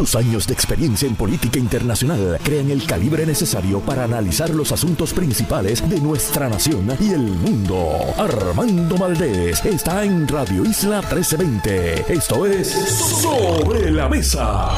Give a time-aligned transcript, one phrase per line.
[0.00, 5.12] Sus años de experiencia en política internacional crean el calibre necesario para analizar los asuntos
[5.12, 7.98] principales de nuestra nación y el mundo.
[8.16, 12.14] Armando Valdés está en Radio Isla 1320.
[12.14, 14.70] Esto es Sobre la Mesa.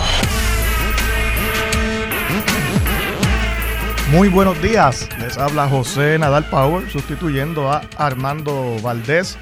[4.11, 9.39] Muy buenos días, les habla José Nadal Power sustituyendo a Armando Valdés.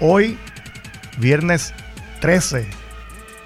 [0.00, 0.38] Hoy,
[1.18, 1.74] viernes
[2.22, 2.85] 13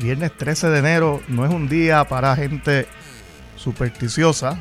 [0.00, 2.86] Viernes 13 de enero no es un día para gente
[3.56, 4.58] supersticiosa.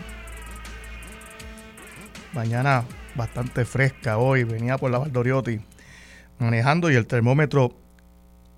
[2.33, 2.83] Mañana
[3.15, 4.43] bastante fresca hoy.
[4.43, 5.61] Venía por la Valdoriotti
[6.39, 7.73] manejando y el termómetro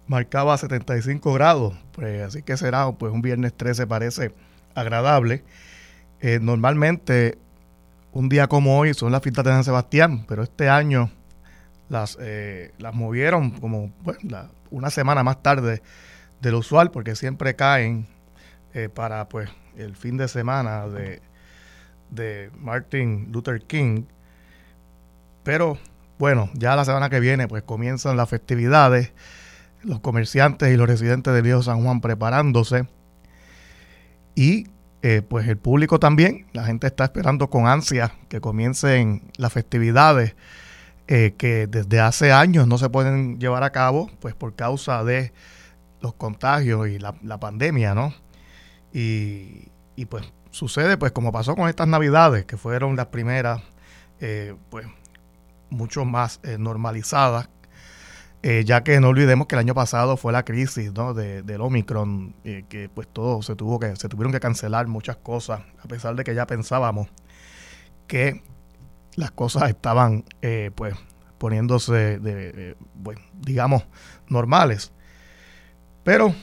[0.08, 1.76] marcaba 75 grados.
[1.92, 4.34] Pues así que será pues un viernes 13 parece
[4.74, 5.44] agradable.
[6.20, 7.38] Eh, normalmente
[8.12, 11.12] un día como hoy son las fiestas de San Sebastián, pero este año
[11.90, 13.94] las, eh, las movieron como
[14.72, 15.84] una semana más tarde
[16.42, 18.08] de lo usual porque siempre caen
[18.74, 21.22] eh, para pues el fin de semana de,
[22.10, 24.04] de Martin Luther King.
[25.44, 25.78] Pero
[26.18, 29.12] bueno, ya la semana que viene pues comienzan las festividades,
[29.84, 32.88] los comerciantes y los residentes del Viejo San Juan preparándose
[34.36, 34.68] y
[35.04, 40.36] eh, pues el público también, la gente está esperando con ansia que comiencen las festividades
[41.08, 45.34] eh, que desde hace años no se pueden llevar a cabo pues por causa de
[46.02, 48.14] los contagios y la, pandemia, ¿no?
[48.92, 49.70] Y,
[50.10, 53.62] pues sucede, pues como pasó con estas navidades, que fueron las primeras,
[54.20, 54.88] eh, pues
[55.70, 57.50] mucho más eh, normalizadas,
[58.44, 61.14] eh, ya que no olvidemos que el año pasado fue la crisis ¿no?
[61.14, 65.62] de, del Omicron, que pues todo se tuvo que, se tuvieron que cancelar muchas cosas,
[65.84, 67.08] a pesar de que ya pensábamos
[68.08, 68.42] que
[69.16, 70.26] las cosas estaban
[70.74, 70.96] pues
[71.38, 73.84] poniéndose de, bueno, digamos
[74.28, 74.92] normales.
[76.04, 76.34] Pero,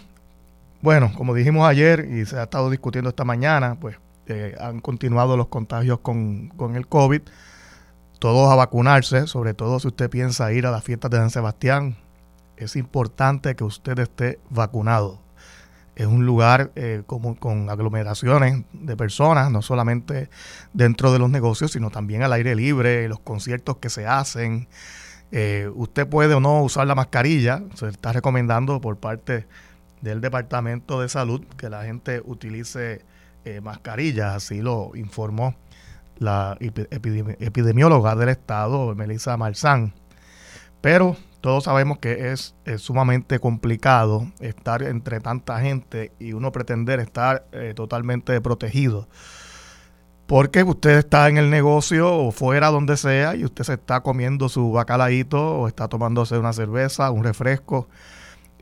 [0.81, 5.37] bueno, como dijimos ayer y se ha estado discutiendo esta mañana, pues eh, han continuado
[5.37, 7.23] los contagios con, el COVID.
[8.19, 11.97] Todos a vacunarse, sobre todo si usted piensa ir a las fiestas de San Sebastián.
[12.57, 15.21] Es importante que usted esté vacunado.
[15.97, 20.31] Es un lugar eh, con aglomeraciones de personas, no solamente
[20.73, 24.69] dentro de los negocios, sino también al aire libre, los conciertos que se hacen,
[25.31, 29.47] eh, usted puede o no usar la mascarilla, se está recomendando por parte
[30.01, 33.03] del Departamento de Salud que la gente utilice
[33.45, 35.55] eh, mascarillas, así lo informó
[36.19, 39.93] la epidemióloga del estado, Melissa Marzán.
[40.81, 47.47] Pero todos sabemos que es, sumamente complicado estar entre tanta gente y uno pretender estar
[47.53, 49.09] eh, totalmente protegido
[50.29, 54.51] porque usted está en el negocio o fuera donde sea y usted se está comiendo
[54.51, 57.89] su bacalaíto o está tomándose una cerveza, un refresco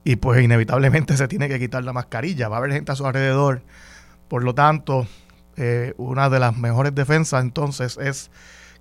[0.05, 2.49] y pues inevitablemente se tiene que quitar la mascarilla.
[2.49, 3.62] Va a haber gente a su alrededor.
[4.28, 5.09] Por lo tanto,
[5.56, 8.31] eh, una de las mejores defensas entonces es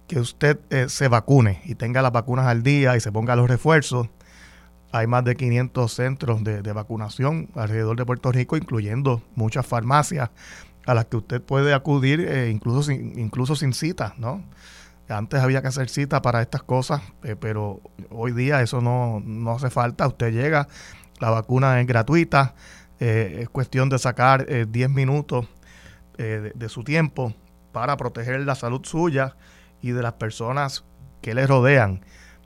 [0.08, 3.50] que usted eh, se vacune y tenga las vacunas al día y se ponga los
[3.50, 4.10] refuerzos.
[4.92, 10.30] Hay más de 500 centros de, de vacunación alrededor de Puerto Rico, incluyendo muchas farmacias
[10.86, 14.44] a las que usted puede acudir eh, incluso, sin, incluso sin cita, ¿no?
[15.08, 17.80] Antes había que hacer cita para estas cosas, eh, pero
[18.10, 20.08] hoy día eso no, hace falta.
[20.08, 20.68] Usted llega,
[21.20, 22.56] la vacuna es gratuita,
[23.00, 25.48] eh, es cuestión de sacar 10 minutos
[26.18, 27.36] de, de, su tiempo
[27.72, 29.36] para proteger la salud suya
[29.82, 30.86] y de las personas
[31.22, 32.02] que le rodean.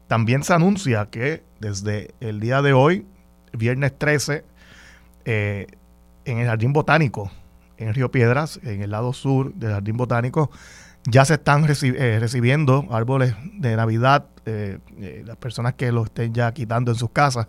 [0.08, 3.06] También se anuncia que desde el día de hoy,
[3.54, 4.44] viernes 13,
[5.24, 5.68] en
[6.26, 7.32] el Jardín Botánico
[7.80, 10.52] en Río Piedras, en el lado sur del Jardín Botánico,
[11.08, 14.26] ya se están eh, recibiendo árboles de Navidad.
[14.46, 17.48] Eh, eh, las personas que los estén ya quitando en sus casas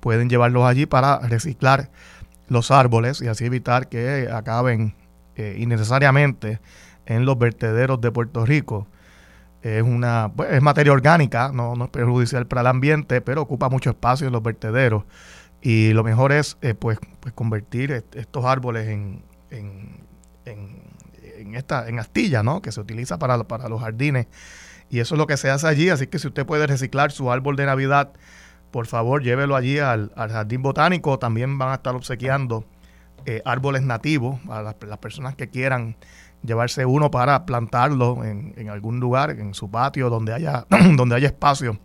[0.00, 1.90] pueden llevarlos allí para reciclar
[2.48, 4.94] los árboles y así evitar que acaben
[5.36, 6.60] innecesariamente
[7.06, 8.86] en los vertederos de Puerto Rico.
[9.62, 13.68] Es una pues, es materia orgánica, no, no, es perjudicial para el ambiente, pero ocupa
[13.68, 15.04] mucho espacio en los vertederos.
[15.62, 19.22] Y lo mejor es pues, pues convertir estos árboles en,
[19.58, 20.04] en,
[21.54, 22.62] esta, en astilla, ¿no?
[22.62, 24.26] Que se utiliza para, para los jardines.
[24.90, 25.88] Y eso es lo que se hace allí.
[25.88, 28.12] Así que si usted puede reciclar su árbol de Navidad,
[28.70, 31.18] por favor llévelo allí al, jardín botánico.
[31.18, 32.64] También van a estar obsequiando
[33.26, 35.96] eh, árboles nativos a las, personas que quieran
[36.42, 40.66] llevarse uno para plantarlo en, en, algún lugar, en su patio, donde haya,
[40.96, 41.78] donde haya espacio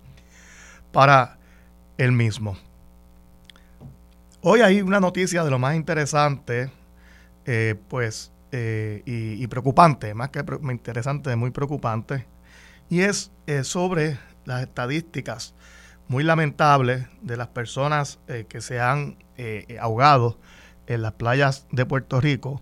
[0.91, 1.37] para
[1.97, 2.57] el mismo.
[4.41, 6.71] Hoy hay una noticia de lo más interesante
[7.51, 12.27] eh, pues, eh, y, preocupante, más que interesante, muy preocupante,
[12.89, 15.55] y es eh, sobre las estadísticas
[16.07, 18.19] muy lamentables de las personas
[18.49, 19.17] que se han
[19.79, 20.39] ahogado
[20.85, 22.61] en las playas de Puerto Rico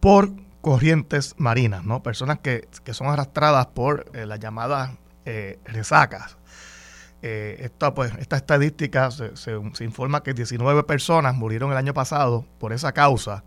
[0.00, 2.02] por corrientes marinas, ¿no?
[2.02, 4.90] Personas que, son arrastradas por las llamadas
[5.64, 6.36] resacas.
[7.22, 12.72] Esta, pues, esta estadística se, se, informa que 19 personas murieron el año pasado por
[12.72, 13.44] esa causa.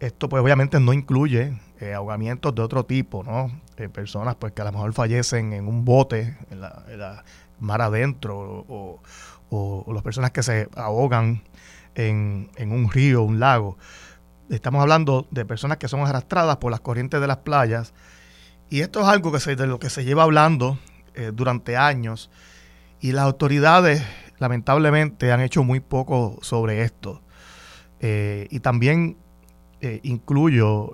[0.00, 1.58] Esto pues obviamente no incluye
[1.94, 3.50] ahogamientos de otro tipo, ¿no?
[3.92, 7.24] personas pues que a lo mejor fallecen en un bote, en la,
[7.60, 9.02] mar adentro, o,
[9.50, 11.42] o, las personas que se ahogan
[11.94, 13.78] en, en un río, un lago.
[14.50, 17.94] Estamos hablando de personas que son arrastradas por las corrientes de las playas.
[18.70, 20.78] Y esto es algo que se, de lo que se lleva hablando
[21.14, 22.30] eh, durante años.
[23.00, 24.02] Y las autoridades,
[24.38, 27.22] lamentablemente, han hecho muy poco sobre esto.
[28.00, 29.16] Eh, y también
[29.94, 30.92] eh, incluyo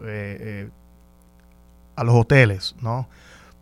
[1.96, 3.08] a los hoteles, ¿no?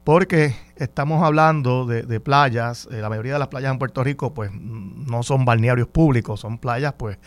[0.05, 5.23] Porque estamos hablando de, playas, la mayoría de las playas en Puerto Rico, pues no
[5.23, 7.19] son balnearios públicos, son playas, pues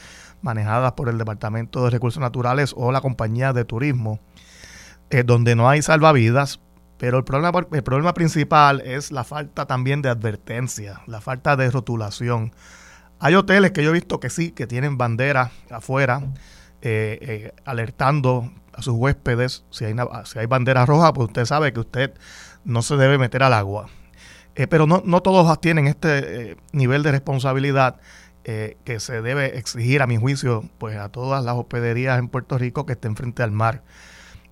[0.41, 4.19] manejadas por el Departamento de Recursos Naturales o la compañía de turismo,
[5.09, 6.59] eh, donde no hay salvavidas,
[6.97, 11.69] pero el problema, el problema principal es la falta también de advertencia, la falta de
[11.69, 12.53] rotulación.
[13.19, 16.21] Hay hoteles que yo he visto que sí, que tienen banderas afuera,
[16.83, 19.95] eh, eh, alertando a sus huéspedes, si hay,
[20.25, 22.13] si hay bandera roja, pues usted sabe que usted
[22.63, 23.89] no se debe meter al agua.
[24.69, 27.99] pero no, no todos tienen este nivel de responsabilidad
[28.45, 32.57] eh, que se debe exigir, a mi juicio, pues a todas las hospederías en Puerto
[32.57, 33.83] Rico que estén frente al mar.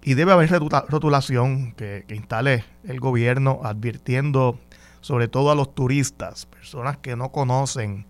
[0.02, 4.58] Y debe haber rotulación que, instale el gobierno advirtiendo
[5.02, 8.06] sobre todo a los turistas, personas que no conocen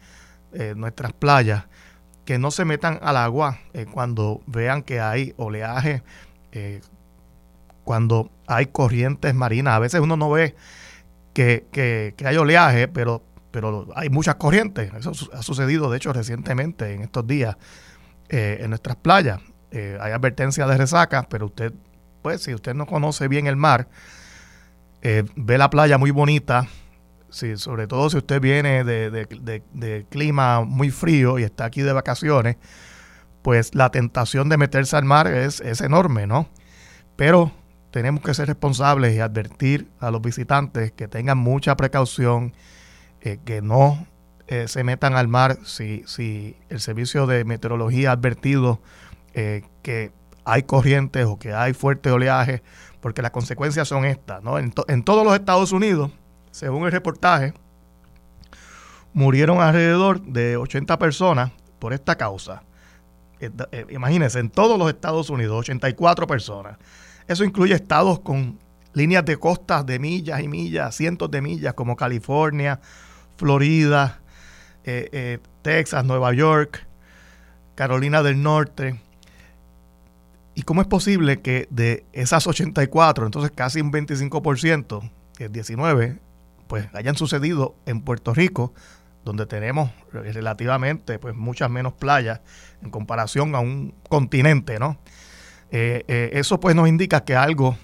[0.53, 1.65] eh, nuestras playas,
[2.25, 6.03] que no se metan al agua eh, cuando vean que hay oleaje,
[7.83, 9.75] cuando hay corrientes marinas.
[9.75, 10.55] A veces uno no ve
[11.33, 14.91] que, que, hay oleaje, pero pero hay muchas corrientes.
[14.93, 17.57] Eso ha sucedido, de hecho, recientemente, en estos días,
[18.29, 19.41] eh, en nuestras playas.
[19.71, 21.73] Eh, hay advertencias de resaca, pero usted,
[22.21, 23.89] pues, si usted no conoce bien el mar,
[25.01, 26.67] eh, ve la playa muy bonita,
[27.31, 32.57] sí, sobre todo si usted viene de, clima muy frío y está aquí de vacaciones,
[33.41, 36.47] pues la tentación de meterse al mar es, es enorme, ¿no?
[37.15, 37.51] Pero
[37.89, 42.53] tenemos que ser responsables y advertir a los visitantes que tengan mucha precaución,
[43.21, 44.07] eh, que no
[44.47, 48.81] eh, se metan al mar si, si el servicio de meteorología ha advertido
[49.33, 50.11] eh, que
[50.43, 52.63] hay corrientes o que hay fuerte oleaje,
[52.99, 54.43] porque las consecuencias son estas.
[54.43, 54.57] ¿no?
[54.57, 56.11] En, en todos los Estados Unidos,
[56.51, 57.53] según el reportaje,
[59.13, 62.63] murieron alrededor de 80 personas por esta causa.
[63.89, 66.77] imagínense, en todos los Estados Unidos, 84 personas.
[67.27, 68.59] Eso incluye estados con
[68.93, 72.79] líneas de costas de millas y millas, cientos de millas, como California,
[73.37, 74.19] Florida,
[74.83, 76.85] eh, eh, Texas, Nueva York,
[77.75, 78.99] Carolina del Norte.
[80.53, 86.19] ¿Y cómo es posible que de esas 84, entonces casi un 25%, que es 19,
[86.71, 88.73] pues hayan sucedido en Puerto Rico,
[89.25, 92.39] donde tenemos relativamente pues muchas menos playas
[92.81, 94.97] en comparación a un continente, ¿no?
[95.69, 97.75] Eh, eso pues nos indica que algo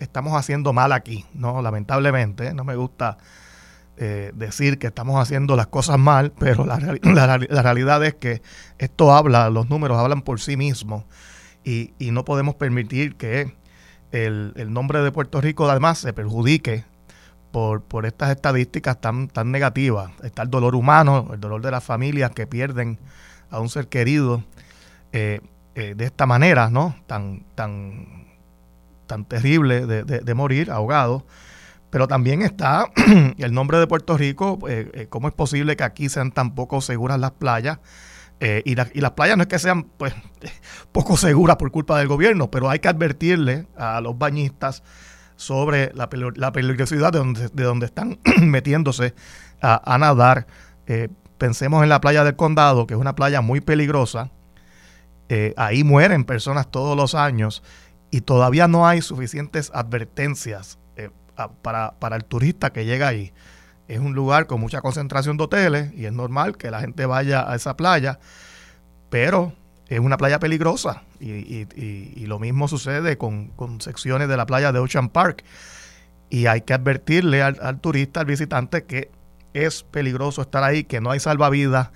[0.00, 1.62] estamos haciendo mal aquí, ¿no?
[1.62, 3.18] Lamentablemente, no me gusta
[3.98, 6.80] eh, decir que estamos haciendo las cosas mal, pero la,
[7.62, 8.42] realidad es que
[8.78, 11.04] esto habla, los números hablan por sí mismos
[11.62, 13.54] y, no podemos permitir que
[14.10, 16.84] el, nombre de Puerto Rico además se perjudique
[17.54, 20.10] por, estas estadísticas tan, tan negativas.
[20.24, 22.98] Está el dolor humano, el dolor de las familias que pierden
[23.48, 24.42] a un ser querido
[25.12, 25.40] eh,
[25.76, 26.96] eh, de esta manera, ¿no?
[27.06, 28.26] Tan, tan,
[29.06, 31.24] tan terrible de, morir ahogado
[31.90, 32.90] pero también está
[33.38, 37.20] el nombre de Puerto Rico, eh, cómo es posible que aquí sean tan poco seguras
[37.20, 37.78] las playas.
[38.40, 40.12] Eh, y, las playas no es que sean pues
[40.92, 44.82] poco seguras por culpa del gobierno, pero hay que advertirle a los bañistas
[45.44, 49.14] sobre la, peligrosidad de donde, de donde están metiéndose
[49.60, 50.46] a, nadar.
[51.38, 54.30] pensemos en la playa del condado, que es una playa muy peligrosa.
[55.56, 57.62] ahí mueren personas todos los años
[58.10, 60.78] y todavía no hay suficientes advertencias
[61.62, 63.32] para, para el turista que llega ahí.
[63.88, 67.50] Es un lugar con mucha concentración de hoteles y es normal que la gente vaya
[67.50, 68.18] a esa playa,
[69.10, 69.52] pero
[69.88, 74.78] es una playa peligrosa y, y, lo mismo sucede con, secciones de la playa de
[74.78, 75.44] Ocean Park
[76.30, 79.10] y hay que advertirle al, turista, al visitante que
[79.52, 81.90] es peligroso estar ahí, que no hay salvavidas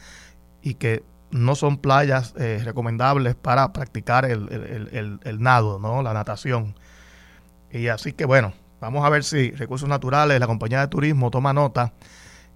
[0.63, 4.49] y que no son playas eh, recomendables para practicar el,
[4.93, 6.03] el, el, nado, ¿no?
[6.03, 6.75] la natación.
[7.71, 11.53] Y así que bueno, Vamos a ver si Recursos Naturales, la compañía de turismo, toma
[11.53, 11.93] nota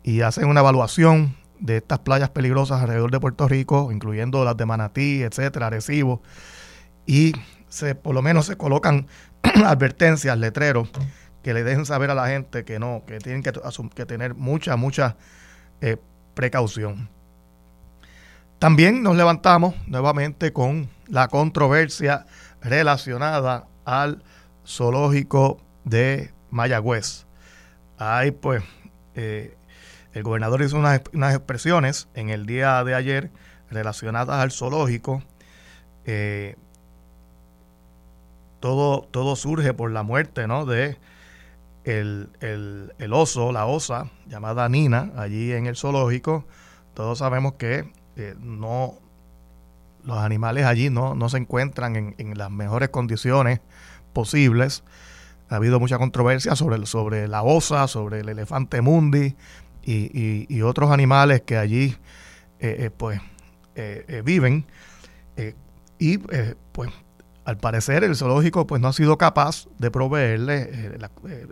[0.04, 4.66] y hacen una evaluación de estas playas peligrosas alrededor de Puerto Rico, incluyendo las de
[4.66, 6.20] Manatí, etcétera, Arecibo,
[7.06, 7.32] y
[7.68, 9.06] se, por lo menos se colocan
[9.64, 10.90] advertencias, letreros,
[11.42, 13.52] que le dejen saber a la gente que no, que tienen que,
[13.94, 15.16] que tener mucha, mucha
[15.80, 15.96] eh,
[16.34, 17.08] precaución.
[18.58, 22.26] También nos levantamos nuevamente con la controversia
[22.60, 24.22] relacionada al
[24.66, 27.26] zoológico de Mayagüez.
[27.98, 28.62] Hay pues,
[29.14, 29.56] eh,
[30.12, 31.00] el gobernador hizo unas,
[31.34, 33.30] expresiones en el día de ayer
[33.70, 35.22] relacionadas al zoológico.
[36.04, 36.56] Eh,
[38.60, 40.66] todo, todo surge por la muerte ¿no?
[40.66, 40.98] de
[41.84, 42.28] el,
[43.10, 46.44] oso, la osa, llamada Nina, allí en el zoológico.
[46.94, 48.98] Todos sabemos que eh, no
[50.04, 53.60] los animales allí no, no se encuentran en, en, las mejores condiciones
[54.12, 54.84] posibles.
[55.48, 59.36] Ha habido mucha controversia sobre, sobre la osa, sobre el elefante mundi
[59.84, 61.96] y, otros animales que allí
[62.60, 63.20] eh, eh, pues
[64.24, 64.64] viven.
[65.98, 66.90] y pues
[67.44, 70.98] al parecer el zoológico pues no ha sido capaz de proveerle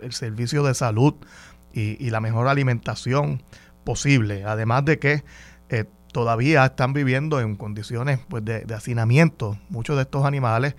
[0.01, 1.15] el servicio de salud
[1.73, 3.43] y, y, la mejor alimentación
[3.83, 4.43] posible.
[4.45, 5.23] Además de que
[6.11, 10.75] todavía están viviendo en condiciones pues, de, hacinamiento muchos de estos animales,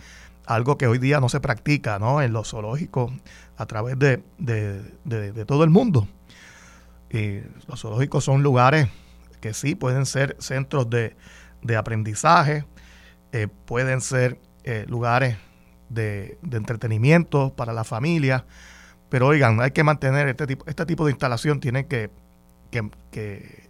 [0.47, 2.23] algo que hoy día no se practica ¿no?
[2.23, 3.12] en los zoológicos
[3.56, 4.23] a través de,
[5.47, 6.09] todo el mundo.
[7.12, 8.88] Y los zoológicos son lugares
[9.40, 11.14] que sí pueden ser centros de,
[11.76, 12.64] aprendizaje,
[13.33, 15.37] eh, pueden ser eh, lugares
[15.88, 18.47] de, entretenimiento para la familia,
[19.11, 22.11] pero oigan, hay que mantener este tipo, este tipo de instalación, tiene que,
[22.71, 23.62] que que,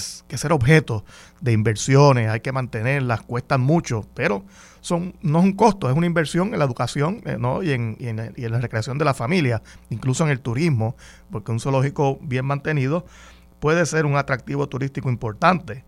[0.00, 1.04] ser objeto
[1.40, 4.44] de inversiones, hay que mantenerlas, cuestan mucho, pero
[4.80, 8.08] son, no es un costo, es una inversión en la educación eh, y, en, y,
[8.08, 10.96] en, y, en, la recreación de la familia, incluso en el turismo,
[11.30, 13.06] porque un zoológico bien mantenido
[13.60, 15.84] puede ser un atractivo turístico importante.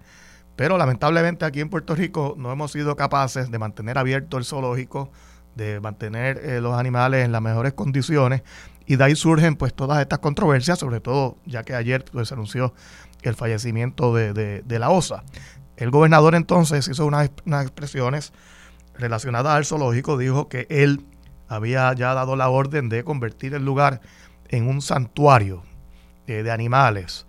[0.57, 5.11] Pero lamentablemente aquí en Puerto Rico no hemos sido capaces de mantener abierto el zoológico,
[5.57, 8.43] de mantener eh, los animales en las mejores condiciones
[8.87, 12.35] y de ahí surgen pues todas estas controversias, sobre todo ya que ayer pues, se
[12.35, 12.75] anunció
[13.25, 15.25] el fallecimiento de, la OSA.
[15.77, 17.31] El gobernador entonces hizo unas,
[17.63, 18.33] expresiones
[18.97, 21.05] relacionadas al zoológico, dijo que él
[21.49, 24.01] había ya dado la orden de convertir el lugar
[24.49, 25.63] en un santuario
[26.27, 27.27] eh, de animales.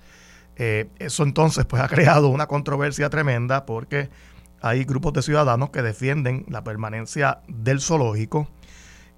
[0.57, 4.09] Eh, eso entonces pues ha creado una controversia tremenda porque
[4.61, 8.47] hay grupos de ciudadanos que defienden la permanencia del zoológico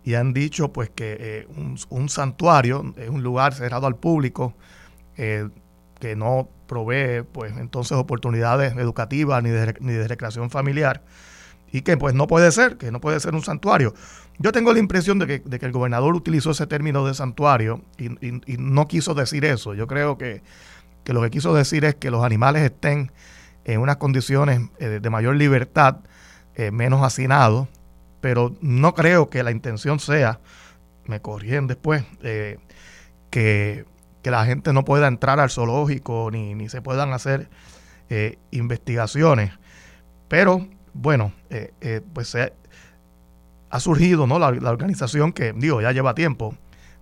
[0.04, 1.48] y han dicho pues que eh,
[1.90, 4.56] un, santuario es un lugar cerrado al público
[6.00, 11.04] que no provee pues entonces oportunidades educativas ni de, ni de recreación familiar
[11.72, 13.94] y que pues no puede ser, que no puede ser un santuario.
[14.40, 17.82] Yo tengo la impresión de que, de que el gobernador utilizó ese término de santuario
[17.98, 18.10] y,
[18.58, 19.74] no quiso decir eso.
[19.74, 20.44] Yo creo que,
[21.06, 23.12] lo que quiso decir es que los animales estén
[23.66, 25.98] en unas condiciones eh, de mayor libertad,
[26.56, 27.68] eh, menos hacinados,
[28.22, 30.40] pero no creo que la intención sea,
[31.06, 32.58] me corrigen después, eh,
[33.30, 33.86] que
[34.22, 37.50] que la gente no pueda entrar al zoológico ni, ni se puedan hacer
[38.10, 39.52] eh, investigaciones.
[40.28, 42.36] Pero bueno, eh, eh, pues
[43.70, 44.40] ha surgido ¿no?
[44.40, 46.56] la, organización que, digo, ya lleva tiempo,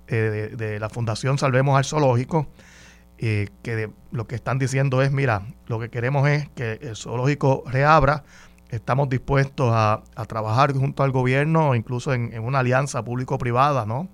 [0.08, 2.48] de, la Fundación Salvemos al Zoológico,
[3.18, 8.24] que lo que están diciendo es, mira, lo que queremos es que el zoológico reabra,
[8.70, 14.10] estamos dispuestos a, trabajar junto al gobierno, incluso en, en una alianza público-privada, ¿no?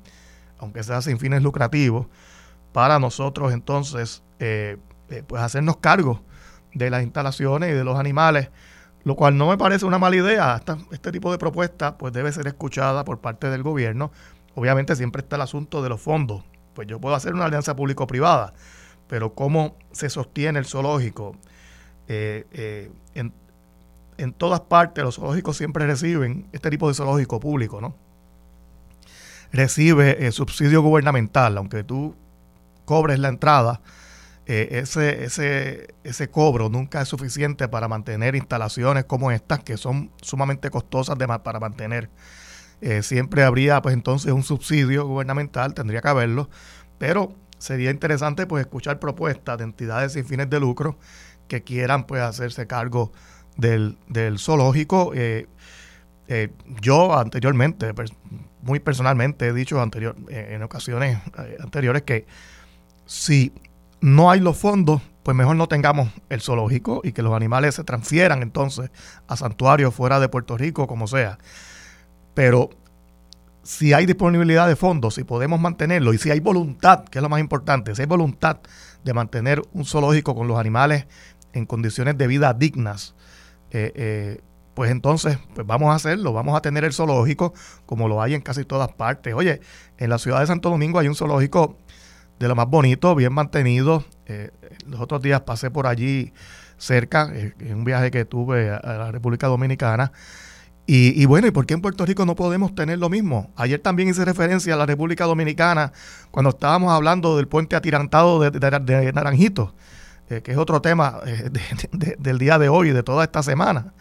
[0.62, 2.08] aunque sea sin fines lucrativos,
[2.72, 4.78] para nosotros entonces eh,
[5.10, 6.22] eh, pues hacernos cargo
[6.74, 8.50] de las instalaciones y de los animales,
[9.04, 10.62] lo cual no me parece una mala idea.
[10.92, 14.12] este tipo de propuesta pues debe ser escuchada por parte del gobierno.
[14.56, 16.44] Obviamente siempre está el asunto de los fondos.
[16.74, 18.54] Pues yo puedo hacer una alianza público-privada,
[19.08, 21.36] pero cómo se sostiene el zoológico.
[22.08, 23.34] Eh, en,
[24.18, 27.96] en todas partes los zoológicos siempre reciben este tipo de zoológico público, ¿no?
[29.52, 32.16] Recibe subsidio gubernamental, aunque tú
[32.92, 33.80] cobres la entrada,
[34.46, 40.12] eh, ese, ese, ese cobro nunca es suficiente para mantener instalaciones como estas, que son
[40.22, 42.10] sumamente costosas de, para mantener.
[42.82, 46.50] Eh, siempre habría pues entonces un subsidio gubernamental, tendría que haberlo,
[46.98, 51.00] pero sería interesante pues escuchar propuestas de entidades sin fines de lucro
[51.48, 53.14] que quieran pues hacerse cargo
[53.56, 53.96] del,
[54.38, 55.14] zoológico.
[55.16, 55.48] Eh,
[56.82, 57.94] yo anteriormente,
[58.62, 61.20] muy personalmente he dicho anterior, en ocasiones
[61.62, 62.26] anteriores que
[63.12, 63.52] si
[64.00, 67.84] no hay los fondos, pues mejor no tengamos el zoológico y que los animales se
[67.84, 68.90] transfieran entonces
[69.28, 71.38] a santuarios fuera de Puerto Rico, como sea.
[72.34, 72.70] Pero
[73.64, 77.28] si hay disponibilidad de fondos, si podemos mantenerlo y si hay voluntad, que es lo
[77.28, 78.60] más importante, si hay voluntad
[79.04, 81.06] de mantener un zoológico con los animales
[81.52, 83.14] en condiciones de vida dignas,
[83.72, 84.42] eh, eh,
[84.74, 87.54] pues entonces pues vamos a hacerlo, vamos a tener el zoológico
[87.86, 89.34] como lo hay en casi todas partes.
[89.34, 89.60] Oye,
[89.98, 91.76] en la ciudad de Santo Domingo hay un zoológico
[92.42, 94.04] de lo más bonito, bien mantenido.
[94.26, 94.52] Eh,
[94.88, 96.34] los otros días pasé por allí
[96.78, 100.12] cerca, en un viaje que tuve a la República Dominicana
[100.88, 103.50] y, bueno, ¿y por qué en Puerto Rico no podemos tener lo mismo?
[103.56, 105.94] Ayer también hice referencia a la República Dominicana
[106.32, 109.74] cuando estábamos hablando del puente atirantado de, Naranjito,
[110.30, 111.50] eh, que es otro tema eh,
[112.20, 113.94] del día de hoy, de toda esta semana.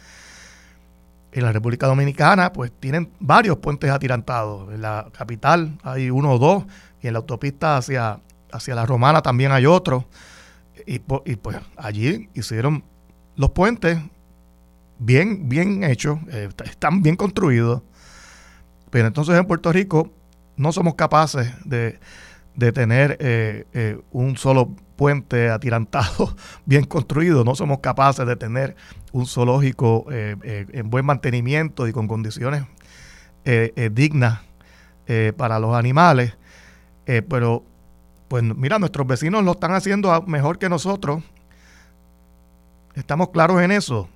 [1.31, 4.75] En la República Dominicana, pues tienen varios puentes atirantados.
[4.75, 6.65] En la capital hay uno o dos,
[7.01, 8.19] y en la autopista hacia,
[8.53, 10.07] hacia la Romana también hay otro.
[10.87, 12.85] Y, pues allí hicieron
[13.37, 13.99] los puentes
[14.99, 17.83] bien, bien hechos, eh, están bien construidos,
[18.91, 20.13] pero entonces en Puerto Rico
[20.57, 21.99] no somos capaces de,
[22.73, 28.77] tener eh, eh, un solo puente atirantado bien construido, no somos capaces de tener
[29.13, 32.65] un zoológico en buen mantenimiento y con condiciones
[33.93, 34.41] dignas
[35.37, 36.37] para los animales,
[37.29, 37.65] pero
[38.31, 41.21] pues mira, nuestros vecinos lo están haciendo mejor que nosotros,
[42.95, 44.09] estamos claros en eso.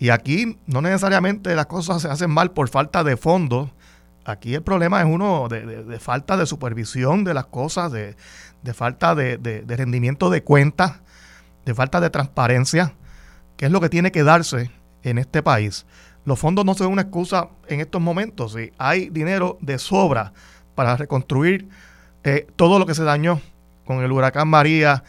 [0.00, 3.70] Y aquí no necesariamente las cosas se hacen mal por falta de fondos.
[4.24, 8.16] Aquí el problema es uno de, falta de supervisión de las cosas, de,
[8.74, 10.94] falta de, rendimiento de cuentas,
[11.64, 12.92] de falta de transparencia,
[13.56, 14.72] que es lo que tiene que darse
[15.04, 15.86] en este país.
[16.24, 18.54] Los fondos no son una excusa en estos momentos.
[18.54, 20.32] Si hay dinero de sobra
[20.74, 21.68] para reconstruir
[22.24, 23.40] eh, todo lo que se dañó
[23.84, 25.04] con el huracán María,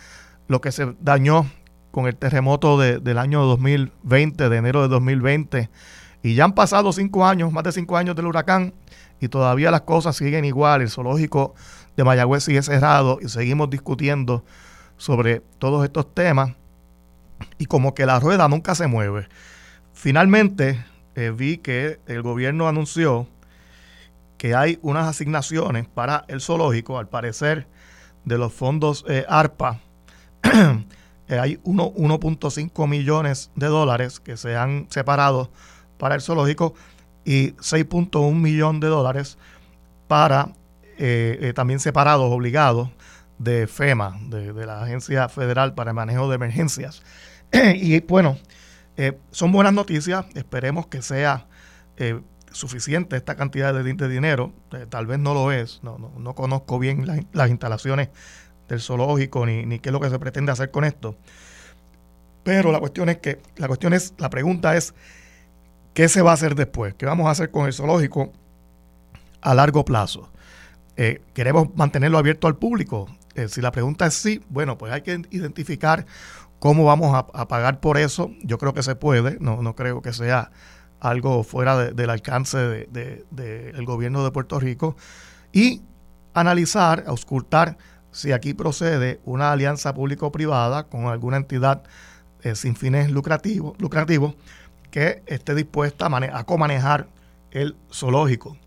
[0.48, 1.48] lo que se dañó
[1.91, 5.70] con el terremoto del año 2020, de enero de 2020.
[6.24, 8.74] Y ya han pasado cinco años, más de cinco años del huracán,
[9.20, 10.82] y todavía las cosas siguen igual.
[10.82, 11.53] El zoológico
[11.96, 14.43] de Mayagüez sigue cerrado y seguimos discutiendo
[14.98, 16.53] sobre todos estos temas.
[17.58, 19.27] Y como que la rueda nunca se mueve.
[19.93, 20.84] Finalmente
[21.15, 23.27] eh, vi que el gobierno anunció
[24.43, 27.65] que hay unas asignaciones para el zoológico, al parecer,
[28.25, 29.79] de los fondos eh, ARPA.
[31.29, 35.49] Eh, hay 1.5 millones de dólares que se han separado
[35.97, 36.73] para el zoológico
[37.23, 39.38] y 6.1 millones de dólares
[40.10, 40.49] para
[40.97, 42.89] eh, también separados, obligados
[43.38, 47.03] de FEMA, de, la Agencia Federal para el Manejo de Emergencias.
[47.53, 48.38] y bueno,
[49.32, 51.47] son buenas noticias, esperemos que sea
[52.54, 54.54] suficiente esta cantidad de, dinero,
[54.89, 58.10] tal vez no lo es, no, no, conozco bien las instalaciones
[58.70, 61.18] del zoológico ni, ni qué es lo que se pretende hacer con esto.
[62.44, 64.94] Pero la cuestión es que, la cuestión es, la pregunta es,
[65.94, 66.94] ¿qué se va a hacer después?
[66.94, 68.32] ¿Qué vamos a hacer con el zoológico
[69.42, 70.30] a largo plazo?
[70.96, 73.08] Eh, ¿Queremos mantenerlo abierto al público?
[73.36, 76.06] Eh, si la pregunta es sí, bueno, pues hay que identificar
[76.60, 78.32] cómo vamos a, pagar por eso.
[78.44, 80.52] Yo creo que se puede, no, no creo que sea
[81.04, 84.96] algo fuera del alcance del de, gobierno de Puerto Rico.
[85.52, 85.82] Y
[86.34, 87.78] analizar, auscultar
[88.12, 91.84] si aquí procede una alianza público-privada con alguna entidad
[92.42, 94.36] eh, sin fines lucrativos, lucrativos
[94.92, 97.08] que esté dispuesta a, a comanejar
[97.52, 98.58] el zoológico.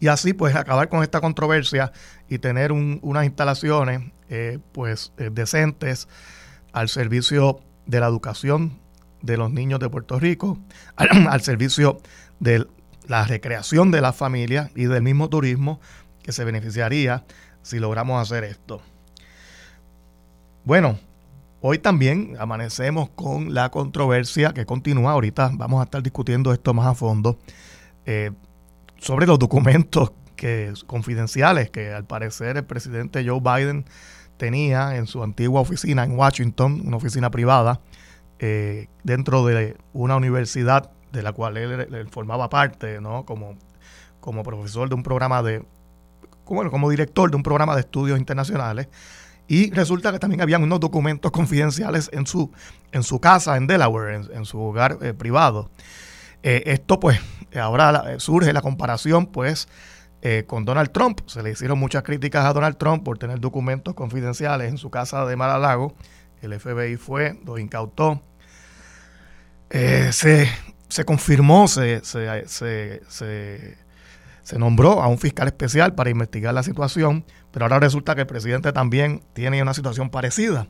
[0.00, 1.92] Y así pues acabar con esta controversia
[2.28, 6.08] y tener unas instalaciones eh, pues eh, decentes
[6.72, 8.78] al servicio de la educación
[9.22, 10.58] de los niños de Puerto Rico,
[10.96, 12.00] al servicio
[12.40, 12.66] de
[13.06, 15.80] la recreación de las familias y del mismo turismo
[16.22, 17.24] que se beneficiaría
[17.62, 18.82] si logramos hacer esto.
[20.64, 20.98] Bueno,
[21.60, 25.12] hoy también amanecemos con la controversia que continúa.
[25.12, 27.38] Ahorita vamos a estar discutiendo esto más a fondo
[28.04, 28.30] eh,
[28.98, 33.86] sobre los documentos que, confidenciales que al parecer el presidente Joe Biden
[34.36, 37.80] tenía en su antigua oficina en Washington, una oficina privada,
[38.40, 43.24] eh, dentro de una universidad de la cual él, formaba parte, ¿no?
[43.24, 43.56] Como,
[44.20, 45.64] como profesor de un programa de
[46.44, 48.88] como, como director de un programa de estudios internacionales.
[49.48, 52.52] Y resulta que también habían unos documentos confidenciales en su,
[52.92, 55.70] en su casa en Delaware, en, su hogar eh, privado.
[56.42, 57.18] Eh, esto pues,
[57.58, 59.68] ahora surge la comparación pues
[60.46, 61.20] con Donald Trump.
[61.26, 65.24] Se le hicieron muchas críticas a Donald Trump por tener documentos confidenciales en su casa
[65.24, 65.94] de Mar-a-Lago.
[66.42, 68.22] El FBI fue, los incautó.
[69.70, 70.48] se,
[70.88, 73.78] se confirmó, se, se, se
[74.48, 78.26] se nombró a un fiscal especial para investigar la situación, pero ahora resulta que el
[78.26, 80.68] presidente también tiene una situación parecida.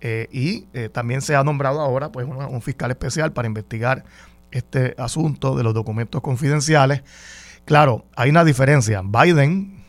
[0.00, 4.02] Eh, y eh, también se ha nombrado ahora pues un, fiscal especial para investigar
[4.50, 7.04] este asunto de los documentos confidenciales.
[7.64, 9.02] Claro, hay una diferencia.
[9.04, 9.84] Biden,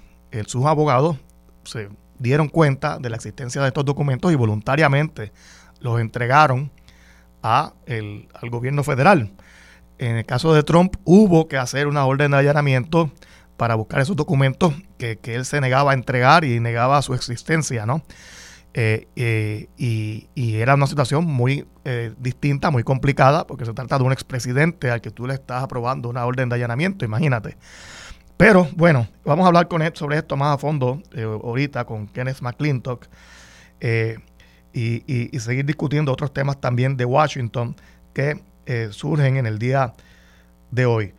[0.45, 1.17] sus abogados,
[1.63, 5.31] se dieron cuenta de la existencia de estos documentos y voluntariamente
[5.79, 6.71] los entregaron
[7.41, 9.31] a el, al gobierno federal.
[9.97, 13.11] En el caso de Trump hubo que hacer una orden de allanamiento
[13.57, 17.85] para buscar esos documentos que, que él se negaba a entregar y negaba su existencia,
[17.85, 18.03] ¿no?
[18.75, 24.03] Eh, eh, y, era una situación muy eh, distinta, muy complicada, porque se trata de
[24.03, 27.57] un expresidente al que tú le estás aprobando una orden de allanamiento, imagínate.
[28.43, 33.07] Pero bueno, vamos a hablar él sobre esto más a fondo ahorita con Kenneth McClintock
[34.73, 37.73] y, seguir discutiendo otros temas también de Washington
[38.13, 38.43] que
[38.91, 39.93] surgen en el día
[40.71, 41.13] de hoy.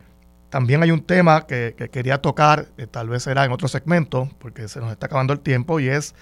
[0.49, 4.67] También hay un tema que, que quería tocar, tal vez será en otro segmento, porque
[4.67, 6.13] se nos está acabando el tiempo, y es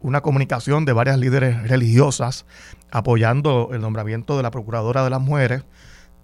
[0.00, 2.46] una comunicación de varias líderes religiosas
[2.90, 5.62] apoyando el nombramiento de la Procuradora de las Mujeres.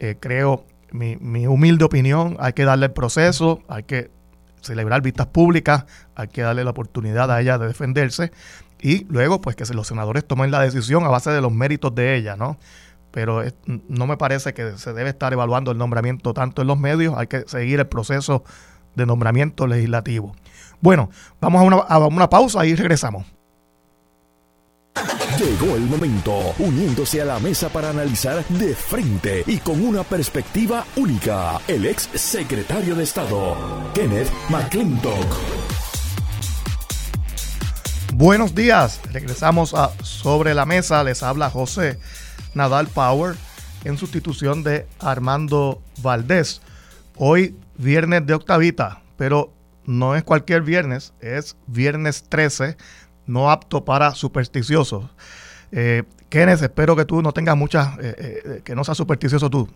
[0.01, 4.11] Eh, creo, mi, mi, humilde opinión, hay que darle el proceso, hay que
[4.65, 8.33] celebrar vistas públicas, hay que darle la oportunidad a ella de defenderse
[8.81, 12.17] y luego pues que los senadores tomen la decisión a base de los méritos de
[12.17, 12.59] ella, ¿no?
[13.11, 13.43] Pero
[13.89, 17.29] no me parece que se debe estar evaluando el nombramiento tanto en los medios, hay
[17.29, 18.45] que seguir el proceso
[18.97, 20.35] de nombramiento legislativo.
[20.81, 23.25] Bueno, vamos a una, a una pausa y regresamos.
[25.39, 30.87] Llegó el momento, uniéndose a la mesa para analizar de frente y con una perspectiva
[30.95, 33.57] única, el ex secretario de Estado,
[33.95, 35.27] Kenneth McClintock.
[38.13, 41.99] Buenos días, regresamos a Sobre la Mesa, les habla José
[42.55, 43.35] Nadal Power
[43.83, 46.63] en sustitución de Armando Valdés.
[47.17, 49.53] Hoy viernes de octavita, pero
[49.85, 52.77] no es cualquier viernes, es viernes 13
[53.27, 55.05] no apto para supersticiosos.
[55.73, 59.69] Eh, Kenneth, espero que tú no tengas muchas, eh, eh, que no seas supersticioso tú.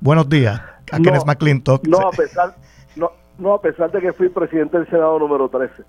[0.00, 0.60] Buenos días,
[0.92, 1.86] a Kenneth McClintock.
[1.86, 2.56] No a, pesar,
[2.96, 5.82] no, no, a pesar de que fui presidente del Senado número 13.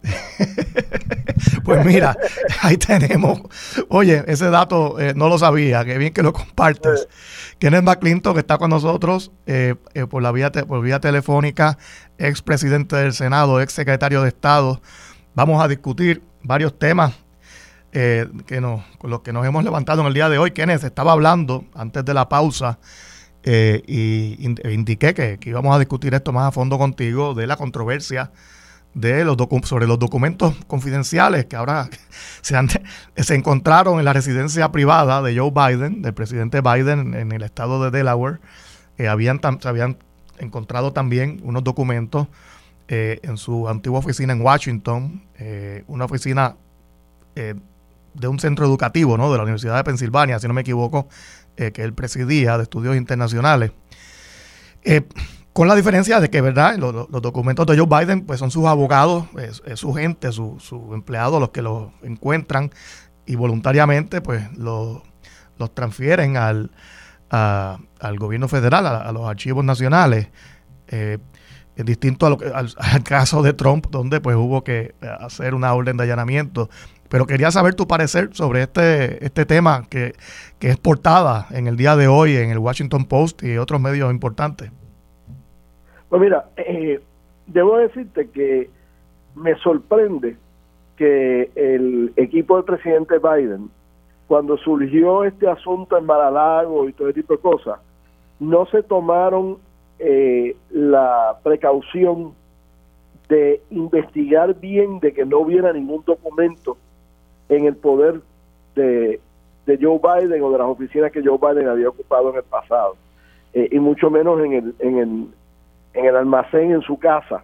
[1.64, 2.16] pues mira,
[2.62, 3.40] ahí tenemos.
[3.88, 7.08] Oye, ese dato no lo sabía, qué bien que lo compartes.
[7.58, 9.32] Kenneth McClintock que está con nosotros
[10.08, 11.78] por la vía, por vía telefónica,
[12.18, 14.80] ex presidente del Senado, ex secretario de Estado
[15.38, 17.14] Vamos a discutir varios temas
[17.92, 20.50] eh, que nos, con los que nos hemos levantado en el día de hoy.
[20.50, 22.80] Kenneth estaba hablando antes de la pausa
[23.44, 27.56] eh, y e indiqué que, íbamos a discutir esto más a fondo contigo de la
[27.56, 28.32] controversia
[28.94, 31.88] de los sobre los documentos confidenciales que ahora
[32.42, 32.56] se,
[33.16, 37.84] se encontraron en la residencia privada de Joe Biden, del presidente Biden en el estado
[37.84, 38.40] de Delaware.
[38.96, 39.98] Eh, habían, se habían
[40.40, 42.26] encontrado también unos documentos
[42.90, 46.56] eh, en su antigua oficina en Washington, eh, una oficina
[47.34, 47.54] eh,
[48.14, 49.30] de un centro educativo ¿no?
[49.30, 51.06] de la Universidad de Pensilvania, si no me equivoco,
[51.54, 53.72] que él presidía de estudios internacionales.
[55.52, 56.76] con la diferencia de que, ¿verdad?
[56.76, 61.40] Los, documentos de Joe Biden pues son sus abogados, es, su gente, sus su empleados
[61.40, 62.70] los que los encuentran
[63.26, 65.02] y voluntariamente pues los,
[65.74, 66.70] transfieren al,
[67.28, 70.28] al gobierno federal, a, los archivos nacionales.
[71.84, 72.68] Distinto a lo que, al,
[73.04, 76.68] caso de Trump, donde pues hubo que eh, hacer una orden de allanamiento.
[77.08, 80.12] Pero quería saber tu parecer sobre este, este tema que,
[80.60, 84.70] es portada en el día de hoy en el Washington Post y otros medios importantes.
[86.08, 87.00] Pues mira, eh,
[87.46, 88.70] debo decirte que
[89.34, 90.36] me sorprende
[90.96, 93.70] que el equipo del presidente Biden,
[94.26, 97.78] cuando surgió este asunto en Maralago y todo ese tipo de cosas,
[98.40, 99.58] no se tomaron
[99.98, 102.34] eh, la precaución
[103.28, 106.76] de investigar bien de que no hubiera ningún documento
[107.48, 108.20] en el poder
[108.74, 109.20] de,
[109.66, 112.96] de Joe Biden o de las oficinas que Joe Biden había ocupado en el pasado
[113.52, 115.28] eh, y mucho menos en el, en el
[115.94, 117.42] en el almacén en su casa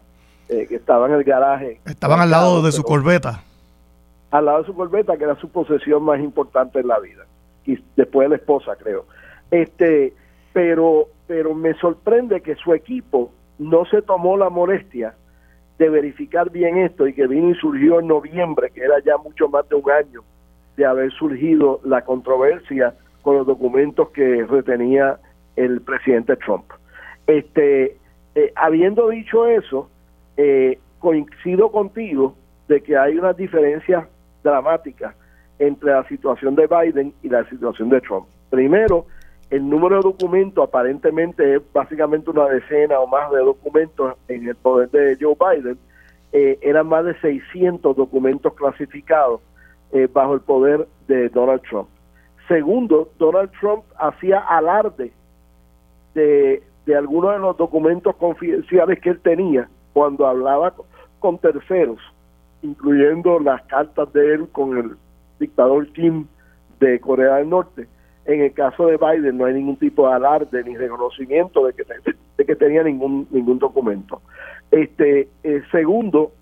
[0.49, 1.81] eh, que estaba en el garaje.
[1.87, 3.43] Estaban al lado de su corbeta.
[4.31, 7.25] al lado de su corbeta que era su posesión más importante en la vida.
[7.67, 9.07] Y después de la esposa creo.
[9.51, 10.13] Este
[10.53, 15.15] pero pero me sorprende que su equipo no se tomó la molestia
[15.79, 19.49] de verificar bien esto y que vino y surgió en noviembre, que era ya mucho
[19.49, 20.23] más de un año
[20.77, 25.19] de haber surgido la controversia con los documentos que retenía
[25.57, 26.65] el presidente Trump.
[27.27, 27.97] Este,
[28.35, 29.89] eh, habiendo dicho eso,
[30.37, 32.35] eh, coincido contigo
[32.69, 34.07] de que hay unas diferencias
[34.43, 35.15] dramáticas
[35.59, 38.27] entre la situación de Biden y la situación de Trump.
[38.51, 39.07] Primero,
[39.55, 44.57] el número de documentos aparentemente es básicamente una decena o más de documentos en el
[44.57, 45.79] poder de Joe Biden.
[46.33, 49.41] Eh, eran más de 600 documentos clasificados
[49.93, 51.89] eh, bajo el poder de Donald Trump.
[52.49, 55.13] Segundo, Donald Trump hacía alarde
[56.15, 60.75] de, de algunos de los documentos confidenciales que él tenía cuando hablaba
[61.21, 62.01] con terceros,
[62.63, 64.97] incluyendo las cartas de él con el
[65.39, 66.27] dictador Kim
[66.81, 67.87] de Corea del Norte.
[68.27, 71.85] En el caso de Biden no hay ningún tipo de alarde ni reconocimiento de que,
[72.37, 74.23] de que tenía ningún ningún documento.
[74.71, 76.33] Este eh, segundo,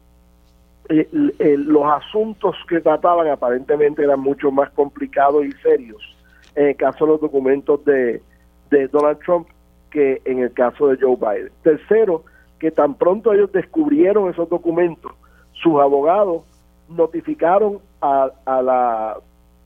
[0.89, 6.17] los asuntos que trataban aparentemente eran mucho más complicados y serios
[6.55, 8.23] en el caso de los documentos de,
[8.71, 9.49] de Donald Trump
[9.91, 11.53] que en el caso de Joe Biden.
[11.63, 12.25] Tercero,
[12.59, 15.13] que tan pronto ellos descubrieron esos documentos,
[15.53, 16.43] sus abogados
[16.89, 19.17] notificaron a, a, la,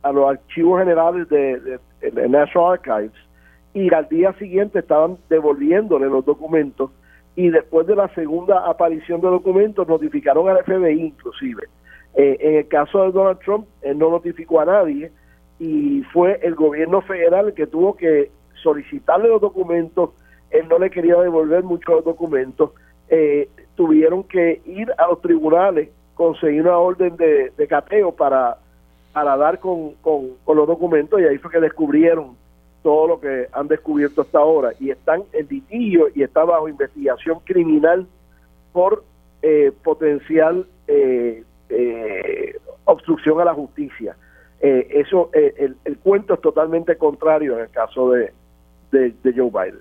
[0.03, 1.79] a los archivos generales de,
[2.13, 3.13] National Archives
[3.75, 6.91] y al día siguiente estaban devolviéndole los documentos
[7.35, 11.65] y después de la segunda aparición de documentos notificaron al FBI inclusive.
[12.15, 15.13] Eh, en el caso de Donald Trump, él no notificó a nadie
[15.59, 18.31] y fue el gobierno federal que tuvo que
[18.63, 20.11] solicitarle los documentos,
[20.51, 22.71] él no le quería devolver muchos documentos,
[23.09, 28.57] eh, tuvieron que ir a los tribunales, conseguir una orden de, de cateo para,
[29.17, 32.37] para dar con, con, con los documentos y ahí fue que descubrieron
[32.83, 37.41] todo lo que han descubierto hasta ahora y están en litigio y está bajo investigación
[37.43, 38.07] criminal
[38.75, 39.05] por
[39.41, 44.15] eh, potencial eh, eh, obstrucción a la justicia.
[44.61, 48.35] eso, el, el, cuento es totalmente contrario en el caso de,
[48.93, 49.81] de, Joe Biden.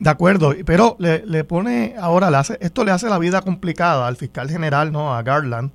[0.00, 4.16] De acuerdo, pero le, le pone ahora, le esto le hace la vida complicada al
[4.16, 5.14] fiscal general, ¿no?
[5.14, 5.70] A Garland.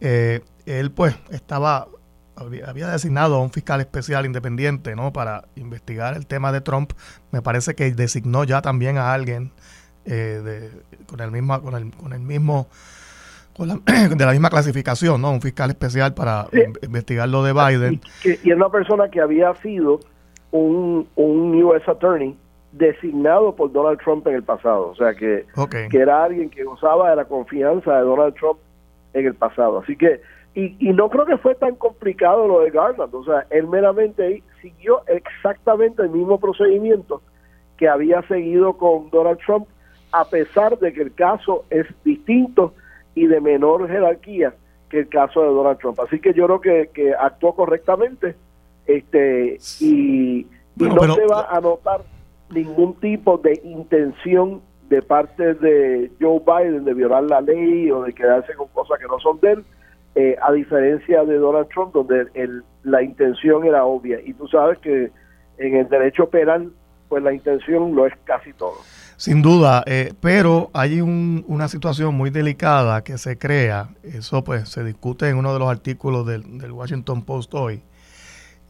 [0.00, 1.86] él pues estaba
[2.36, 5.12] había, designado a un fiscal especial independiente ¿no?
[5.12, 6.92] para investigar el tema de Trump.
[7.30, 9.52] Me parece que designó ya también a alguien
[10.04, 10.70] eh,
[11.06, 12.68] con el mismo, con el, con el mismo
[13.58, 15.30] de la misma clasificación, ¿no?
[15.30, 16.46] Un fiscal especial para
[16.82, 18.00] investigar lo de Biden.
[18.24, 20.00] Y, es una persona que había sido
[20.50, 22.36] un, un US Attorney
[22.72, 24.88] designado por Donald Trump en el pasado.
[24.88, 25.46] O sea, que,
[25.88, 28.58] que era alguien que gozaba de la confianza de Donald Trump
[29.12, 29.78] en el pasado.
[29.78, 30.20] Así que
[30.54, 34.42] y, y no creo que fue tan complicado lo de Garland, o sea, él meramente
[34.62, 37.22] siguió exactamente el mismo procedimiento
[37.76, 39.66] que había seguido con Donald Trump,
[40.12, 42.74] a pesar de que el caso es distinto
[43.14, 44.54] y de menor jerarquía
[44.88, 45.98] que el caso de Donald Trump.
[46.00, 48.36] Así que yo creo que, que actuó correctamente
[48.86, 52.02] este y, no se va a notar
[52.50, 58.12] ningún tipo de intención de parte de Joe Biden de violar la ley o de
[58.12, 59.64] quedarse con cosas que no son de él
[60.14, 62.26] eh, a diferencia de Donald Trump, donde
[62.84, 64.20] la intención era obvia.
[64.24, 65.10] Y tú sabes que
[65.58, 66.72] en el derecho penal,
[67.08, 68.76] pues la intención lo es casi todo.
[69.16, 74.82] Sin duda, eh, pero hay una situación muy delicada que se crea, eso pues se
[74.82, 77.82] discute en uno de los artículos del, del Washington Post hoy,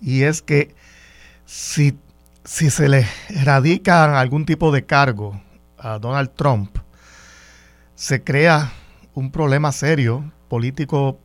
[0.02, 0.74] y es que
[1.46, 1.98] si,
[2.44, 3.06] si se le
[3.44, 5.40] radica algún tipo de cargo
[5.78, 6.76] a Donald Trump,
[7.94, 8.70] se crea
[9.14, 11.18] un problema serio político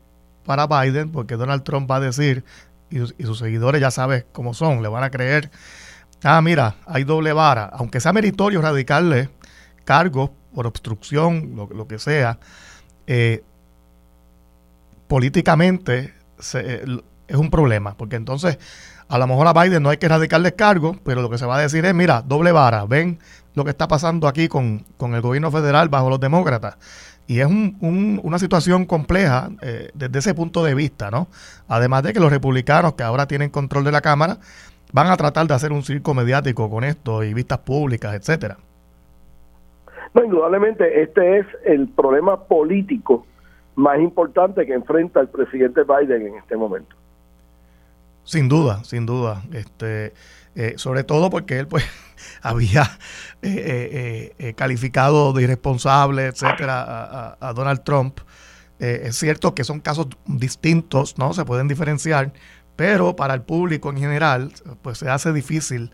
[0.49, 2.43] para Biden, porque Donald Trump va a decir,
[2.89, 5.51] y, sus seguidores ya sabes cómo son, le van a creer,
[6.23, 9.29] ah, mira, hay doble vara, aunque sea meritorio radicarle
[9.85, 12.39] cargos por obstrucción, lo, que sea,
[13.05, 13.43] eh,
[15.07, 16.15] políticamente
[16.55, 18.57] eh, es un problema, porque entonces
[19.07, 21.57] a lo mejor a Biden no hay que radicarle cargos, pero lo que se va
[21.57, 23.19] a decir es, mira, doble vara, ven
[23.53, 26.77] lo que está pasando aquí con, con el gobierno federal bajo los demócratas.
[27.29, 31.27] Y es una situación compleja eh, desde ese punto de vista, ¿no?
[31.67, 34.39] Además de que los republicanos que ahora tienen control de la Cámara
[34.93, 38.57] van a tratar de hacer un circo mediático con esto y vistas públicas, etcétera.
[40.15, 43.27] No, indudablemente este es el problema político
[43.75, 46.95] más importante que enfrenta el presidente Biden en este momento.
[48.23, 49.43] Sin duda, sin duda.
[49.53, 50.13] Este,
[50.55, 51.85] eh, sobre todo porque él pues
[52.41, 52.97] había
[53.41, 58.19] eh, eh, calificado de irresponsable, etcétera, a, Donald Trump.
[58.79, 61.34] es cierto que son casos distintos, ¿no?
[61.34, 62.32] Se pueden diferenciar,
[62.75, 65.91] pero para el público en general, pues se hace difícil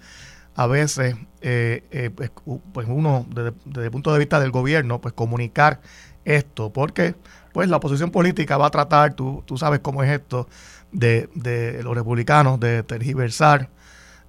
[0.56, 2.32] a veces, pues,
[2.74, 5.82] pues, uno, desde, el punto de vista del gobierno, pues comunicar
[6.26, 7.16] esto, porque
[7.54, 10.48] pues la oposición política va a tratar, tú, tú sabes cómo es esto,
[10.92, 13.70] de, de los republicanos, de tergiversar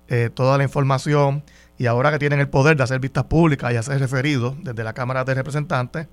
[0.09, 1.43] eh, toda la información
[1.79, 4.95] y ahora que tienen el poder de hacer vistas públicas y hacer referidos desde la
[4.95, 6.09] Cámara de Representantes,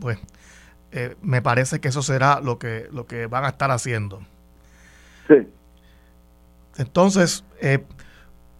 [0.00, 0.18] pues
[0.92, 4.20] eh, me parece que eso será lo que, lo que van a estar haciendo.
[5.28, 5.48] Sí.
[6.76, 7.82] Entonces, eh,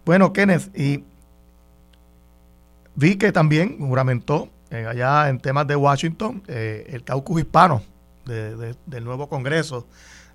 [0.05, 1.03] bueno, Kenneth, y
[2.95, 7.81] vi que también juramentó allá en temas de Washington el caucus hispano
[8.25, 9.87] del nuevo Congreso.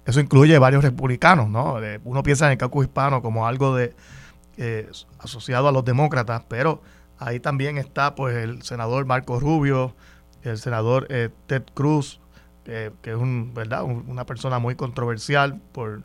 [0.06, 1.76] Eso incluye varios republicanos, ¿no?
[2.04, 3.94] uno piensa en el caucus hispano como algo de,
[4.56, 6.82] eh, asociado a los demócratas, pero
[7.24, 9.94] Ahí también está pues el senador Marco Rubio,
[10.42, 12.20] el senador eh, Ted Cruz,
[12.64, 13.84] que es un, ¿verdad?
[13.84, 16.02] una persona muy controversial por,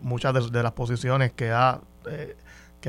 [0.00, 2.36] muchas de, las posiciones que ha, eh,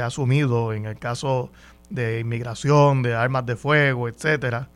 [0.01, 1.51] asumido en el caso
[1.89, 4.69] de inmigración, de armas de fuego, etcétera.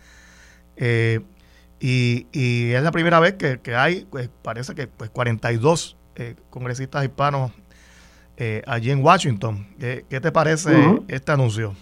[0.76, 1.22] Eh,
[1.80, 5.96] y, y, es la primera vez que, hay, pues, parece que pues 42
[6.50, 7.52] congresistas hispanos
[8.66, 9.66] allí en Washington.
[9.80, 10.72] ¿Qué, te parece
[11.08, 11.74] este anuncio?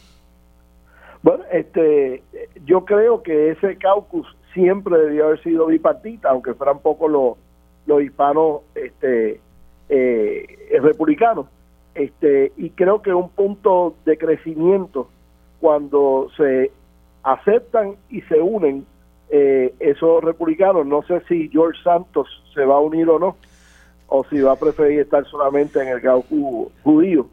[1.22, 2.24] Bueno, este,
[2.66, 7.38] yo creo que ese caucus siempre debió haber sido bipartita, aunque fueran poco los,
[7.86, 9.40] los hispanos este,
[9.90, 11.48] eh, republicanos.
[11.94, 15.10] Este, y creo que un punto de crecimiento
[15.60, 16.72] cuando se
[17.24, 18.86] aceptan y se unen
[19.30, 20.86] eh, esos republicanos.
[20.86, 23.38] No sé si George Santos se va a unir o no,
[24.08, 27.28] o si va a preferir estar solamente en el caucus judío.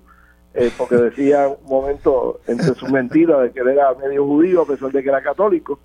[0.54, 4.66] Eh, porque decía un momento entre sus mentiras de que él era medio judío a
[4.66, 5.78] pesar de que era católico.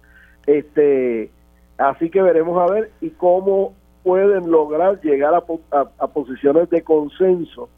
[0.46, 1.32] Este,
[1.78, 3.74] así que veremos a ver y cómo
[4.04, 7.70] pueden lograr llegar a, posiciones de consenso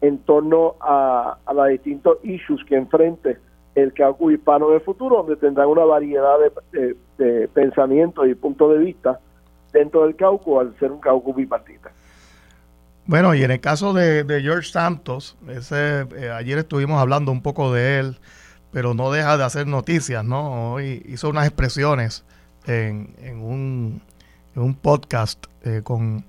[0.00, 3.38] en torno a, a los distintos issues que enfrente
[3.74, 6.36] el caucus hispano del futuro, donde tendrán una variedad
[6.72, 9.20] de, de pensamientos y puntos de vista
[9.72, 11.90] dentro del caucus al ser un caucus bipartita.
[13.08, 17.72] Bueno, y en el caso de, George Santos, ese, eh, ayer estuvimos hablando un poco
[17.72, 18.18] de él,
[18.70, 20.74] pero no deja de hacer noticias, ¿no?
[20.74, 22.26] Hoy hizo unas expresiones
[22.66, 24.02] en, en, un,
[24.54, 26.26] en un, podcast eh, con,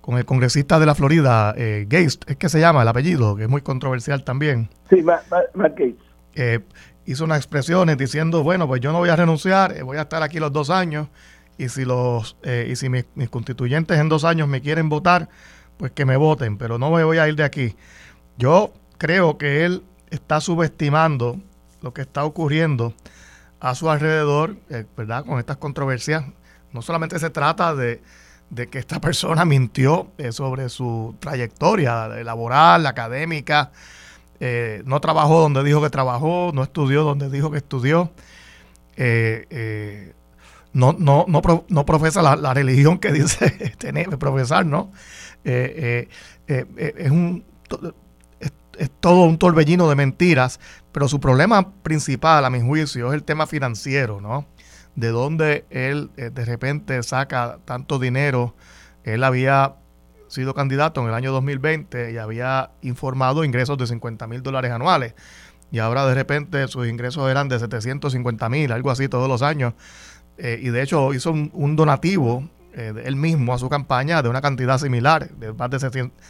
[0.00, 3.44] con, el congresista de la Florida, eh, Gates, es que se llama el apellido, que
[3.44, 4.68] es muy controversial también.
[4.88, 6.64] Sí, Matt, Gates.
[7.06, 10.40] hizo unas expresiones diciendo, bueno, pues yo no voy a renunciar, voy a estar aquí
[10.40, 11.06] los dos años,
[11.56, 12.36] y si, los,
[12.68, 15.28] y si mis constituyentes en dos años me quieren votar,
[15.80, 17.74] pues que me voten, pero no me voy a ir de aquí.
[18.36, 21.40] Yo creo que él está subestimando
[21.80, 22.92] lo que está ocurriendo
[23.60, 25.24] a su alrededor, eh, ¿verdad?
[25.24, 26.24] Con estas controversias.
[26.72, 28.02] No solamente se trata de,
[28.70, 33.72] que esta persona mintió eh, sobre su trayectoria laboral, académica,
[34.38, 38.12] eh, no trabajó donde dijo que trabajó, no estudió donde dijo que estudió,
[40.74, 44.92] no, no, no, profesa la, la, religión que dice tener, profesar, ¿no?
[45.44, 46.08] Eh,
[46.48, 47.44] eh, eh, es, un,
[48.40, 50.60] es, todo un torbellino de mentiras,
[50.92, 54.46] pero su problema principal, a mi juicio, es el tema financiero, ¿no?
[54.96, 58.54] De dónde él de repente saca tanto dinero.
[59.04, 59.76] Él había
[60.28, 65.14] sido candidato en el año 2020 y había informado ingresos de 50 mil dólares anuales.
[65.70, 69.74] Y ahora de repente sus ingresos eran de 750 mil, algo así todos los años.
[70.36, 74.78] y de hecho hizo un donativo eh, él mismo a su campaña de una cantidad
[74.78, 75.78] similar, de más de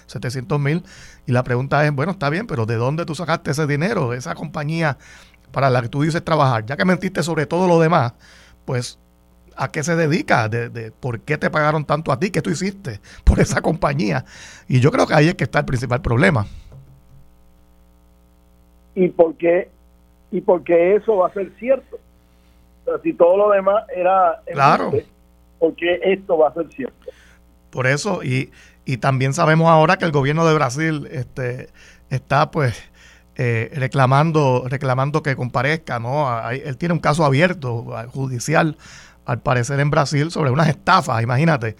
[0.07, 0.83] 700 mil.
[1.26, 4.18] Y la pregunta es, bueno, está bien, pero ¿de dónde tú sacaste ese dinero, de
[4.18, 4.96] esa compañía
[5.53, 6.64] para la que tú dices trabajar?
[6.64, 8.14] Ya que mentiste sobre todo lo demás,
[8.64, 8.98] pues
[9.57, 10.48] ¿a qué se dedica?
[10.48, 12.31] De, de, ¿Por qué te pagaron tanto a ti?
[12.31, 14.24] ¿Qué tú hiciste por esa compañía?
[14.66, 16.46] Y yo creo que ahí es que está el principal problema.
[18.94, 19.70] ¿Y por qué,
[20.31, 21.98] y por qué eso va a ser cierto?
[23.05, 24.42] si todo lo demás era...
[24.53, 24.90] Claro
[25.60, 27.06] porque esto va a ser cierto.
[27.70, 28.50] Por eso, y,
[28.84, 31.68] y también sabemos ahora que el gobierno de Brasil este,
[32.08, 32.74] está pues
[33.36, 36.28] eh, reclamando, reclamando que comparezca, ¿no?
[36.50, 38.76] él tiene un caso abierto judicial,
[39.24, 41.76] al parecer en Brasil, sobre unas estafas, imagínate.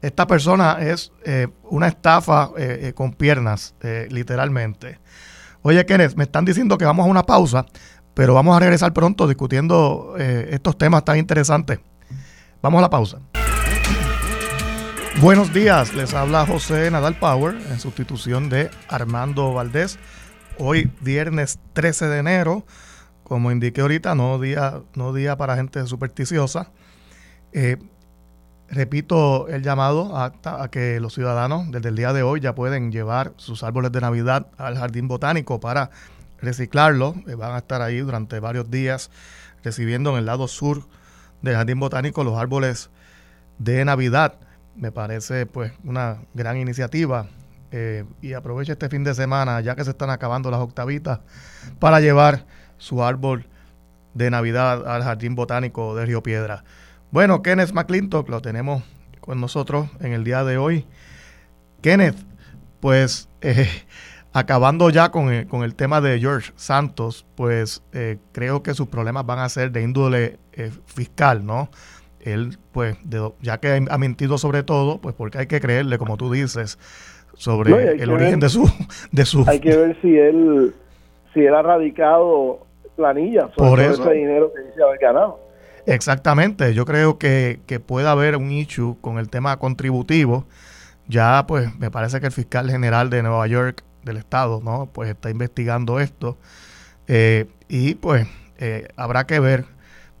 [0.00, 3.74] Esta persona es eh, una estafa eh, con piernas,
[4.08, 5.00] literalmente.
[5.62, 7.66] Oye, Kenneth, me están diciendo que vamos a una pausa,
[8.14, 11.80] pero vamos a regresar pronto discutiendo estos temas tan interesantes.
[12.62, 13.18] Vamos a la pausa.
[15.20, 19.98] Buenos días, les habla José Nadal Power en sustitución de Armando Valdés.
[20.58, 22.66] Hoy viernes 13 de enero,
[23.22, 26.72] como indiqué ahorita, no día, no día para gente supersticiosa.
[27.52, 27.78] Eh,
[28.68, 32.90] repito el llamado a, a, que los ciudadanos desde el día de hoy ya pueden
[32.90, 35.90] llevar sus árboles de Navidad al jardín botánico para
[36.40, 37.14] reciclarlos.
[37.28, 39.10] Eh, van a estar ahí durante varios días
[39.62, 40.82] recibiendo en el lado sur
[41.44, 42.90] del Jardín Botánico los árboles
[43.58, 44.34] de Navidad.
[44.74, 47.26] Me parece pues una gran iniciativa
[47.70, 51.20] eh, y aproveche este fin de semana, ya que se están acabando las octavitas,
[51.78, 52.46] para llevar
[52.78, 53.46] su árbol
[54.14, 56.64] de Navidad al Jardín Botánico de Río Piedra.
[57.10, 58.82] Bueno, Kenneth McClintock lo tenemos
[59.20, 60.86] con nosotros en el día de hoy.
[61.82, 62.16] Kenneth,
[62.80, 63.68] pues eh,
[64.34, 68.88] acabando ya con el, con el, tema de George Santos, pues eh, creo que sus
[68.88, 71.70] problemas van a ser de índole eh, fiscal, ¿no?
[72.20, 72.96] Él, pues,
[73.40, 76.78] ya que ha mentido sobre todo, pues porque hay que creerle, como tú dices,
[77.34, 78.68] sobre el origen de su,
[79.12, 79.44] de su...
[79.46, 80.74] Hay que ver si él,
[81.32, 82.66] si él ha radicado
[82.96, 85.38] planillas sobre ese dinero que dice haber ganado.
[85.86, 90.44] Exactamente, yo creo que, que puede haber un issue con el tema contributivo.
[91.06, 94.86] Ya, pues, me parece que el fiscal general de Nueva York, del estado, ¿no?
[94.92, 96.38] Pues está investigando esto.
[97.06, 98.26] Eh, y pues
[98.58, 99.66] eh, habrá que ver,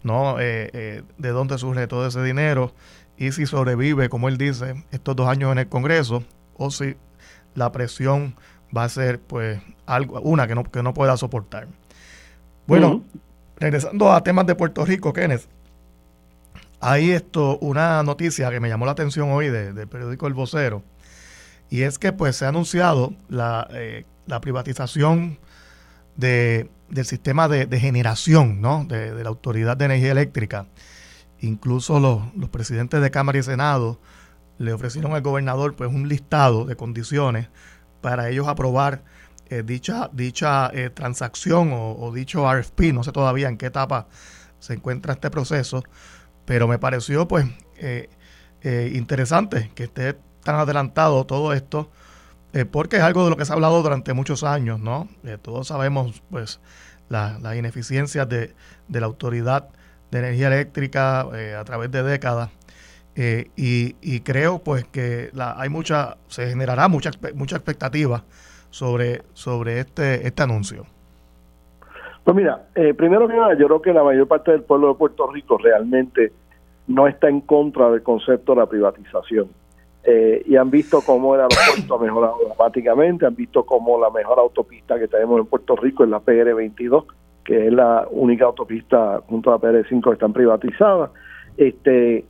[0.02, 0.36] ¿no?
[0.40, 2.74] Eh, de dónde surge todo ese dinero
[3.16, 6.24] y si sobrevive, como él dice, estos dos años en el Congreso
[6.56, 6.96] o si
[7.54, 8.34] la presión
[8.76, 11.68] va a ser, pues, algo, una que no, que no pueda soportar.
[12.66, 13.04] Bueno,
[13.56, 15.46] regresando a temas de Puerto Rico, Kenneth,
[16.80, 20.82] hay esto, una noticia que me llamó la atención hoy del periódico El Vocero,
[21.74, 24.04] y es que pues se ha anunciado la, eh,
[24.40, 25.40] privatización
[26.14, 28.84] de, del sistema de, generación ¿no?
[28.84, 30.68] De, la Autoridad de Energía Eléctrica.
[31.40, 33.98] Incluso los, los, presidentes de Cámara y Senado
[34.56, 37.48] le ofrecieron al gobernador pues un listado de condiciones
[38.00, 39.02] para ellos aprobar
[39.50, 42.92] eh, dicha, dicha eh, transacción o, dicho RFP.
[42.92, 44.06] No sé todavía en qué etapa
[44.60, 45.82] se encuentra este proceso,
[46.44, 47.46] pero me pareció pues
[48.62, 50.14] interesante que esté
[50.44, 51.90] tan adelantado todo esto,
[52.52, 55.08] eh, porque es algo de lo que se ha hablado durante muchos años, ¿no?
[55.42, 56.60] todos sabemos pues
[57.08, 58.54] las ineficiencias de,
[58.88, 59.68] de, la autoridad
[60.10, 61.20] de energía eléctrica
[61.58, 62.50] a través de décadas.
[63.16, 68.24] y, y, creo pues que la, hay mucha, se generará mucha, mucha expectativa
[68.70, 70.84] sobre, sobre este, este anuncio.
[72.24, 74.94] Pues mira, eh, primero que nada, yo creo que la mayor parte del pueblo de
[74.94, 76.32] Puerto Rico realmente
[76.88, 79.48] no está en contra del concepto de la privatización.
[80.06, 84.38] Eh, y han visto cómo el aeropuerto ha mejorado dramáticamente, han visto cómo la mejor
[84.38, 87.06] autopista que tenemos en Puerto Rico es la PR22,
[87.42, 91.10] que es la única autopista junto a la PR5 que están privatizadas.
[91.56, 92.24] Este,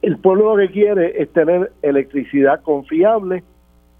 [0.00, 3.44] el pueblo lo que quiere es tener electricidad confiable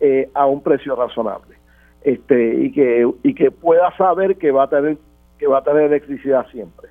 [0.01, 1.57] eh, a un precio razonable
[2.03, 4.97] este, y, que, y que pueda saber que va a tener
[5.39, 6.89] que va a tener electricidad siempre.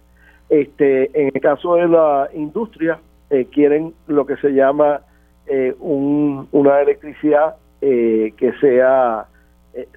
[0.50, 3.00] Este, en el caso de la industria,
[3.30, 5.02] eh, quieren lo que se llama
[5.48, 9.28] eh, una electricidad eh, que sea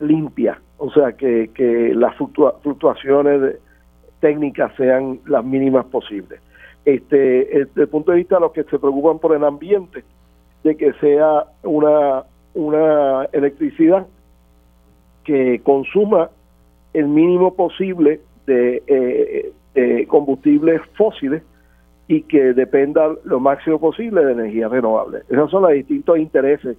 [0.01, 3.57] limpia, o sea, que, que las fluctuaciones
[4.21, 6.41] técnicas sean las mínimas posibles.
[6.85, 10.05] Este, desde el punto de vista de los que se preocupan por el ambiente,
[10.63, 12.25] de que sea una,
[12.55, 14.07] una electricidad
[15.25, 16.31] que consuma
[16.93, 21.43] el mínimo posible eh, de, combustibles fósiles
[22.09, 25.23] y que dependa lo máximo posible de energía renovable.
[25.29, 26.77] Esos son los distintos intereses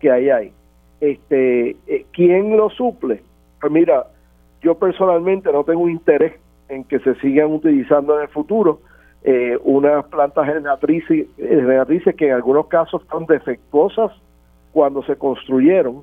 [0.00, 0.52] que hay ahí.
[1.00, 3.22] Este, eh, ¿Quién lo suple?
[3.60, 4.06] Pues mira,
[4.62, 6.34] yo personalmente no tengo interés
[6.68, 8.80] en que se sigan utilizando en el futuro
[9.24, 14.12] eh, unas plantas generatrices, generatrices que en algunos casos son defectuosas
[14.72, 16.02] cuando se construyeron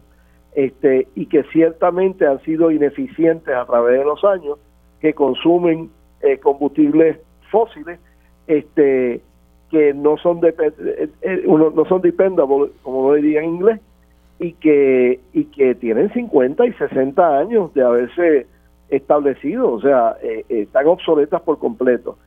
[0.56, 4.60] este, y que ciertamente han sido ineficientes a través de los años
[5.00, 5.90] que consumen
[6.22, 7.20] eh, combustibles
[7.52, 8.00] fósiles
[8.48, 9.22] este
[9.70, 13.80] que no son de, eh, eh, no son dependable como lo diría en inglés
[14.40, 18.48] y que y que tienen 50 y 60 años de haberse
[18.90, 20.18] establecido o sea
[20.50, 22.18] están obsoletas por completo.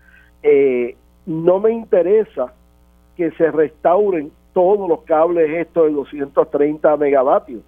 [1.26, 2.52] No me interesa
[3.16, 7.62] que se restauren todos los cables estos de 230 megavatios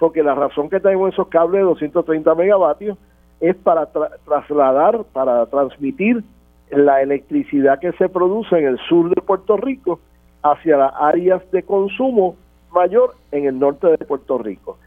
[0.00, 2.98] porque la razón que tenemos esos cables de 230 megavatios
[3.38, 3.86] es para
[4.24, 6.24] trasladar, para transmitir
[6.70, 10.00] la electricidad que se produce en el sur de Puerto Rico
[10.42, 12.36] hacia las áreas de consumo
[12.72, 14.78] mayor en el norte de Puerto Rico.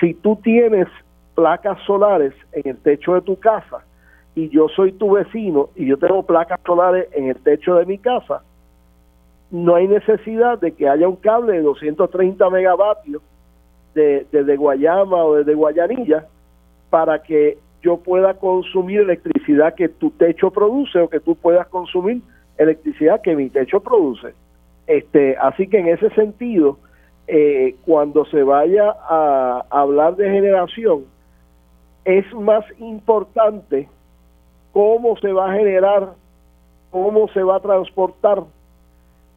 [0.00, 0.88] Si tú tienes
[1.34, 3.84] placas solares en el techo de tu casa
[4.34, 7.98] y yo soy tu vecino y yo tengo placas solares en el techo de mi
[7.98, 8.42] casa,
[9.50, 13.22] no hay necesidad de que haya un cable de 230 megavatios
[13.94, 16.26] desde de, Guayama o desde Guayanilla
[16.88, 22.22] para que yo pueda consumir electricidad que tu techo produce o que tú puedas consumir
[22.58, 24.34] electricidad que mi techo produce.
[24.86, 26.78] Este, así que en ese sentido,
[27.26, 31.04] eh, cuando se vaya a, hablar de generación,
[32.04, 33.88] es más importante
[34.72, 36.14] cómo se va a generar,
[36.90, 38.42] cómo se va a transportar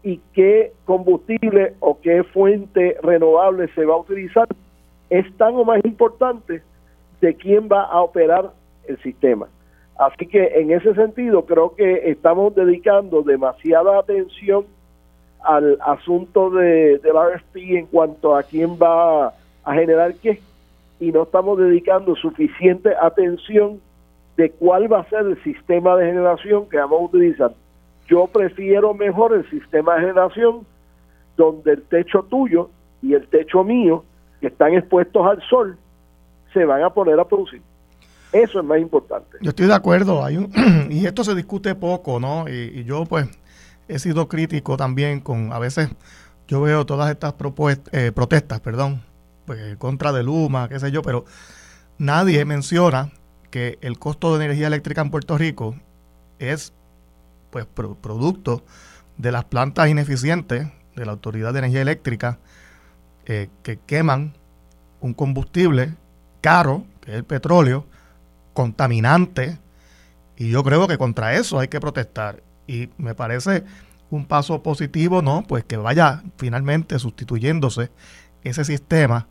[0.01, 4.47] y qué combustible o qué fuente renovable se va a utilizar,
[5.09, 6.61] es tan o más importante
[7.23, 8.51] de quién va a operar
[8.85, 9.47] el sistema.
[9.97, 14.65] Así que en ese sentido creo que estamos dedicando demasiada atención
[15.41, 19.27] al asunto de, del RFP en cuanto a quién va
[19.63, 20.41] a generar qué
[20.99, 23.79] y no estamos dedicando suficiente atención
[24.35, 27.51] de cuál va a ser el sistema de generación que vamos a utilizar.
[28.07, 30.65] Yo prefiero mejor el sistema de generación
[31.37, 32.69] donde el techo tuyo
[33.01, 34.03] y el techo mío,
[34.41, 35.77] están expuestos al sol,
[36.53, 37.61] se van a poner a producir.
[38.31, 39.37] Eso es más importante.
[39.41, 40.37] Yo estoy de acuerdo, hay
[40.89, 42.45] y esto se discute poco, ¿no?
[42.49, 43.27] Y, yo pues
[43.87, 45.89] he sido crítico también con, a veces
[46.47, 49.03] yo veo todas estas propuestas, eh, protestas, perdón,
[49.45, 51.25] pues, contra de Luma, qué sé yo, pero
[51.97, 53.11] nadie menciona
[53.51, 55.75] que el costo de energía eléctrica en Puerto Rico
[56.39, 56.73] es
[57.51, 58.63] pues producto
[59.17, 62.39] de las plantas ineficientes de la Autoridad de Energía Eléctrica
[63.25, 64.33] eh, que queman
[65.01, 65.93] un combustible
[66.43, 67.87] caro, que es el petróleo,
[68.53, 69.57] contaminante,
[70.35, 72.43] y yo creo que contra eso hay que protestar.
[72.67, 73.63] Y me parece
[74.09, 75.45] un paso positivo, ¿no?
[75.47, 77.91] Pues que vaya finalmente sustituyéndose
[78.43, 79.27] ese sistema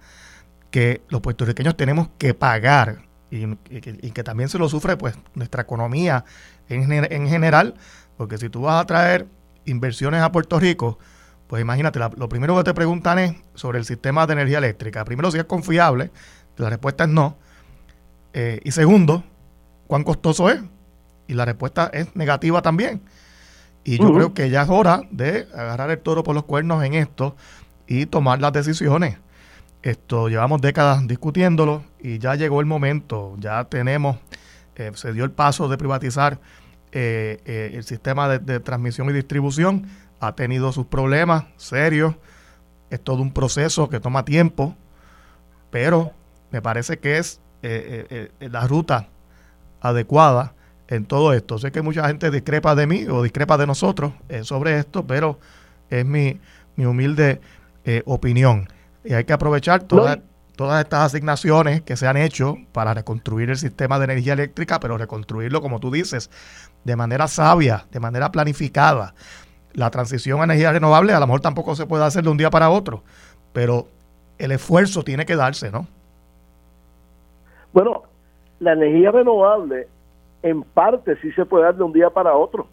[0.71, 3.57] que los puertorriqueños tenemos que pagar y,
[4.11, 6.25] que también se lo sufre pues nuestra economía
[6.69, 7.75] en, en, general,
[8.17, 9.27] porque si tú vas a traer
[9.67, 10.99] inversiones a Puerto Rico,
[11.47, 15.05] pues imagínate, lo primero que te preguntan es sobre el sistema de energía eléctrica.
[15.05, 16.11] Primero, si es confiable,
[16.57, 17.37] la respuesta es no.
[18.33, 19.25] Eh, y segundo,
[19.87, 20.61] cuán costoso es.
[21.29, 23.03] Y la respuesta es negativa también.
[23.85, 26.95] Y yo creo que ya es hora de agarrar el toro por los cuernos en
[26.95, 27.37] esto
[27.87, 29.19] y tomar las decisiones.
[29.83, 34.17] Esto llevamos décadas discutiéndolo y ya llegó el momento, ya tenemos,
[34.77, 36.39] eh, se dio el paso de privatizar
[36.93, 39.89] eh, eh, el sistema de, transmisión y distribución,
[40.21, 42.15] ha tenido sus problemas serios,
[42.91, 44.77] es todo un proceso que toma tiempo,
[45.71, 46.13] pero
[46.53, 47.41] me parece que es
[48.41, 49.09] la ruta
[49.81, 50.55] adecuada
[50.89, 51.59] en todo esto.
[51.59, 55.41] Sé que mucha gente discrepa de mí o discrepa de nosotros sobre esto, pero
[55.91, 56.41] es mi,
[56.77, 57.41] mi humilde
[58.05, 58.69] opinión.
[59.05, 60.19] Y hay que aprovechar todas,
[60.55, 64.99] todas estas asignaciones que se han hecho para reconstruir el sistema de energía eléctrica, pero
[64.99, 66.31] reconstruirlo, como tú dices,
[66.85, 69.15] de manera sabia, de manera planificada.
[69.73, 72.51] La transición a energía renovable a lo mejor tampoco se puede hacer de un día
[72.51, 73.03] para otro,
[73.53, 73.89] pero
[74.39, 75.89] el esfuerzo tiene que darse, ¿no?
[77.73, 78.03] Bueno,
[78.61, 79.89] la energía renovable
[80.43, 82.67] en parte sí se puede dar de un día para otro.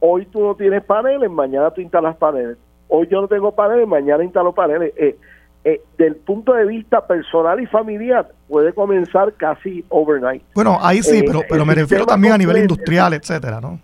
[0.00, 4.24] Hoy tú no tienes paneles, mañana tú instalas paneles hoy yo no tengo paneles, mañana
[4.24, 4.92] instalo paneles.
[4.96, 5.16] Eh,
[5.64, 10.42] eh, del punto de vista personal y familiar, puede comenzar casi overnight.
[10.54, 13.78] Bueno, ahí sí, eh, pero, pero me refiero también a nivel industrial, etcétera, ¿no?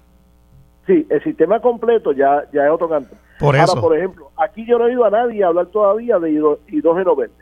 [0.86, 3.14] Sí, el sistema completo ya, ya es otro canto.
[3.40, 6.30] Por Ahora, por ejemplo, aquí yo no he oído a nadie hablar todavía de
[6.68, 7.34] hidrógeno verde.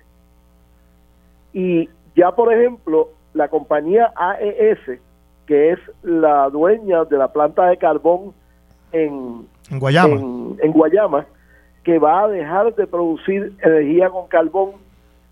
[1.53, 5.01] Y ya, por ejemplo, la compañía AES,
[5.47, 8.33] que es la dueña de la planta de carbón
[8.93, 11.27] en, en Guayama, en Guayama
[11.85, 14.73] que va a dejar de producir energía con carbón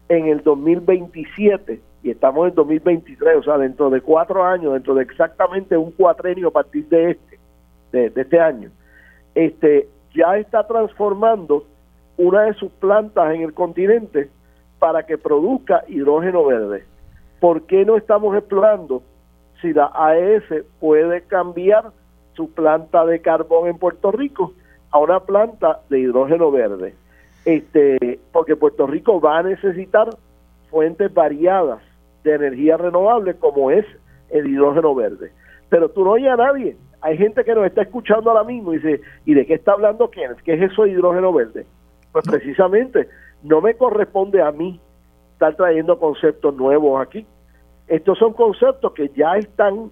[0.09, 5.03] en el 2027 y estamos en 2023, o sea, dentro de cuatro años, dentro de
[5.03, 7.39] exactamente un cuatrenio a partir de este,
[7.93, 8.71] de, este año,
[9.35, 11.65] este, ya está transformando
[12.17, 14.31] una de sus plantas en el continente
[14.81, 16.85] para que produzca hidrógeno verde.
[17.39, 19.03] ¿Por qué no estamos explorando
[19.63, 20.43] si la AES
[20.81, 21.93] puede cambiar
[22.35, 24.55] su planta de carbón en Puerto Rico
[24.91, 26.95] a una planta de hidrógeno verde,
[27.45, 30.09] este, porque Puerto Rico va a necesitar
[30.71, 31.81] fuentes variadas
[32.25, 33.85] de energía renovable como es
[34.31, 35.33] el hidrógeno verde.
[35.69, 36.77] Pero tú no oyes a nadie.
[37.03, 40.11] Hay gente que nos está escuchando ahora mismo y dice, ¿y de qué está hablando
[40.11, 40.41] Kenneth?
[40.43, 41.67] ¿Qué es eso de hidrógeno verde?
[42.13, 43.09] Pues precisamente
[43.43, 44.81] no me corresponde a mí
[45.33, 47.27] estar trayendo conceptos nuevos aquí.
[47.89, 49.91] Estos son conceptos que ya están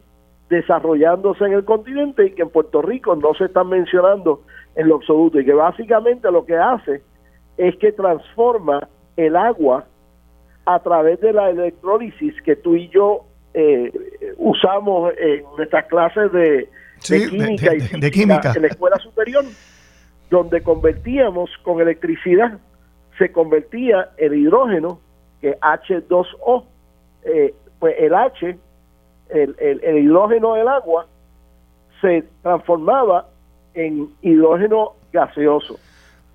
[0.48, 4.42] desarrollándose en el continente y que en Puerto Rico no se están mencionando
[4.76, 7.02] en lo absoluto y que básicamente lo que hace
[7.56, 9.86] es que transforma el agua
[10.64, 13.24] a través de la electrólisis que tú y yo
[13.54, 13.90] eh,
[14.36, 16.68] usamos en nuestras clases de,
[17.00, 19.44] química y química en la escuela superior,
[20.30, 22.58] donde convertíamos con electricidad,
[23.18, 25.00] se convertía el hidrógeno,
[25.40, 26.64] que H2O,
[27.24, 28.58] eh, pues el H,
[29.30, 31.06] el, el, el hidrógeno del agua,
[32.00, 33.26] se transformaba
[33.74, 35.78] en hidrógeno gaseoso.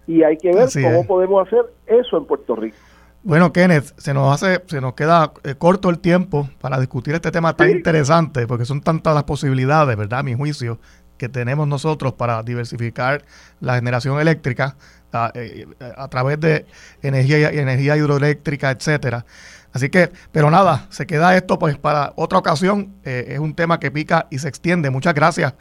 [0.08, 2.78] Y hay que ver cómo podemos hacer eso en Puerto Rico.
[3.26, 7.32] Bueno, Kenneth, se nos hace, se nos queda eh, corto el tiempo para discutir este
[7.32, 10.20] tema tan interesante, porque son tantas las posibilidades, ¿verdad?
[10.20, 10.78] A mi juicio,
[11.24, 13.24] que tenemos nosotros para diversificar
[13.62, 14.76] la generación eléctrica
[15.14, 15.66] a, eh,
[15.96, 16.66] a través de
[17.02, 19.26] energía, energía hidroeléctrica, etcétera.
[19.72, 22.96] Así que, pero nada, se queda esto pues para otra ocasión.
[23.06, 24.90] Eh, es un tema que pica y se extiende.
[24.90, 25.54] Muchas gracias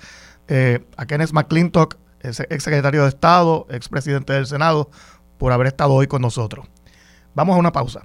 [0.48, 4.90] eh, a Kenneth McClintock, ex secretario de Estado, ex presidente del Senado,
[5.38, 6.66] por haber estado hoy con nosotros.
[7.36, 8.02] Vamos a una pausa.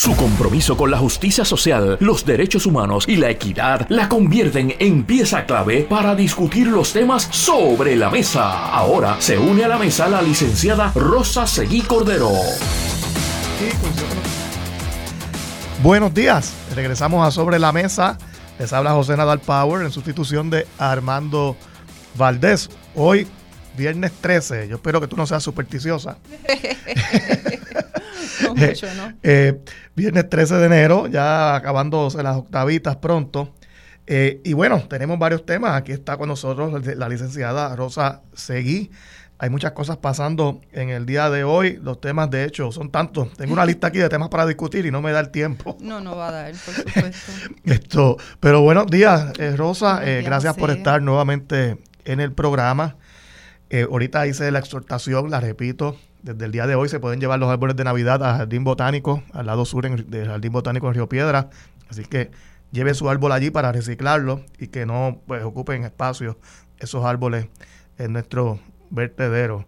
[0.00, 5.04] Su compromiso con la justicia social, los derechos humanos y la equidad la convierten en
[5.04, 8.70] pieza clave para discutir los temas sobre la mesa.
[8.70, 12.30] Ahora se une a la mesa la licenciada Rosa Seguí Cordero.
[15.82, 16.54] Buenos días.
[16.74, 18.16] regresamos a Sobre la Mesa.
[18.58, 21.58] Les habla José Nadal Power en sustitución de Armando
[22.16, 22.70] Valdés.
[22.94, 23.28] Hoy,
[23.76, 24.66] viernes 13.
[24.66, 26.16] Yo espero que tú no seas supersticiosa.
[28.42, 29.12] no mucho, ¿no?
[29.22, 29.60] Eh,
[29.94, 33.54] viernes 13 de enero, ya acabándose las octavitas pronto.
[34.06, 35.76] Eh, y bueno, tenemos varios temas.
[35.76, 38.90] Aquí está con nosotros la licenciada Rosa Seguí
[39.42, 41.78] hay muchas cosas pasando en el día de hoy.
[41.82, 43.32] Los temas, de hecho, son tantos.
[43.32, 45.78] Tengo una lista aquí de temas para discutir y no me da el tiempo.
[45.90, 47.32] No, no va a dar, por supuesto.
[47.64, 50.02] Esto, pero buenos días, eh, Rosa.
[50.04, 52.96] Eh, gracias por estar nuevamente en el programa.
[53.70, 55.96] Eh, ahorita hice la exhortación, la repito.
[56.22, 59.22] Desde el día de hoy se pueden llevar los árboles de Navidad al Jardín Botánico,
[59.32, 61.48] al lado sur del Jardín Botánico en Río Piedra.
[61.88, 62.30] Así que
[62.72, 66.38] lleve su árbol allí para reciclarlo y que no pues, ocupen espacio
[66.78, 67.46] esos árboles
[67.96, 68.60] en nuestro
[68.90, 69.66] vertedero.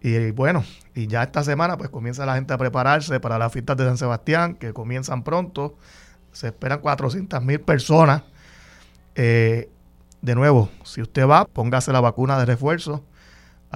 [0.00, 0.64] Y, bueno,
[0.94, 3.96] y ya esta semana pues comienza la gente a prepararse para las fiestas de San
[3.96, 5.76] Sebastián, que comienzan pronto.
[6.32, 8.22] Se esperan 400 mil personas.
[9.14, 9.70] Eh,
[10.20, 13.04] de nuevo, si usted va, póngase la vacuna de refuerzo.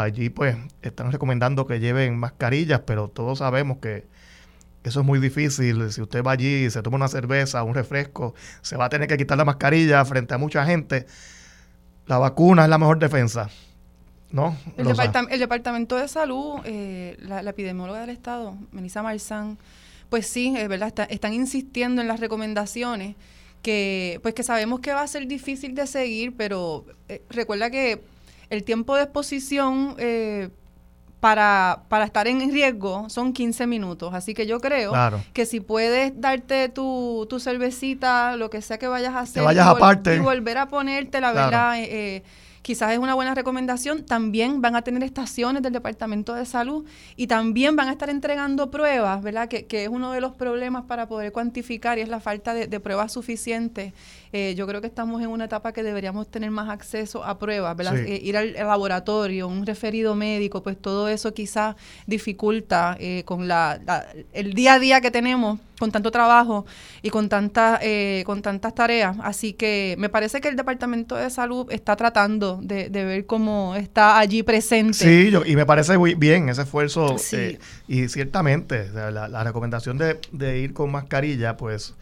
[0.01, 4.07] Allí pues están recomendando que lleven mascarillas, pero todos sabemos que
[4.83, 5.93] eso es muy difícil.
[5.93, 9.09] Si usted va allí y se toma una cerveza, un refresco, se va a tener
[9.09, 11.07] que quitar la mascarilla frente a mucha gente.
[12.07, 13.51] La vacuna es la mejor defensa.
[14.33, 14.57] ¿no?
[14.77, 14.87] El,
[15.39, 19.59] Departamento de Salud, eh, la, epidemióloga del Estado, Melissa Marzán,
[20.09, 23.17] pues sí, es verdad, están insistiendo en las recomendaciones
[23.63, 28.03] que, pues que sabemos que va a ser difícil de seguir, pero eh, recuerda que
[28.51, 30.51] el tiempo de exposición eh,
[31.21, 34.13] para, para estar en riesgo son 15 minutos.
[34.13, 34.93] Así que yo creo
[35.33, 39.67] que si puedes darte tu, tu cervecita, lo que sea que vayas a hacer, vayas
[39.67, 40.17] aparte.
[40.17, 42.23] y volver a ponerte, la verdad, eh,
[42.63, 44.05] quizás es una buena recomendación.
[44.05, 46.85] También van a tener estaciones del Departamento de Salud
[47.17, 49.49] y también van a estar entregando pruebas, ¿verdad?
[49.49, 52.81] Que, que es uno de los problemas para poder cuantificar y es la falta de,
[52.81, 53.93] pruebas suficientes.
[54.33, 57.77] Eh, yo creo que estamos en una etapa que deberíamos tener más acceso a pruebas,
[57.77, 57.99] ¿verdad?
[57.99, 63.81] Eh, ir al, laboratorio, un referido médico, pues todo eso quizás dificulta eh, con la,
[64.33, 66.66] el día a día que tenemos con tanto trabajo
[67.01, 69.16] y con, tanta, eh, con tantas tareas.
[69.22, 74.18] Así que me parece que el Departamento de Salud está tratando de, ver cómo está
[74.18, 74.93] allí presente.
[74.93, 77.16] Sí, y me parece muy bien ese esfuerzo.
[77.33, 77.59] Eh,
[77.89, 81.95] y ciertamente, la, recomendación de, ir con mascarilla, pues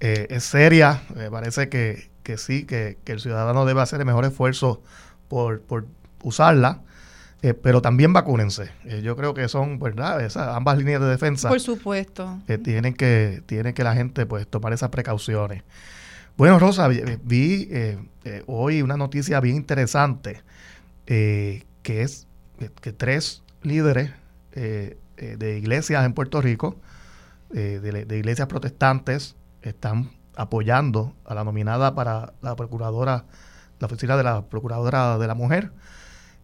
[0.00, 1.02] eh, es seria.
[1.14, 4.82] Me parece que, que sí, que, que, el ciudadano debe hacer el mejor esfuerzo
[5.28, 5.84] por, por
[6.22, 6.80] usarla.
[7.42, 8.70] Eh, pero también vacúnense.
[8.84, 10.24] Eh, yo creo que son, ¿verdad?
[10.24, 11.48] Esas, ambas líneas de defensa.
[11.48, 12.40] Por supuesto.
[12.62, 15.64] Tienen que, tienen que la gente pues tomar esas precauciones.
[16.36, 17.98] Bueno, Rosa, vi eh,
[18.46, 20.42] hoy una noticia bien interesante,
[21.04, 22.26] que es
[22.80, 24.12] que tres líderes
[24.54, 26.80] de iglesias en Puerto Rico,
[27.50, 33.26] de, de iglesias protestantes, están apoyando a la nominada para la procuradora,
[33.78, 35.70] la oficina de la procuradora de la mujer.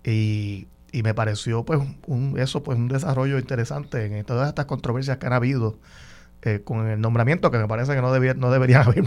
[0.04, 5.18] Y y me pareció pues un, eso pues un desarrollo interesante en todas estas controversias
[5.18, 5.78] que han habido
[6.42, 9.04] eh, con el nombramiento, que me parece que no, debía, no debería haber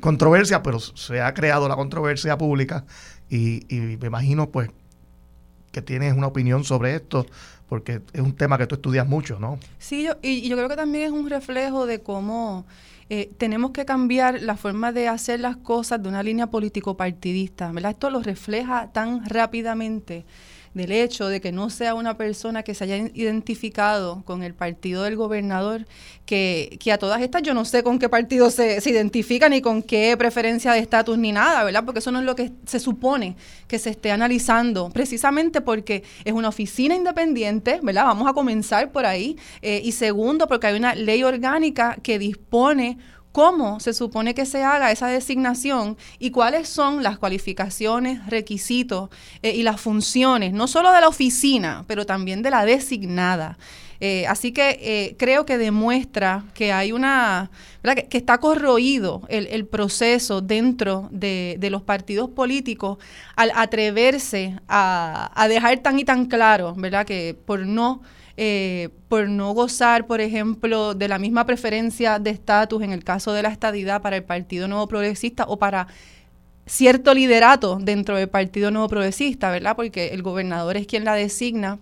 [0.00, 2.84] controversia, pero se ha creado la controversia pública
[3.28, 4.70] y, y me imagino pues
[5.72, 7.26] que tienes una opinión sobre esto,
[7.68, 9.58] porque es un tema que tú estudias mucho, ¿no?
[9.78, 12.64] Sí, yo, y, yo creo que también es un reflejo de cómo
[13.10, 17.90] eh, tenemos que cambiar la forma de hacer las cosas de una línea político-partidista, ¿verdad?
[17.90, 20.24] Esto lo refleja tan rápidamente
[20.74, 25.04] del hecho de que no sea una persona que se haya identificado con el partido
[25.04, 25.86] del gobernador,
[26.26, 29.60] que, que a todas estas yo no sé con qué partido se, se identifica ni
[29.60, 31.84] con qué preferencia de estatus ni nada, ¿verdad?
[31.84, 33.36] Porque eso no es lo que se supone
[33.68, 38.04] que se esté analizando, precisamente porque es una oficina independiente, ¿verdad?
[38.04, 39.36] Vamos a comenzar por ahí.
[39.62, 42.98] Eh, y segundo, porque hay una ley orgánica que dispone
[43.34, 49.10] cómo se supone que se haga esa designación y cuáles son las cualificaciones, requisitos
[49.42, 53.58] eh, y las funciones, no solo de la oficina, pero también de la designada.
[53.98, 57.50] Eh, así que eh, creo que demuestra que hay una,
[58.08, 62.98] que, está corroído el, proceso dentro de, los partidos políticos
[63.34, 67.04] al atreverse a, a, dejar tan y tan claro, ¿verdad?
[67.04, 68.00] Que por no
[68.36, 73.32] eh, por no gozar, por ejemplo, de la misma preferencia de estatus en el caso
[73.32, 75.86] de la estadidad para el Partido Nuevo Progresista o para
[76.66, 79.76] cierto liderato dentro del Partido Nuevo Progresista, ¿verdad?
[79.76, 81.78] Porque el gobernador es quien la designa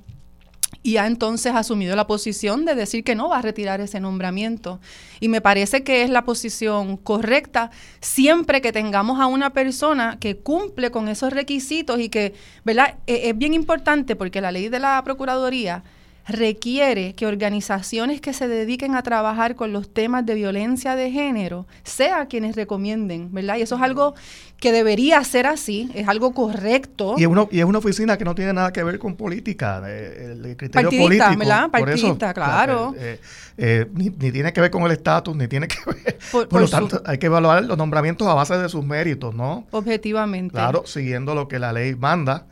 [0.83, 4.81] y ha entonces asumido la posición de decir que no va a retirar ese nombramiento.
[5.21, 10.39] Y me parece que es la posición correcta siempre que tengamos a una persona que
[10.39, 12.35] cumple con esos requisitos y que,
[12.65, 12.97] ¿verdad?
[13.07, 15.85] E-, es bien importante porque la ley de la Procuraduría
[16.27, 21.67] requiere que organizaciones que se dediquen a trabajar con los temas de violencia de género
[21.83, 23.57] sean quienes recomienden, ¿verdad?
[23.57, 24.15] Y eso es algo
[24.59, 27.17] que debería ser así, es algo correcto.
[27.19, 30.57] Y es, y es una oficina que no tiene nada que ver con política, el,
[30.57, 31.39] criterio Partidista, político.
[31.39, 31.71] ¿verdad?
[31.71, 32.95] Partidista, claro.
[32.97, 33.19] Eh,
[33.59, 36.19] eh, ni, tiene que ver con el estatus, ni tiene que ver...
[36.31, 39.67] Por, lo tanto, hay que evaluar los nombramientos a base de sus méritos, ¿no?
[39.73, 40.53] Objetivamente.
[40.53, 42.47] Claro, siguiendo lo que la ley manda.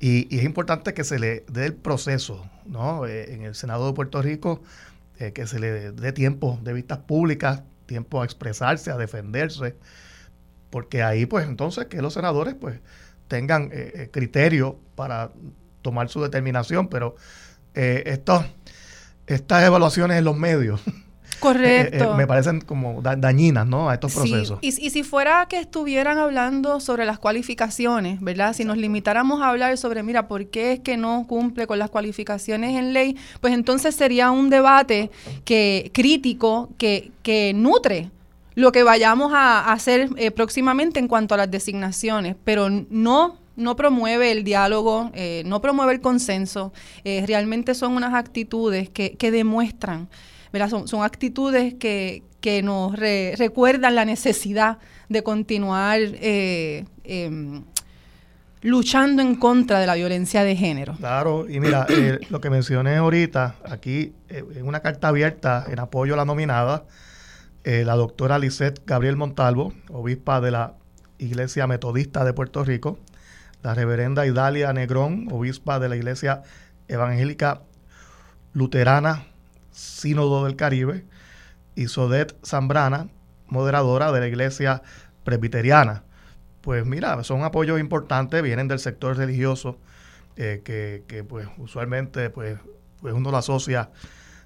[0.00, 3.06] Y, es importante que se le dé el proceso, ¿no?
[3.06, 4.62] en el Senado de Puerto Rico,
[5.16, 9.76] que se le dé tiempo de vistas públicas, tiempo a expresarse, a defenderse
[10.70, 12.80] porque ahí pues entonces que los senadores pues
[13.28, 15.32] tengan eh, eh, criterio para
[15.82, 17.16] tomar su determinación, pero
[17.74, 18.02] eh,
[19.26, 20.80] estas evaluaciones en los medios
[21.40, 22.14] Correcto.
[22.14, 23.88] me parecen como dañinas, ¿no?
[23.90, 24.58] A estos procesos.
[24.62, 28.52] Y, y, si fuera que estuvieran hablando sobre las cualificaciones, ¿verdad?
[28.54, 31.90] Si nos limitáramos a hablar sobre, mira, ¿por qué es que no cumple con las
[31.90, 33.16] cualificaciones en ley?
[33.40, 35.10] Pues entonces sería un debate
[35.44, 38.10] que crítico que, que nutre
[38.56, 43.74] lo que vayamos a, hacer eh, próximamente en cuanto a las designaciones, pero no no
[43.74, 46.74] promueve el diálogo, eh, no promueve el consenso,
[47.04, 50.08] eh, realmente son unas actitudes que, que demuestran,
[50.58, 50.70] ¿verdad?
[50.70, 54.78] Son, son actitudes que, que nos recuerdan la necesidad
[55.08, 57.64] de continuar em,
[58.62, 60.94] luchando en contra de la violencia de género.
[60.94, 61.86] Claro, y mira,
[62.30, 66.84] lo que mencioné ahorita, aquí, en una carta abierta en apoyo a la nominada,
[67.64, 70.74] eh, la doctora Lisette Gabriel Montalvo, obispa de la
[71.18, 72.98] Iglesia Metodista de Puerto Rico,
[73.62, 76.42] la reverenda Idalia Negrón, obispa de la Iglesia
[76.86, 77.62] Evangélica
[78.52, 79.26] Luterana
[79.76, 81.04] Sínodo del Caribe,
[81.74, 83.08] y Sodet Zambrana,
[83.48, 84.82] moderadora de la Iglesia
[85.22, 86.02] Presbiteriana.
[86.62, 89.78] Pues mira, son apoyos importantes, vienen del sector religioso,
[90.36, 92.58] eh, que, pues usualmente pues,
[93.00, 93.90] pues uno lo asocia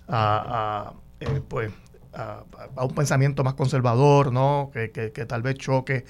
[0.09, 1.71] a, eh, pues
[2.13, 2.43] a,
[2.83, 4.71] un pensamiento más conservador, ¿no?
[4.73, 6.05] Que, tal vez choque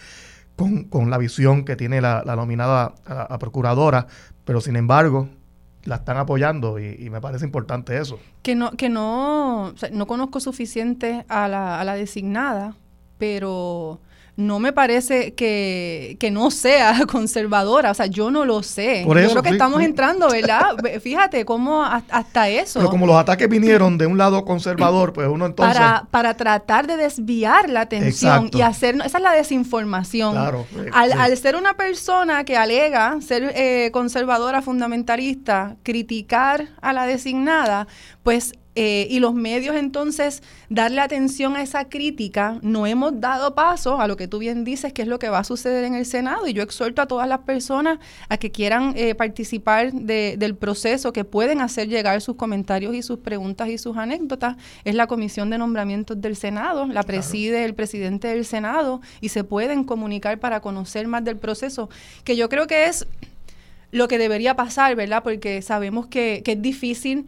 [0.56, 4.06] con, la visión que tiene la, nominada a, procuradora,
[4.44, 5.28] pero sin embargo
[5.84, 8.18] la están apoyando y, me parece importante eso.
[8.42, 12.76] Que no, que no, no conozco suficiente a la, a la designada,
[13.18, 14.00] pero
[14.40, 17.90] no me parece que, no sea conservadora.
[17.90, 19.02] O sea, yo no lo sé.
[19.04, 20.76] Por yo creo que estamos entrando, ¿verdad?
[21.02, 22.80] Fíjate cómo hasta eso.
[22.80, 25.76] Pero como los ataques vinieron de un lado conservador, pues uno entonces.
[25.76, 28.96] Para, para tratar de desviar la atención y hacer.
[29.04, 30.32] Esa es la desinformación.
[30.32, 30.66] Claro.
[30.76, 37.86] Eh, al, ser una persona que alega ser eh, conservadora fundamentalista, criticar a la designada,
[38.22, 38.52] pues
[38.82, 44.08] eh, y los medios entonces darle atención a esa crítica, no hemos dado paso a
[44.08, 46.46] lo que tú bien dices, que es lo que va a suceder en el Senado.
[46.46, 47.98] Y yo exhorto a todas las personas
[48.30, 53.18] a que quieran eh, participar del proceso, que pueden hacer llegar sus comentarios y sus
[53.18, 54.56] preguntas y sus anécdotas.
[54.84, 59.44] Es la Comisión de Nombramientos del Senado, la preside el presidente del Senado y se
[59.44, 61.90] pueden comunicar para conocer más del proceso,
[62.24, 63.06] que yo creo que es
[63.92, 65.22] lo que debería pasar, ¿verdad?
[65.22, 67.26] Porque sabemos que, que es difícil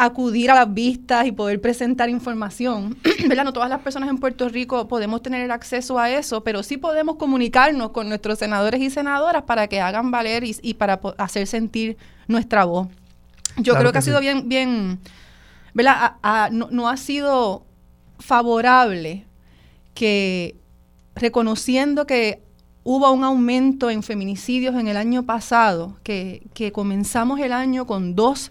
[0.00, 2.96] acudir a las vistas y poder presentar información.
[3.28, 3.44] ¿verdad?
[3.44, 6.78] No todas las personas en Puerto Rico podemos tener el acceso a eso, pero sí
[6.78, 11.98] podemos comunicarnos con nuestros senadores y senadoras para que hagan valer y, para hacer sentir
[12.28, 12.88] nuestra voz.
[13.58, 15.00] Yo creo que, ha sido bien, bien,
[15.74, 16.14] ¿verdad?
[16.50, 17.66] no, ha sido
[18.18, 19.26] favorable
[19.92, 20.56] que
[21.14, 22.40] reconociendo que
[22.84, 28.14] hubo un aumento en feminicidios en el año pasado, que, que comenzamos el año con
[28.14, 28.50] dos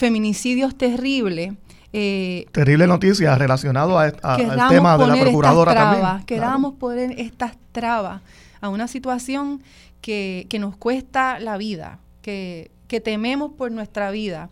[0.00, 1.52] feminicidios terribles.
[1.92, 6.24] Eh, Terrible noticia relacionado a, al tema de la procuradora también.
[6.24, 8.22] Querábamos poner estas trabas
[8.62, 9.62] a una situación
[10.00, 12.70] que, nos cuesta la vida, que,
[13.04, 14.48] tememos por nuestra vida,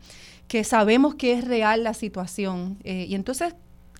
[0.49, 2.77] que sabemos que es real la situación.
[2.85, 3.55] Eh, y entonces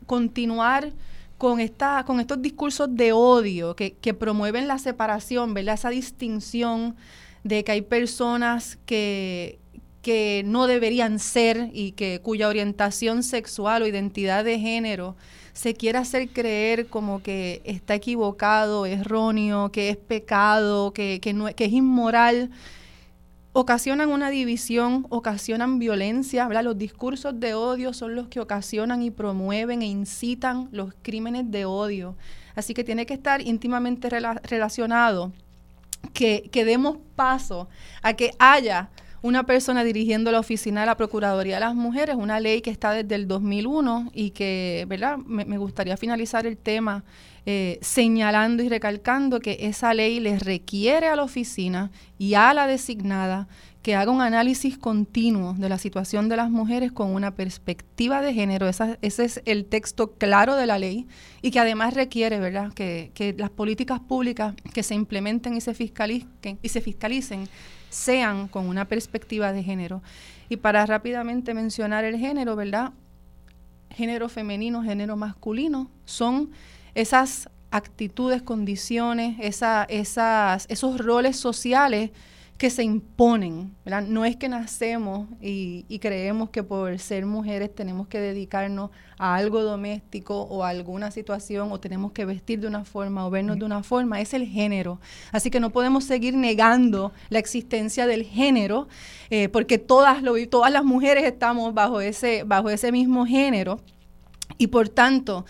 [0.05, 0.93] continuar
[1.39, 5.77] con, esta, con estos discursos de odio que, que promueven la separación, ¿verdad?
[5.77, 6.95] esa distinción
[7.43, 9.59] de que hay personas que,
[10.03, 15.17] que no deberían ser y que cuya orientación sexual o identidad de género
[15.53, 21.53] se quiera hacer creer como que está equivocado, erróneo, que es pecado, que, que, no,
[21.53, 22.51] que es inmoral,
[23.53, 29.83] ocasionan una división, ocasionan violencia, Los discursos de odio son los que ocasionan y promueven
[29.83, 32.15] e incitan los crímenes de odio.
[32.55, 35.33] Así que tiene que estar íntimamente relacionado
[36.13, 37.69] que, que demos paso
[38.03, 38.91] a que haya
[39.23, 42.93] una persona dirigiendo la oficina de la Procuraduría de las Mujeres, una ley que está
[42.93, 45.17] desde el 2001 y que, ¿verdad?
[45.19, 47.05] Me, gustaría finalizar el tema
[47.47, 52.67] eh, señalando y recalcando que esa ley les requiere a la oficina y a la
[52.67, 53.49] designada
[53.83, 58.35] que haga un análisis continuo de la situación de las mujeres con una perspectiva de
[58.35, 58.69] género.
[58.69, 61.07] ese es el texto claro de la ley
[61.43, 65.75] y que además requiere, ¿verdad?, que, que las políticas públicas que se implementen y se
[65.75, 67.49] fiscalicen, y se fiscalicen
[67.91, 70.03] sean con una perspectiva de género.
[70.49, 72.93] Y para rápidamente mencionar el género, ¿verdad?
[73.91, 76.51] Género femenino, género masculino, son
[76.95, 82.11] esas actitudes, condiciones, esa, esas, esos roles sociales
[82.59, 83.73] que se imponen.
[83.85, 84.03] ¿verdad?
[84.03, 89.63] No es que nacemos y, creemos que por ser mujeres tenemos que dedicarnos a algo
[89.63, 93.65] doméstico o a alguna situación o tenemos que vestir de una forma o vernos de
[93.65, 94.21] una forma.
[94.21, 95.01] Es el género.
[95.31, 98.89] Así que no podemos seguir negando la existencia del género
[99.31, 103.81] eh, porque todas, lo, todas las mujeres estamos bajo ese, bajo ese mismo género.
[104.57, 105.45] Y por tanto,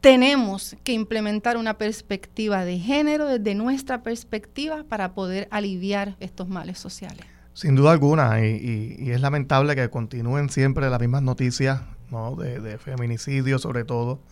[0.00, 6.78] tenemos que implementar una perspectiva de género desde nuestra perspectiva para poder aliviar estos males
[6.78, 7.24] sociales.
[7.52, 12.34] Sin duda alguna, y, es lamentable que continúen siempre las mismas noticias ¿no?
[12.36, 14.22] de, feminicidio sobre todo.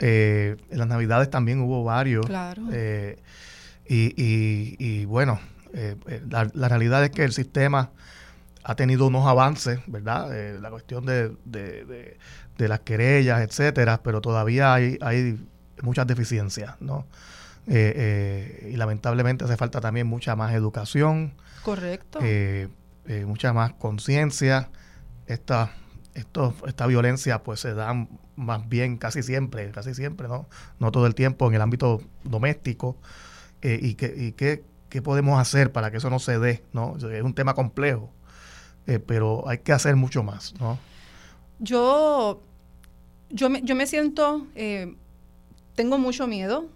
[0.00, 2.26] Eh, en las navidades también hubo varios.
[2.26, 2.62] Claro.
[2.72, 3.20] Eh,
[3.86, 5.38] y, bueno,
[5.74, 5.96] eh,
[6.28, 7.90] la, realidad es que el sistema
[8.64, 10.58] ha tenido unos avances, ¿verdad?
[10.60, 12.16] la cuestión de, de
[12.68, 15.38] las querellas, etcétera, pero todavía hay, hay
[15.82, 17.06] muchas deficiencias, ¿no?
[17.66, 21.34] Eh, eh, y lamentablemente hace falta también mucha más educación.
[21.62, 22.18] Correcto.
[22.22, 22.68] Eh,
[23.26, 24.70] mucha más conciencia.
[25.26, 25.72] Esta,
[26.14, 27.94] esto, esta violencia pues se da
[28.36, 30.48] más bien casi siempre, casi siempre, ¿no?
[30.78, 32.96] No todo el tiempo en el ámbito doméstico.
[33.62, 36.96] y que, y qué, qué podemos hacer para que eso no se dé, ¿no?
[36.96, 38.10] Es un tema complejo,
[39.06, 40.78] pero hay que hacer mucho más, ¿no?
[41.58, 42.42] Yo
[43.30, 44.94] yo me, yo me siento, eh,
[45.74, 46.66] tengo mucho miedo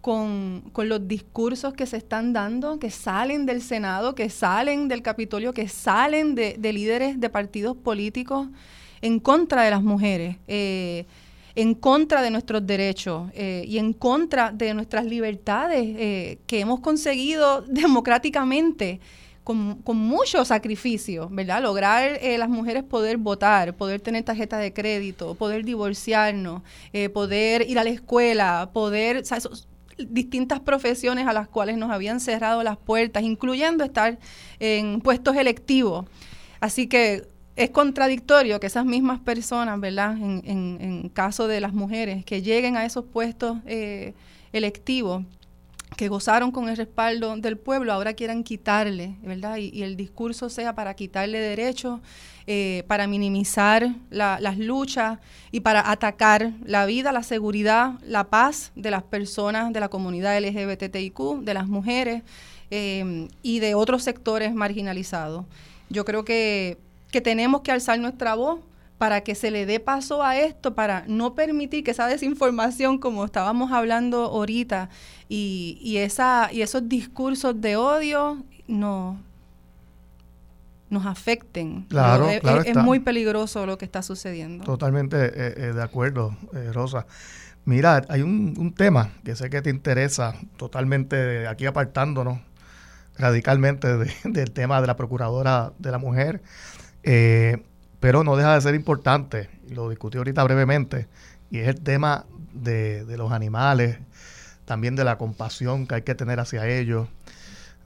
[0.00, 5.52] con, los discursos que se están dando, que salen del Senado, que salen del Capitolio,
[5.52, 8.48] que salen de, líderes de partidos políticos
[9.02, 11.06] en contra de las mujeres, eh,
[11.54, 17.62] en contra de nuestros derechos eh, y en contra de nuestras libertades que hemos conseguido
[17.68, 19.00] democráticamente
[19.44, 21.62] con, mucho sacrificio, ¿verdad?
[21.62, 26.62] Lograr eh, las mujeres poder votar, poder tener tarjeta de crédito, poder divorciarnos,
[26.92, 29.24] eh, poder ir a la escuela, poder,
[29.98, 34.18] distintas profesiones a las cuales nos habían cerrado las puertas, incluyendo estar
[34.58, 36.06] en puestos electivos.
[36.60, 37.26] Así que
[37.56, 40.16] es contradictorio que esas mismas personas, ¿verdad?
[40.16, 44.14] En, en, caso de las mujeres que lleguen a esos puestos eh,
[44.52, 45.24] electivos,
[45.96, 49.56] que gozaron con el respaldo del pueblo, ahora quieran quitarle, ¿verdad?
[49.58, 52.00] Y, el discurso sea para quitarle derechos,
[52.46, 55.18] eh, para minimizar las luchas
[55.50, 60.38] y para atacar la vida, la seguridad, la paz de las personas de la comunidad
[60.38, 62.22] LGBTIQ, de las mujeres
[62.70, 65.44] eh, y de otros sectores marginalizados.
[65.90, 66.78] Yo creo que,
[67.10, 68.60] que tenemos que alzar nuestra voz
[69.00, 73.24] para que se le dé paso a esto, para no permitir que esa desinformación, como
[73.24, 74.90] estábamos hablando ahorita,
[75.26, 79.18] y, esa, y esos discursos de odio no,
[80.90, 81.86] nos afecten.
[81.88, 84.64] Claro, es, claro es, muy peligroso lo que está sucediendo.
[84.64, 87.06] Totalmente eh, eh, de acuerdo, eh, Rosa.
[87.64, 92.38] Mira, hay un, tema que sé que te interesa, totalmente aquí apartándonos
[93.16, 93.88] radicalmente
[94.24, 96.42] del tema de la Procuradora de la Mujer.
[97.02, 97.62] Eh,
[98.00, 101.06] pero no deja de ser importante, lo discutí ahorita brevemente,
[101.50, 103.98] y es el tema de, los animales,
[104.64, 107.08] también de la compasión que hay que tener hacia ellos,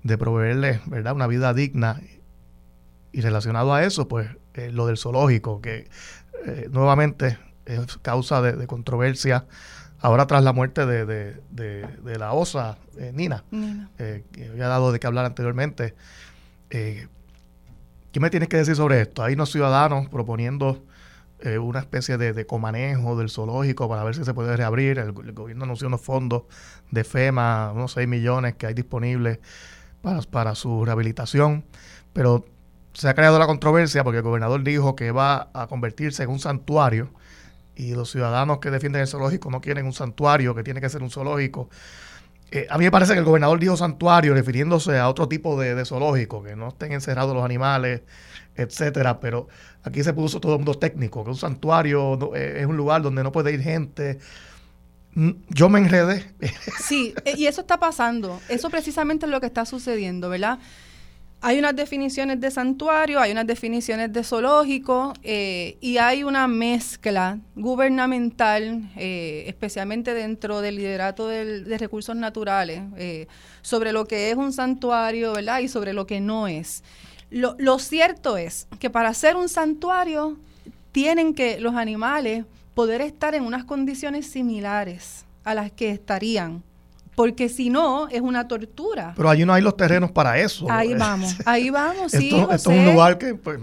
[0.03, 1.15] de proveerles ¿verdad?
[1.15, 2.01] una vida digna.
[3.11, 5.89] Y relacionado a eso, pues eh, lo del zoológico, que
[6.45, 9.47] eh, nuevamente es causa de, controversia
[10.01, 13.45] ahora tras la muerte de, la osa eh, Nina,
[13.97, 15.95] que había dado de qué hablar anteriormente.
[18.15, 19.25] ¿Qué me tienes que decir sobre esto?
[19.25, 20.85] Hay unos ciudadanos proponiendo
[21.41, 25.01] eh, una especie de, comanejo del zoológico para ver si se puede reabrir.
[25.01, 26.45] El, gobierno anunció unos fondos
[26.93, 29.41] de FEMA, unos 6 millones que hay disponibles
[30.31, 31.65] para su rehabilitación.
[32.13, 32.45] Pero
[32.93, 36.39] se ha creado la controversia porque el gobernador dijo que va a convertirse en un
[36.39, 37.11] santuario
[37.75, 41.03] y los ciudadanos que defienden el zoológico no quieren un santuario, que tiene que ser
[41.03, 41.69] un zoológico.
[42.55, 45.85] Eh, a mí me parece que el gobernador dijo santuario refiriéndose a otro tipo de,
[45.85, 48.03] zoológico, que no estén encerrados los animales,
[48.55, 49.49] etcétera, pero
[49.83, 53.25] aquí se puso todo el mundo técnico, que un santuario eh, es un lugar donde
[53.25, 54.21] no puede ir gente.
[55.15, 56.31] Mm, yo me enredé.
[56.79, 58.41] Sí, eh, y eso está pasando.
[58.49, 60.61] Eso precisamente es lo que está sucediendo, ¿verdad?
[61.47, 67.39] Hay unas definiciones de santuario, hay unas definiciones de zoológico eh, y hay una mezcla
[67.55, 73.27] gubernamental, eh, especialmente dentro del liderato de recursos naturales, eh,
[73.61, 75.59] sobre lo que es un santuario, ¿verdad?
[75.59, 76.83] Y sobre lo que no es.
[77.29, 80.39] lo, lo cierto es que para hacer un santuario
[80.93, 86.63] tienen que los animales poder estar en unas condiciones similares a las que estarían
[87.15, 89.13] porque si no es una tortura.
[89.17, 90.67] Pero allí no hay los terrenos para eso.
[90.71, 92.29] Ahí vamos, ahí vamos, sí.
[92.29, 93.61] Esto, es un lugar que, pues,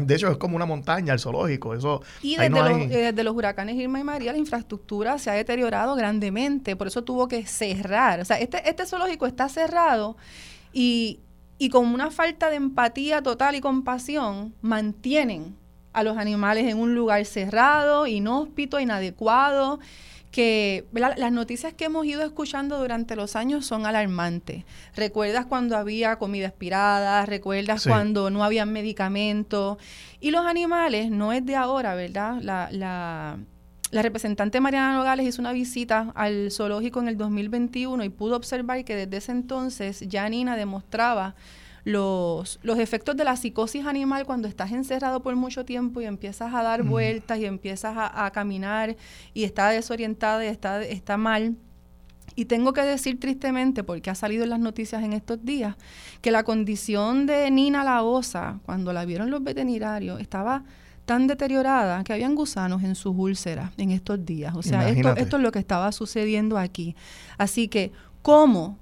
[0.00, 1.74] de hecho, es como una montaña, el zoológico.
[1.74, 5.34] Eso, y desde, los, eh, desde los huracanes Irma y María, la infraestructura se ha
[5.34, 8.20] deteriorado grandemente, por eso tuvo que cerrar.
[8.20, 10.16] O sea, este, este zoológico está cerrado
[10.72, 11.20] y,
[11.58, 15.56] y con una falta de empatía total y compasión mantienen
[15.92, 19.80] a los animales en un lugar cerrado, inhóspito, inadecuado,
[20.36, 24.64] que las noticias que hemos ido escuchando durante los años son alarmantes.
[24.94, 27.24] ¿Recuerdas cuando había comida expirada?
[27.24, 29.78] ¿Recuerdas cuando no había medicamentos?
[30.20, 32.36] Y los animales, no es de ahora, ¿verdad?
[32.42, 33.38] La, la,
[33.90, 38.84] la representante Mariana Nogales hizo una visita al zoológico en el 2021 y pudo observar
[38.84, 41.34] que desde ese entonces ya Nina demostraba
[41.86, 46.52] los, los efectos de la psicosis animal cuando estás encerrado por mucho tiempo y empiezas
[46.52, 48.96] a dar vueltas y empiezas a, caminar
[49.34, 51.54] y está desorientada y está, está mal.
[52.34, 55.76] Y tengo que decir tristemente, porque ha salido en las noticias en estos días,
[56.22, 60.64] que la condición de Nina la osa, cuando la vieron los veterinarios, estaba
[61.04, 64.56] tan deteriorada que habían gusanos en sus úlceras en estos días.
[64.56, 66.96] O sea, esto, esto es lo que estaba sucediendo aquí.
[67.38, 68.76] Así que, ¿cómo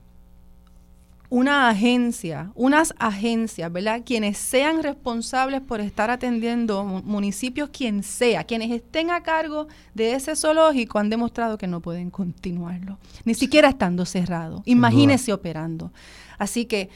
[1.30, 4.02] una agencia, unas agencias, ¿verdad?
[4.04, 10.36] Quienes sean responsables por estar atendiendo municipios, quien sea, quienes estén a cargo de ese
[10.36, 14.62] zoológico han demostrado que no pueden continuarlo, ni siquiera estando cerrado.
[14.64, 15.92] Imagínese operando.
[16.38, 16.90] Así que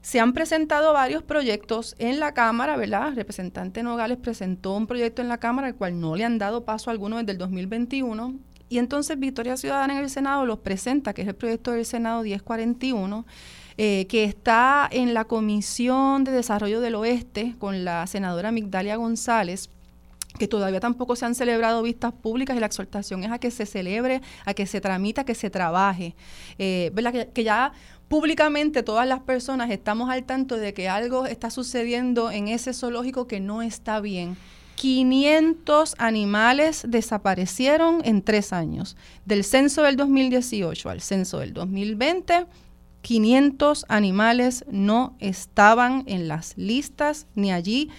[0.00, 3.08] se han presentado varios proyectos en la Cámara, ¿verdad?
[3.08, 6.64] El representante Nogales presentó un proyecto en la Cámara al cual no le han dado
[6.64, 8.34] paso alguno desde el 2021
[8.68, 12.22] y entonces Victoria Ciudadana en el Senado los presenta, que es el proyecto del Senado
[12.22, 13.24] 1041
[13.76, 19.68] eh, que está en la Comisión de Desarrollo del Oeste con la senadora Migdalia González
[20.38, 23.66] que todavía tampoco se han celebrado vistas públicas y la exhortación es a que se
[23.66, 26.14] celebre, a que se tramita, a que se trabaje.
[26.58, 27.28] Eh, ¿verdad?
[27.32, 27.72] Que, ya
[28.08, 33.26] públicamente todas las personas estamos al tanto de que algo está sucediendo en ese zoológico
[33.26, 34.36] que no está bien.
[34.74, 42.46] 500 animales desaparecieron en tres años, del censo del 2018 al censo del 2020
[43.04, 47.90] 500 animales no estaban en las listas ni allí.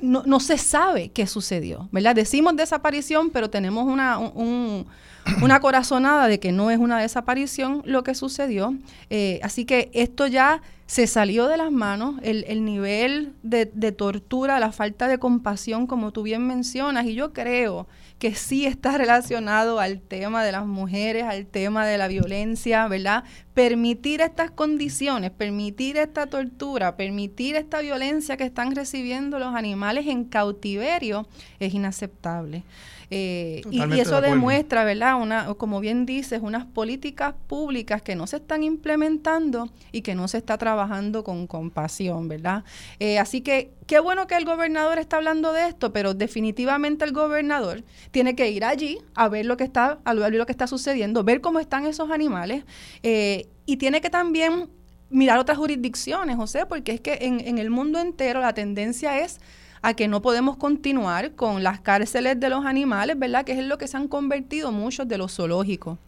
[0.00, 2.14] No, no se sabe qué sucedió, ¿verdad?
[2.14, 4.18] Decimos desaparición, pero tenemos una,
[5.42, 8.74] una corazonada de que no es una desaparición lo que sucedió.
[9.10, 13.92] Eh, así que esto ya se salió de las manos, el, el nivel de, de,
[13.92, 17.86] tortura, la falta de compasión, como tú bien mencionas, y yo creo
[18.18, 23.24] que sí está relacionado al tema de las mujeres, al tema de la violencia, ¿verdad?
[23.54, 30.24] Permitir estas condiciones, permitir esta tortura, permitir esta violencia que están recibiendo los animales en
[30.24, 31.26] cautiverio
[31.58, 32.64] es inaceptable.
[33.10, 35.20] Eh, y, eso demuestra, ¿verdad?
[35.20, 40.28] Una, como bien dices, unas políticas públicas que no se están implementando y que no
[40.28, 42.64] se está trabajando con compasión, ¿verdad?
[42.98, 47.12] Eh, así que qué bueno que el gobernador está hablando de esto, pero definitivamente el
[47.12, 50.66] gobernador tiene que ir allí a ver lo que está, a ver lo que está
[50.66, 52.64] sucediendo, ver cómo están esos animales
[53.02, 54.68] eh, y tiene que también
[55.10, 59.38] mirar otras jurisdicciones, José, porque es que en, en el mundo entero la tendencia es
[59.84, 63.44] a que no podemos continuar con las cárceles de los animales, ¿verdad?
[63.44, 65.98] Que es en lo que se han convertido muchos de los zoológicos.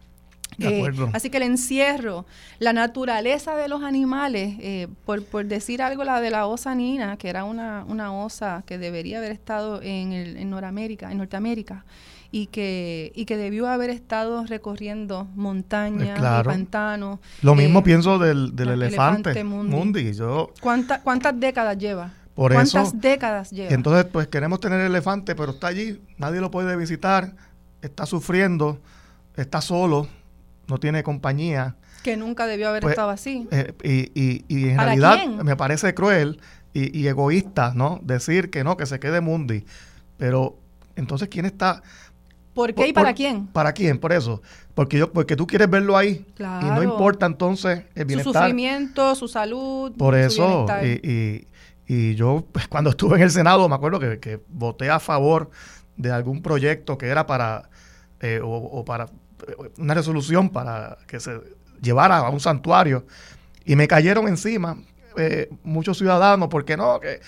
[0.57, 2.25] Eh, así que el encierro,
[2.57, 7.17] la naturaleza de los animales, eh, por, por, decir algo, la de la osa nina,
[7.17, 11.85] que era una, una osa que debería haber estado en, el, en Norteamérica, en Norteamérica
[12.31, 17.19] y que, y que debió haber estado recorriendo montañas, y pantanos.
[17.43, 20.13] Lo mismo eh, pienso del, del elefante, Mundi.
[20.13, 22.11] Yo, ¿Cuántas décadas lleva?
[22.37, 23.73] Por ¿Cuántas décadas lleva?
[23.73, 27.33] Entonces, pues queremos tener el elefante, pero está allí, nadie lo puede visitar,
[27.81, 28.79] está sufriendo,
[29.35, 30.07] está solo,
[30.67, 31.77] no tiene compañía.
[32.03, 33.47] Que nunca debió haber pues, estado así.
[33.49, 33.73] Eh,
[34.13, 36.39] y, y, en realidad me parece cruel
[36.75, 37.99] y, egoísta, ¿no?
[38.03, 39.65] Decir que no, que se quede Mundi.
[40.17, 40.59] Pero
[40.95, 41.81] entonces, ¿quién está?
[42.53, 43.47] ¿Por qué y para quién?
[43.47, 43.97] ¿Para quién?
[43.97, 44.43] Por eso.
[44.75, 46.23] Porque yo, porque tú quieres verlo ahí.
[46.35, 46.67] Claro.
[46.67, 48.31] Y no importa entonces el bienestar.
[48.31, 49.91] Su sufrimiento, su salud.
[49.97, 50.67] Por eso.
[50.83, 51.47] y,
[51.87, 55.49] y yo, pues, cuando estuve en el Senado, me acuerdo que, voté a favor
[55.95, 57.69] de algún proyecto que era para,
[58.19, 61.39] eh, o, para eh, una resolución para que se
[61.81, 63.05] llevara a un santuario.
[63.63, 64.77] Y me cayeron encima
[65.17, 67.21] eh, muchos ciudadanos, porque no, que,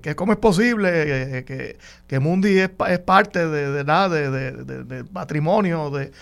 [0.00, 5.90] que cómo es posible que, que Mundi es, es parte de, de, de, de, patrimonio
[5.90, 6.12] de,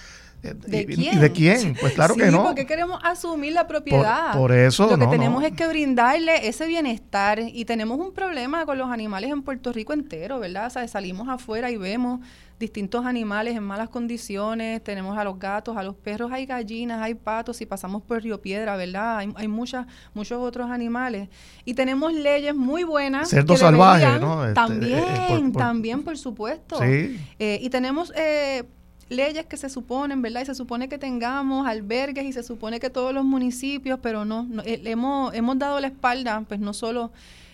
[0.42, 1.20] Eh, ¿De quién?
[1.20, 1.76] ¿De quién?
[1.80, 2.44] Pues claro que no.
[2.44, 4.32] porque queremos asumir la propiedad.
[4.32, 4.88] Por, eso.
[4.88, 9.30] Lo que tenemos es que brindarle ese bienestar y tenemos un problema con los animales
[9.30, 10.66] en Puerto Rico entero, ¿verdad?
[10.66, 12.20] O sea, salimos afuera y vemos
[12.58, 17.14] distintos animales en malas condiciones, tenemos a los gatos, a los perros, hay gallinas, hay
[17.14, 19.18] patos, y pasamos por Río Piedra, ¿verdad?
[19.18, 21.28] Hay, hay muchas, muchos otros animales.
[21.64, 23.28] Y tenemos leyes muy buenas.
[23.28, 24.42] Cerdos salvajes, ¿no?
[24.42, 26.78] Este, también, eh, también, por supuesto.
[26.80, 27.20] Sí.
[27.38, 28.12] Eh, y tenemos...
[28.16, 28.64] Eh,
[29.08, 30.42] leyes que se suponen, ¿verdad?
[30.42, 34.46] Y se supone que tengamos albergues y se supone que todos los municipios, pero no,
[34.64, 37.10] eh, hemos, hemos dado la espalda, pues no solo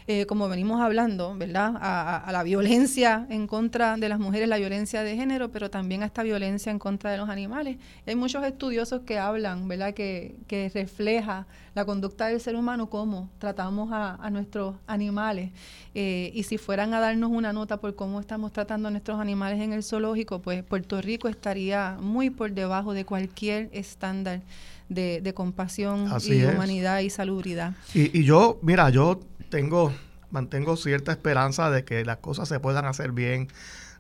[0.07, 1.74] eh, como venimos hablando, ¿verdad?
[1.80, 6.07] A, la violencia en contra de las mujeres, la violencia de género, pero también a
[6.07, 7.78] esta violencia en contra de los animales.
[8.07, 9.94] hay muchos estudiosos que hablan, ¿verdad?
[9.94, 15.50] Que, que refleja la conducta del ser humano, cómo tratamos a, nuestros animales.
[15.94, 19.61] Eh, y si fueran a darnos una nota por cómo estamos tratando a nuestros animales
[19.61, 24.42] en el zoológico, pues Puerto Rico estaría muy por debajo de cualquier estándar
[24.88, 27.74] de, compasión y humanidad y salubridad.
[27.94, 29.20] Y, y yo, mira, yo
[29.55, 29.92] tengo,
[30.32, 33.46] mantengo cierta esperanza de que las cosas se puedan hacer bien,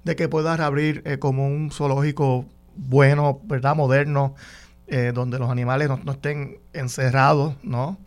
[0.02, 2.44] de que pueda reabrir eh, como un zoológico
[2.74, 3.76] bueno, ¿verdad?
[3.76, 4.34] Moderno,
[4.88, 8.00] eh, donde los animales no, estén encerrados, ¿no?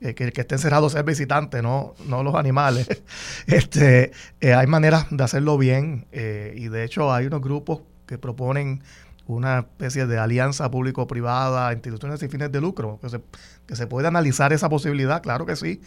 [0.00, 2.88] Eh, que el que esté encerrado sea el visitante, no, no los animales.
[3.46, 8.82] este, hay maneras de hacerlo bien y de hecho hay unos grupos que proponen
[9.26, 13.20] una especie de alianza público-privada, instituciones sin fines de lucro, que se,
[13.66, 15.80] que se puede analizar esa posibilidad, claro que sí,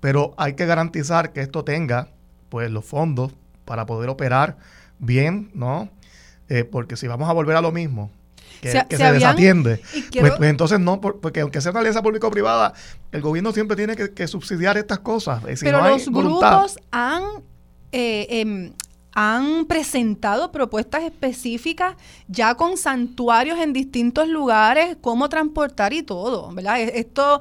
[0.00, 2.08] pero hay que garantizar que esto tenga
[2.48, 3.32] pues los fondos
[3.64, 4.56] para poder operar
[4.98, 5.90] bien, ¿no?
[6.48, 8.10] Eh, porque si vamos a volver a lo mismo,
[8.62, 9.80] que se, desatiende,
[10.18, 12.72] pues, pues, entonces no, porque aunque sea una alianza público-privada,
[13.12, 15.42] el gobierno siempre tiene que, subsidiar estas cosas.
[15.60, 17.22] pero los grupos han...
[17.92, 18.72] Eh, em,
[19.20, 21.96] han presentado propuestas específicas
[22.28, 26.80] ya con santuarios en distintos lugares, cómo transportar y todo, ¿verdad?
[26.80, 27.40] E, esto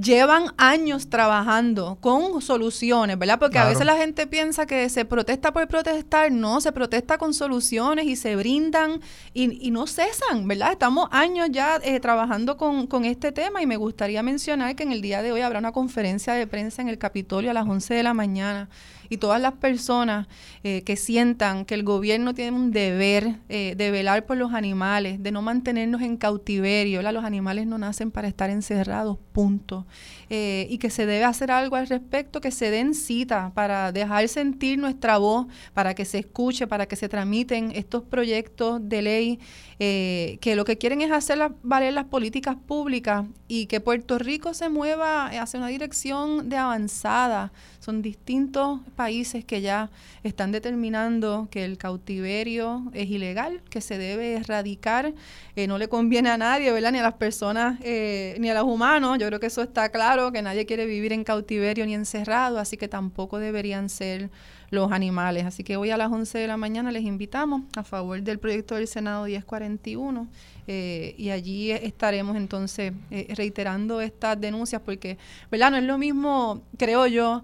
[0.00, 3.38] llevan años trabajando con soluciones, ¿verdad?
[3.38, 7.32] Porque a veces la gente piensa que se protesta por protestar, no, se protesta con
[7.32, 9.00] soluciones y se brindan
[9.32, 10.72] y, no cesan, ¿verdad?
[10.72, 14.92] Estamos años ya eh, trabajando con, con, este tema y me gustaría mencionar que en
[14.92, 17.94] el día de hoy habrá una conferencia de prensa en el Capitolio a las 11
[17.94, 18.68] de la mañana
[19.08, 20.26] y todas las personas
[20.62, 25.22] eh, que sientan que el gobierno tiene un deber eh, de velar por los animales,
[25.22, 29.86] de no mantenernos en cautiverio, los animales no nacen para estar encerrados, punto.
[30.30, 34.26] Eh, y que se debe hacer algo al respecto, que se den cita para dejar
[34.28, 39.38] sentir nuestra voz, para que se escuche, para que se tramiten estos proyectos de ley
[39.76, 44.68] que lo que quieren es hacer valer las políticas públicas y que Puerto Rico se
[44.68, 47.52] mueva hacia una dirección de avanzada.
[47.84, 49.90] Son distintos países que ya
[50.22, 55.12] están determinando que el cautiverio es ilegal, que se debe erradicar,
[55.54, 56.92] eh, no le conviene a nadie, ¿verdad?
[56.92, 59.18] Ni a las personas, eh, ni a los humanos.
[59.18, 62.78] Yo creo que eso está claro, que nadie quiere vivir en cautiverio ni encerrado, así
[62.78, 64.30] que tampoco deberían ser
[64.70, 65.44] los animales.
[65.44, 68.76] Así que hoy a las 11 de la mañana les invitamos a favor del proyecto
[68.76, 70.26] del Senado 1041
[70.68, 72.94] eh, y allí estaremos entonces
[73.36, 75.18] reiterando estas denuncias porque,
[75.50, 75.72] ¿verdad?
[75.72, 77.42] No es lo mismo, creo yo,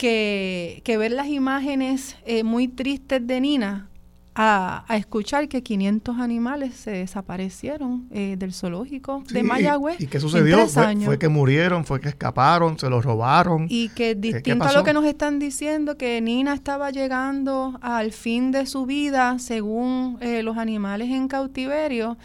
[0.00, 3.90] que, ver las imágenes eh, muy tristes de Nina
[4.34, 10.00] a, escuchar que 500 animales se desaparecieron eh, del zoológico de Mayagüez.
[10.00, 10.66] ¿Y, qué sucedió?
[10.68, 13.66] Fue, que murieron, fue que escaparon, se los robaron.
[13.68, 18.52] Y que distinto a lo que nos están diciendo, que Nina estaba llegando al fin
[18.52, 22.16] de su vida, según eh, los animales en cautiverio,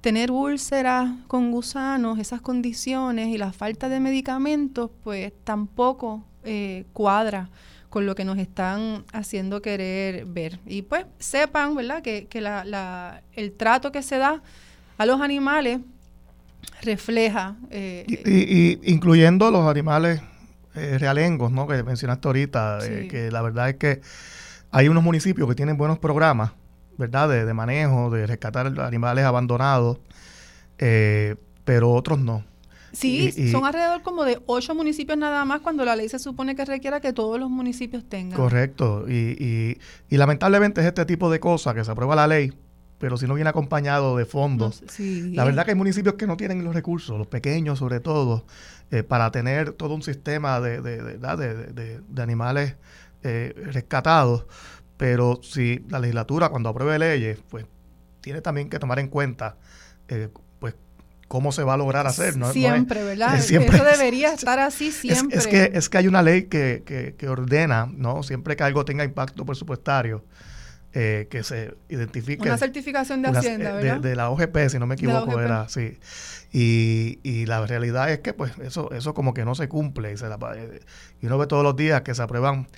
[0.00, 7.50] tener úlceras con gusanos, esas condiciones y la falta de medicamentos, pues tampoco eh, cuadra
[7.90, 10.58] con lo que nos están haciendo querer ver.
[10.66, 14.42] Y pues sepan, ¿verdad?, que, que la, la, el trato que se da
[14.98, 15.80] a los animales
[16.82, 17.56] refleja...
[17.70, 20.20] Eh, y, incluyendo los animales
[20.74, 22.78] eh, realengos, ¿no?, que mencionaste ahorita,
[23.10, 24.00] que la verdad es que
[24.70, 26.52] hay unos municipios que tienen buenos programas,
[26.98, 29.98] ¿verdad?, de, de manejo, de rescatar animales abandonados,
[30.76, 32.44] pero otros no.
[32.96, 36.64] Sí, son alrededor como de ocho municipios nada más cuando la ley se supone que
[36.64, 38.38] requiera que todos los municipios tengan.
[38.38, 39.04] Correcto.
[39.08, 39.76] Y,
[40.08, 42.52] y, lamentablemente es este tipo de cosas que se aprueba la ley,
[42.98, 44.82] pero si no viene acompañado de fondos.
[44.98, 48.46] la verdad que hay municipios que no tienen los recursos, los pequeños sobre todo,
[48.90, 52.76] eh, para tener todo un sistema de, de, de, de animales
[53.22, 54.46] eh, rescatados.
[54.96, 57.66] Pero si la legislatura cuando apruebe leyes, pues
[58.20, 59.56] tiene también que tomar en cuenta
[60.08, 60.28] eh,
[61.28, 62.36] cómo se va a lograr hacer.
[62.36, 62.52] ¿no?
[62.52, 63.36] Siempre, ¿verdad?
[63.36, 65.38] Eso debería estar así siempre.
[65.38, 66.82] Es, que, es que hay una ley que,
[67.16, 68.22] que, ordena, ¿no?
[68.22, 70.24] Siempre que algo tenga impacto presupuestario,
[70.92, 72.42] eh, que se identifique.
[72.42, 74.00] Una certificación de Hacienda, ¿verdad?
[74.00, 75.98] De, la OGP, si no me equivoco, era sí.
[76.52, 80.16] Y, y, la realidad es que pues eso eso como que no se cumple y,
[80.16, 80.38] se la,
[81.20, 82.68] y uno ve todos los días que se aprueban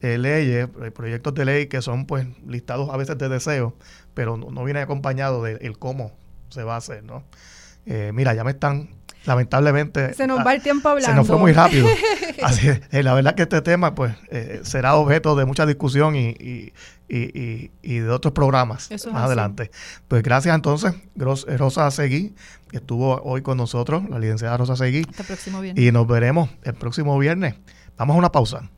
[0.00, 3.74] eh, leyes, eh, proyectos de ley que son pues listados a veces de deseo,
[4.14, 6.12] pero no, viene acompañado del cómo
[6.48, 7.24] se va a hacer, ¿no?
[7.86, 8.90] Eh, mira, ya me están
[9.26, 11.10] lamentablemente se nos va el tiempo hablando.
[11.10, 11.88] Se nos fue muy rápido.
[12.42, 14.14] Así la verdad que este tema pues
[14.62, 16.72] será objeto de mucha discusión y,
[17.08, 19.70] y, y, de otros programas más adelante.
[20.08, 22.34] Pues gracias entonces, Rosa Seguí,
[22.70, 25.04] que estuvo hoy con nosotros, la licenciada Rosa Seguí.
[25.08, 25.84] Hasta el próximo viernes.
[25.84, 27.54] Y nos veremos el próximo viernes.
[27.96, 28.70] Vamos a una pausa.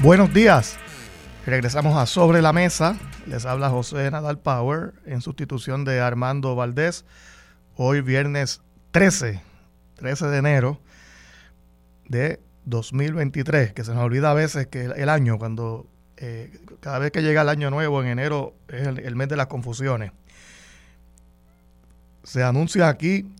[0.00, 0.78] Buenos días.
[1.44, 2.96] Regresamos a Sobre la Mesa.
[3.26, 7.04] Les habla José Nadal Power en sustitución de Armando Valdés.
[7.74, 8.62] Hoy viernes
[8.92, 9.42] 13,
[9.96, 10.80] 13 de enero
[12.08, 17.10] de 2023, que se nos olvida a veces que el, año, cuando eh, cada vez
[17.10, 20.12] que llega el año nuevo en enero es el, mes de las confusiones.
[22.22, 23.34] Se anuncia aquí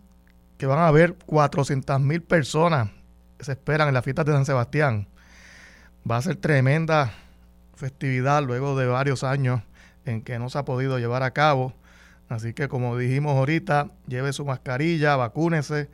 [0.57, 2.89] que van a haber 400 mil personas
[3.37, 5.07] que se esperan en la fiesta de San Sebastián
[6.09, 7.13] Va a ser tremenda
[7.75, 9.61] festividad luego de varios años
[10.05, 11.73] en que no se ha podido llevar a cabo.
[12.29, 15.89] Así que como dijimos ahorita, lleve su mascarilla, vacúnese,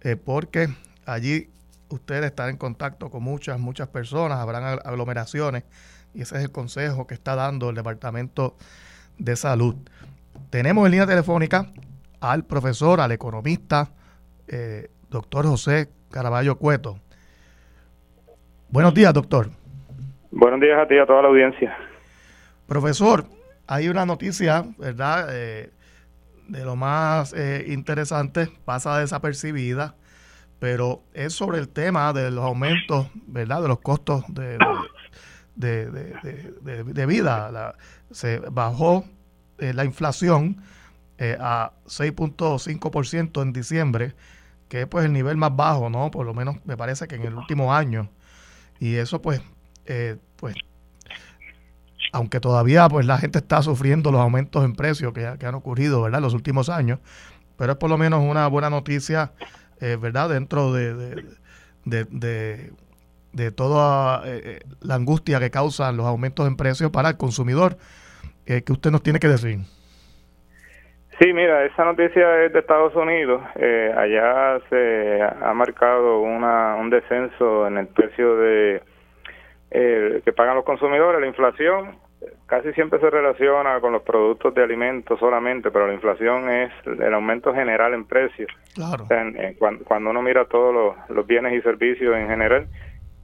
[0.00, 0.74] eh, porque
[1.06, 1.50] allí
[1.88, 5.64] usted estará en contacto con muchas, muchas personas, habrán aglomeraciones
[6.14, 8.56] y ese es el consejo que está dando el Departamento
[9.18, 9.76] de Salud.
[10.50, 11.70] Tenemos en línea telefónica
[12.20, 13.90] al profesor, al economista,
[14.46, 16.98] eh, doctor José Caraballo Cueto.
[18.68, 19.50] Buenos días, doctor.
[20.36, 21.76] Buenos días a ti y a toda la audiencia.
[22.66, 23.24] Profesor,
[23.68, 25.28] hay una noticia, ¿verdad?
[25.30, 25.70] Eh,
[26.48, 29.94] de lo más eh, interesante, pasa desapercibida,
[30.58, 33.62] pero es sobre el tema de los aumentos, ¿verdad?
[33.62, 34.58] De los costos de,
[35.54, 37.76] de, vida.
[38.10, 39.04] se bajó
[39.58, 40.56] eh, la inflación
[41.38, 44.14] a 6.5% en diciembre,
[44.68, 46.10] que es pues el nivel más bajo, ¿no?
[46.10, 48.10] Por lo menos me parece que en el último año.
[48.80, 49.40] Y eso pues,
[49.86, 50.54] eh, pues,
[52.12, 56.18] aunque todavía pues la gente está sufriendo los aumentos en precios que, han ocurrido, ¿verdad?
[56.18, 57.00] En los últimos años,
[57.58, 59.32] pero es por lo menos una buena noticia,
[59.80, 60.28] eh, ¿verdad?
[60.30, 61.24] Dentro de,
[61.84, 67.76] de, toda eh, la angustia que causan los aumentos en precios para el consumidor,
[68.46, 69.60] que usted nos tiene que decir.
[71.20, 73.40] Sí, mira, esa noticia es de Estados Unidos.
[73.54, 78.82] Eh, allá se ha marcado una, un descenso en el precio de
[79.74, 81.20] eh, que pagan los consumidores.
[81.20, 81.98] La inflación
[82.46, 87.12] casi siempre se relaciona con los productos de alimentos solamente, pero la inflación es el
[87.12, 88.50] aumento general en precios.
[88.74, 89.04] Claro.
[89.58, 92.66] cuando, uno mira todos los, bienes y servicios en general,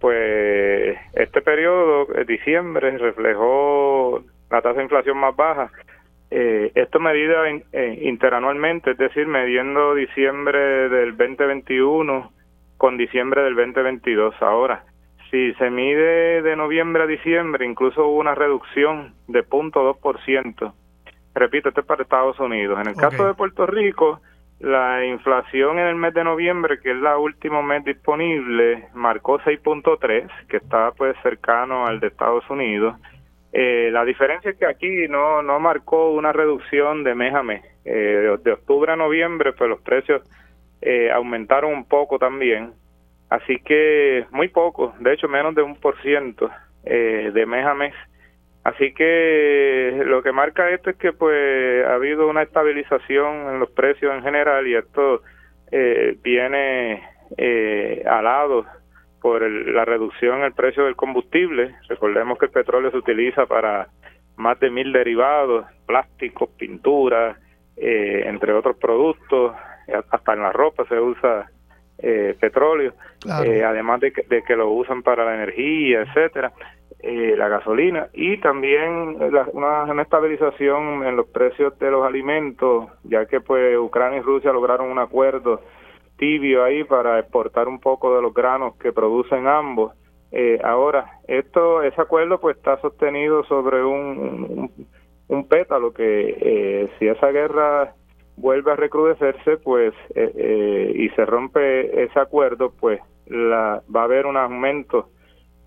[0.00, 5.70] pues este periodo, diciembre, reflejó la tasa de inflación más baja
[6.30, 12.32] eh, esto medida eh, interanualmente, es decir, mediendo diciembre del 2021
[12.76, 14.34] con diciembre del 2022.
[14.40, 14.84] Ahora,
[15.30, 20.72] si se mide de noviembre a diciembre, incluso hubo una reducción de 0.2%.
[21.34, 22.78] Repito, esto es para Estados Unidos.
[22.80, 24.20] En el caso de Puerto Rico,
[24.58, 30.28] la inflación en el mes de noviembre, que es la último mes disponible, marcó 6.3,
[30.48, 32.96] que está pues cercano al de Estados Unidos.
[33.52, 37.62] Eh, la diferencia es que aquí no, no marcó una reducción de mes a mes.
[37.84, 40.22] Eh, de, octubre a noviembre, pues los precios
[40.82, 42.72] eh, aumentaron un poco también.
[43.30, 46.50] Así que muy poco, de hecho menos de un por ciento
[46.82, 47.94] de mes a mes.
[48.64, 53.70] Así que lo que marca esto es que pues ha habido una estabilización en los
[53.70, 55.22] precios en general y esto
[56.22, 57.02] viene
[58.06, 58.66] al lado
[59.20, 61.74] por la reducción en el precio del combustible.
[61.88, 63.88] Recordemos que el petróleo se utiliza para
[64.36, 67.36] más de mil derivados, plásticos, pinturas,
[67.76, 69.54] eh, entre otros productos,
[70.10, 71.50] hasta en la ropa se usa
[72.02, 72.92] eh, petróleo,
[73.44, 76.52] eh, además de que, de que, lo usan para la energía, etcétera,
[77.02, 79.16] la gasolina y también
[79.52, 84.52] una, una, estabilización en los precios de los alimentos, ya que pues Ucrania y Rusia
[84.52, 85.62] lograron un acuerdo
[86.20, 89.94] tibio ahí para exportar un poco de los granos que producen ambos.
[90.30, 94.70] Eh, ahora, esto, ese acuerdo pues está sostenido sobre un,
[95.26, 97.94] un, pétalo que eh, si esa guerra
[98.40, 104.26] vuelve a recrudecerse, pues, eh, y se rompe ese acuerdo, pues la, va a haber
[104.26, 105.10] un aumento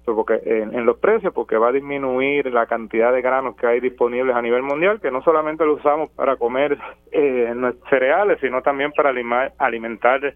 [0.06, 4.36] porque en, los precios porque va a disminuir la cantidad de granos que hay disponibles
[4.36, 6.78] a nivel mundial que no solamente lo usamos para comer
[7.12, 7.54] eh,
[7.90, 9.14] cereales sino también para
[9.58, 10.34] alimentar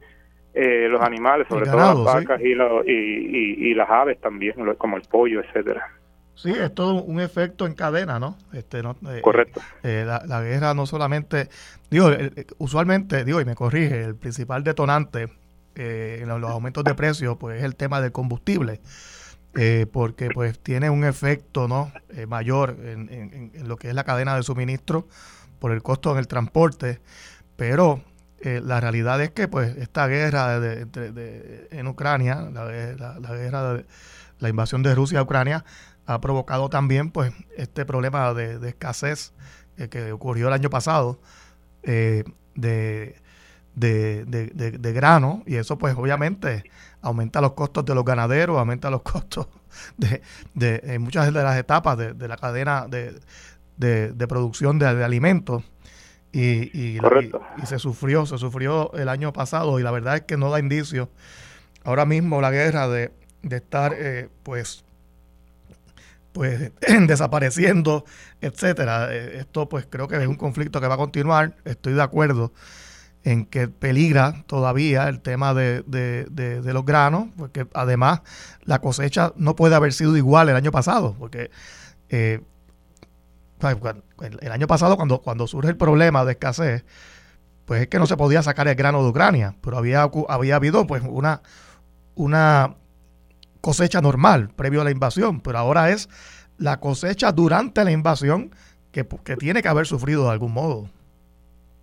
[0.53, 5.03] eh, los animales sobre todo las vacas y, y, y, las aves también como el
[5.11, 5.85] pollo etcétera
[6.37, 8.37] Sí, es todo un efecto en cadena, ¿no?
[8.53, 9.59] Este, no eh, Correcto.
[9.81, 11.49] Eh, la, guerra no solamente,
[11.89, 12.11] digo,
[12.59, 15.29] usualmente, digo, y me corrige, el principal detonante
[15.75, 18.81] en los, aumentos de precios, pues es el tema del combustible,
[19.91, 21.91] porque pues tiene un efecto, ¿no?
[22.27, 25.07] mayor en, lo que es la cadena de suministro
[25.59, 26.99] por el costo en el transporte,
[27.55, 28.01] pero
[28.41, 33.85] la realidad es que pues esta guerra de, en Ucrania, la, la guerra de
[34.39, 35.63] la invasión de Rusia a Ucrania,
[36.07, 39.33] ha provocado también pues este problema de, escasez
[39.77, 41.19] eh, que ocurrió el año pasado
[41.83, 42.23] eh,
[42.55, 43.15] de,
[43.75, 45.43] de, grano.
[45.45, 46.63] Y eso pues obviamente
[47.01, 49.47] aumenta los costos de los ganaderos, aumenta los costos
[49.97, 50.21] de,
[50.83, 55.63] en muchas de las etapas de, la cadena de, producción de, alimentos.
[56.31, 56.99] Y, y,
[57.65, 59.77] se sufrió, se sufrió el año pasado.
[59.79, 61.09] Y la verdad es que no da indicio.
[61.83, 63.11] Ahora mismo la guerra de,
[63.43, 64.85] estar eh, pues
[66.37, 66.71] pues
[67.07, 68.05] desapareciendo,
[68.41, 69.11] etcétera.
[69.11, 71.55] Eh, esto pues creo que es un conflicto que va a continuar.
[71.65, 72.53] Estoy de acuerdo
[73.23, 78.21] en que peligra todavía el tema de, de, los granos, porque además
[78.63, 81.49] la cosecha no puede haber sido igual el año pasado, porque
[82.09, 82.39] eh,
[84.19, 86.85] el año pasado cuando, cuando surge el problema de escasez,
[87.65, 90.85] pues es que no se podía sacar el grano de Ucrania, pero había, había habido
[90.85, 91.41] pues una,
[92.13, 92.75] una
[93.61, 96.09] cosecha normal previo a la invasión, pero ahora es
[96.57, 98.51] la cosecha durante la invasión
[98.91, 99.03] que,
[99.35, 100.85] tiene que haber sufrido de algún modo.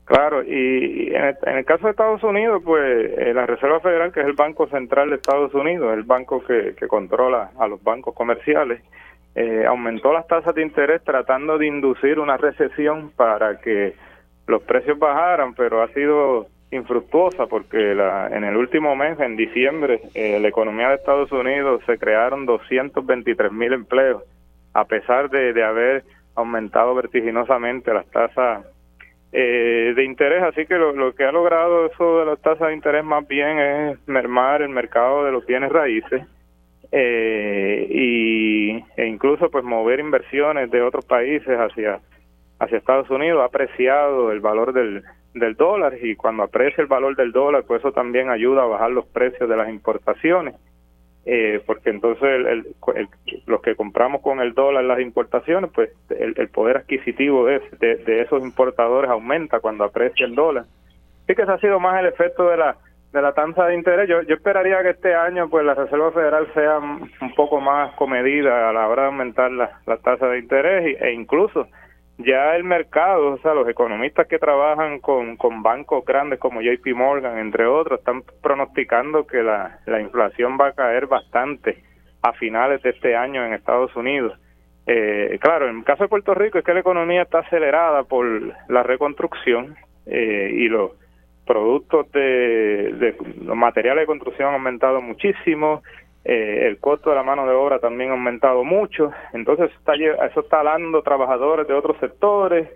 [0.04, 4.26] Claro, y, en, el, caso de Estados Unidos, pues eh, la Reserva Federal, que es
[4.26, 8.82] el Banco Central de Estados Unidos, el banco que, controla a los bancos comerciales,
[9.34, 13.94] eh, aumentó las tasas de interés tratando de inducir una recesión para que
[14.46, 20.00] los precios bajaran, pero ha sido infructuosa porque la, en el último mes, en diciembre,
[20.14, 24.22] eh, la economía de Estados Unidos se crearon 223 mil empleos,
[24.72, 28.66] a pesar de, haber aumentado vertiginosamente las tasas
[29.32, 30.42] eh, de interés.
[30.42, 34.08] Así que lo, que ha logrado eso de las tasas de interés más bien es
[34.08, 36.22] mermar el mercado de los bienes raíces.
[36.92, 41.98] Eh, y e incluso pues mover inversiones de otros países hacia
[42.60, 45.02] hacia Estados Unidos ha apreciado el valor del,
[45.34, 48.90] del dólar y cuando aprecia el valor del dólar, pues eso también ayuda a bajar
[48.90, 50.54] los precios de las importaciones,
[51.26, 52.66] eh, porque entonces el,
[53.46, 58.42] los que compramos con el dólar las importaciones, pues el, poder adquisitivo de, de, esos
[58.42, 60.64] importadores aumenta cuando aprecia el dólar.
[61.24, 62.76] Así que ese ha sido más el efecto de la
[63.12, 64.08] de la tasa de interés.
[64.08, 68.68] Yo, yo esperaría que este año pues la Reserva Federal sea un poco más comedida
[68.68, 71.68] a la hora de aumentar la, la tasa de interés e incluso
[72.18, 76.86] ya el mercado, o sea, los economistas que trabajan con, con bancos grandes como JP
[76.94, 81.82] Morgan, entre otros, están pronosticando que la, la inflación va a caer bastante
[82.22, 84.38] a finales de este año en Estados Unidos.
[84.86, 88.26] Eh, claro, en el caso de Puerto Rico es que la economía está acelerada por
[88.68, 89.76] la reconstrucción
[90.06, 90.92] eh, y los
[91.46, 95.82] productos de, de los materiales de construcción han aumentado muchísimo,
[96.24, 100.40] eh, el costo de la mano de obra también ha aumentado mucho, entonces está, eso
[100.40, 102.66] está dando trabajadores de otros sectores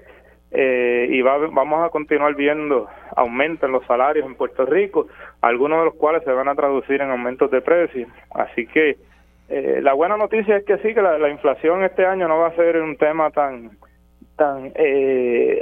[0.50, 5.06] eh, y vamos a continuar viendo aumentos en los salarios en Puerto Rico,
[5.40, 8.10] algunos de los cuales se van a traducir en aumentos de precios.
[8.34, 8.98] Así que
[9.48, 12.56] eh, la buena noticia es que sí, que la, inflación este año no va a
[12.56, 13.70] ser un tema tan
[14.36, 14.72] tan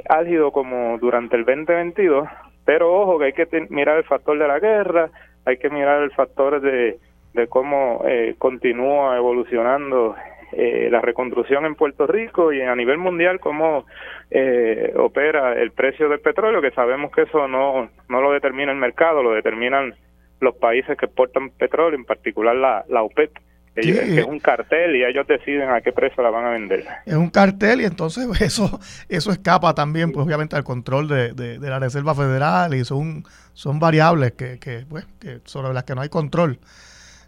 [0.09, 2.29] álgido como durante el 2022,
[2.65, 5.09] pero ojo que hay que mirar el factor de la guerra,
[5.47, 6.99] hay que mirar el factor de
[7.37, 10.17] de cómo eh, continúa evolucionando
[10.53, 13.85] eh, la reconstrucción en Puerto Rico y a nivel mundial cómo
[14.31, 18.79] eh, opera el precio del petróleo, que sabemos que eso no, no lo determina el
[18.79, 19.95] mercado, lo determinan
[20.41, 23.33] los países que exportan petróleo, en particular la, la OPEP.
[23.75, 26.85] que es un cartel y ellos deciden a qué precio la van a vender.
[27.05, 28.81] Es un cartel y entonces eso
[29.11, 33.79] eso escapa también, pues obviamente al control de, de, la Reserva Federal y son, son
[33.79, 36.59] variables que, que, pues, que sobre las que no hay control.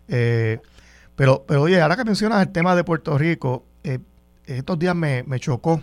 [0.08, 0.60] Eh,
[1.14, 3.98] pero, pero oye, ahora que mencionas el tema de Puerto Rico, eh,
[4.46, 5.82] estos días me, chocó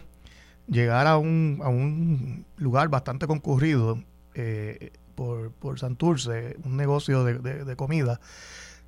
[0.68, 4.04] llegar a un, a un lugar bastante concurrido
[4.34, 8.20] eh, por, por Santurce, un negocio de, comida.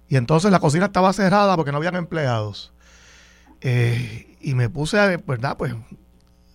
[0.09, 2.73] Y entonces la cocina estaba cerrada porque no habían empleados.
[3.61, 5.57] y me puse, a, ¿verdad?
[5.57, 5.75] Pues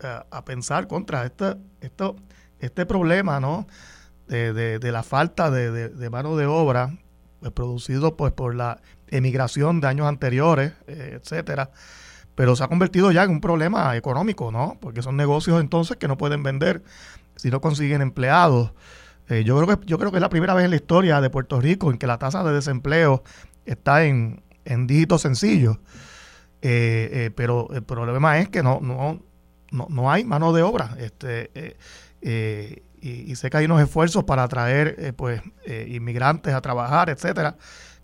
[0.02, 2.16] a, pensar contra esto,
[2.60, 3.66] este problema, ¿no?
[4.26, 6.96] De, de la falta de, mano de obra
[7.50, 11.70] producido pues por la emigración de años anteriores, eh, etcétera.
[12.34, 14.78] Pero se ha convertido ya en un problema económico, ¿no?
[14.80, 16.82] Porque son negocios entonces que no pueden vender
[17.36, 18.72] si no consiguen empleados.
[19.28, 21.30] Eh, yo creo que yo creo que es la primera vez en la historia de
[21.30, 23.22] Puerto Rico en que la tasa de desempleo
[23.66, 25.78] está en, en dígitos sencillos.
[26.60, 29.20] pero el problema es que no, no,
[29.70, 30.96] no, hay mano de obra.
[30.98, 31.76] Este,
[33.02, 35.42] y, sé que hay unos esfuerzos para atraer pues
[35.88, 37.56] inmigrantes a trabajar, etcétera,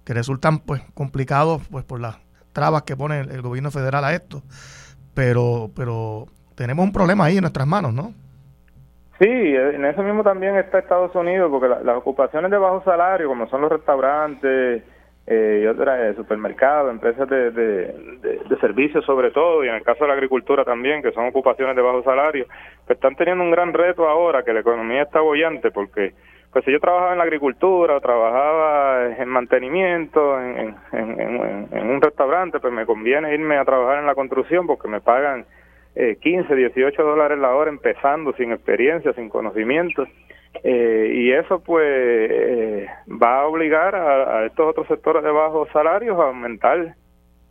[0.05, 2.17] que resultan pues complicados pues por las
[2.53, 4.43] trabas que pone el, gobierno federal a esto.
[5.15, 6.27] Pero, pero
[6.57, 8.13] tenemos un problema ahí en nuestras manos, ¿no?
[9.21, 13.49] Sí, en eso mismo también está Estados Unidos, porque las ocupaciones de bajo salario, como
[13.49, 14.83] son los restaurantes
[15.27, 20.05] eh, y otras eh, supermercados, empresas de, de, servicios sobre todo, y en el caso
[20.05, 22.47] de la agricultura también, que son ocupaciones de bajo salario,
[22.89, 26.15] pues están teniendo un gran reto ahora, que la economía está bollante, porque
[26.51, 32.61] pues si yo trabajaba en la agricultura o trabajaba en mantenimiento, en, en, un restaurante,
[32.61, 35.45] pues me conviene irme a trabajar en la construcción porque me pagan
[35.97, 40.07] eh, 15, 18 dólares la hora empezando sin experiencia, sin conocimiento.
[40.65, 42.87] Eh, y eso pues eh,
[43.23, 46.95] va a obligar a, estos otros sectores de bajos salarios a aumentar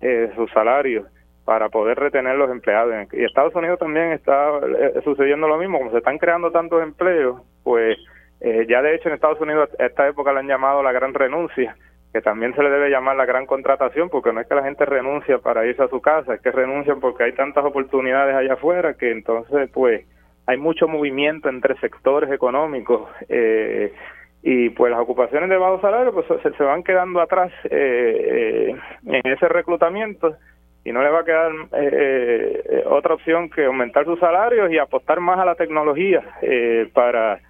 [0.02, 1.06] eh, sus salarios
[1.48, 2.94] para poder retener los empleados.
[3.14, 4.60] Y Estados Unidos también está
[5.06, 7.98] sucediendo lo mismo, como se están creando tantos empleos, pues
[8.42, 11.14] eh, ya de hecho en Estados Unidos a esta época le han llamado la gran
[11.14, 11.78] renuncia,
[12.12, 14.84] que también se le debe llamar la gran contratación, porque no es que la gente
[14.84, 18.96] renuncia para irse a su casa, es que renuncian porque hay tantas oportunidades allá afuera
[18.96, 20.06] que entonces pues
[20.48, 23.94] hay mucho movimiento entre sectores económicos eh,
[24.44, 28.76] y pues las ocupaciones de bajo salario pues se, van quedando atrás eh,
[29.06, 30.36] en ese reclutamiento
[30.88, 31.52] y no le va a quedar
[32.86, 36.24] otra opción que aumentar sus salarios y apostar más a la tecnología
[36.94, 37.42] para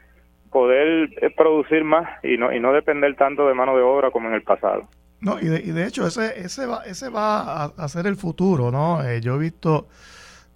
[0.52, 4.28] poder eh, producir más y no y no depender tanto de mano de obra como
[4.28, 4.88] en el pasado.
[5.20, 8.72] No, y de, y de hecho ese ese va ese va a, ser el futuro,
[8.72, 9.04] ¿no?
[9.04, 9.88] Eh, yo he visto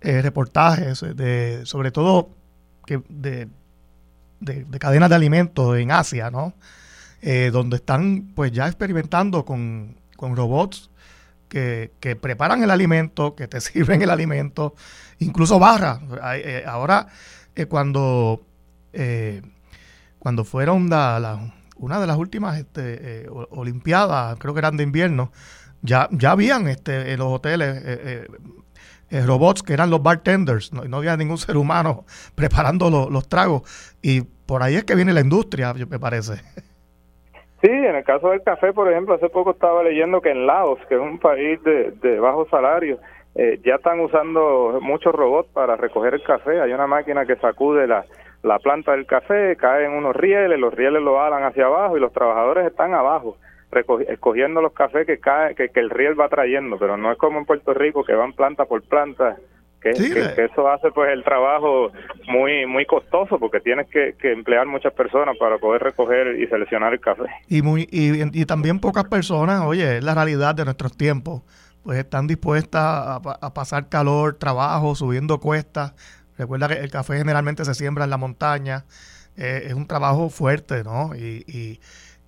[0.01, 2.29] eh, reportajes de sobre todo
[2.85, 3.47] que de,
[4.39, 6.53] de, cadenas de alimentos en Asia, ¿no?
[7.51, 10.89] donde están pues ya experimentando con, con robots
[11.51, 14.73] que, preparan el alimento, que te sirven el alimento,
[15.19, 15.99] incluso barra.
[16.65, 17.07] ahora
[17.69, 18.41] cuando
[20.21, 20.89] cuando fueron
[21.75, 25.31] una de las últimas este, eh, Olimpiadas, creo que eran de invierno,
[25.81, 28.27] ya, ya habían este, en los hoteles eh,
[29.09, 32.05] eh, robots que eran los bartenders, no, no había ningún ser humano
[32.35, 33.63] preparando los tragos.
[34.01, 36.41] Y por ahí es que viene la industria, me parece.
[37.61, 40.79] Sí, en el caso del café, por ejemplo, hace poco estaba leyendo que en Laos,
[40.89, 42.97] que es un país de, de bajo salario,
[43.35, 46.59] ya están usando muchos robots para recoger el café.
[46.59, 48.03] Hay una máquina que sacude la,
[48.43, 51.99] la planta del café, cae en unos rieles, los rieles lo alan hacia abajo y
[51.99, 53.37] los trabajadores están abajo
[54.07, 57.45] escogiendo los cafés que cae que, el riel va trayendo, pero no es como en
[57.45, 59.37] Puerto Rico que van planta por planta.
[59.81, 61.91] Que, eso hace pues el trabajo
[62.27, 66.99] muy muy costoso porque tienes que, emplear muchas personas para poder recoger y seleccionar el
[66.99, 67.23] café.
[67.47, 71.41] Y, muy, y, también pocas personas, oye, es la realidad de nuestros tiempos,
[71.83, 75.95] pues están dispuestas a, a pasar calor, trabajo, subiendo cuestas,
[76.41, 78.85] Recuerda que el café generalmente se siembra en la montaña,
[79.37, 81.15] eh, es un trabajo fuerte, ¿no?
[81.15, 81.79] Y,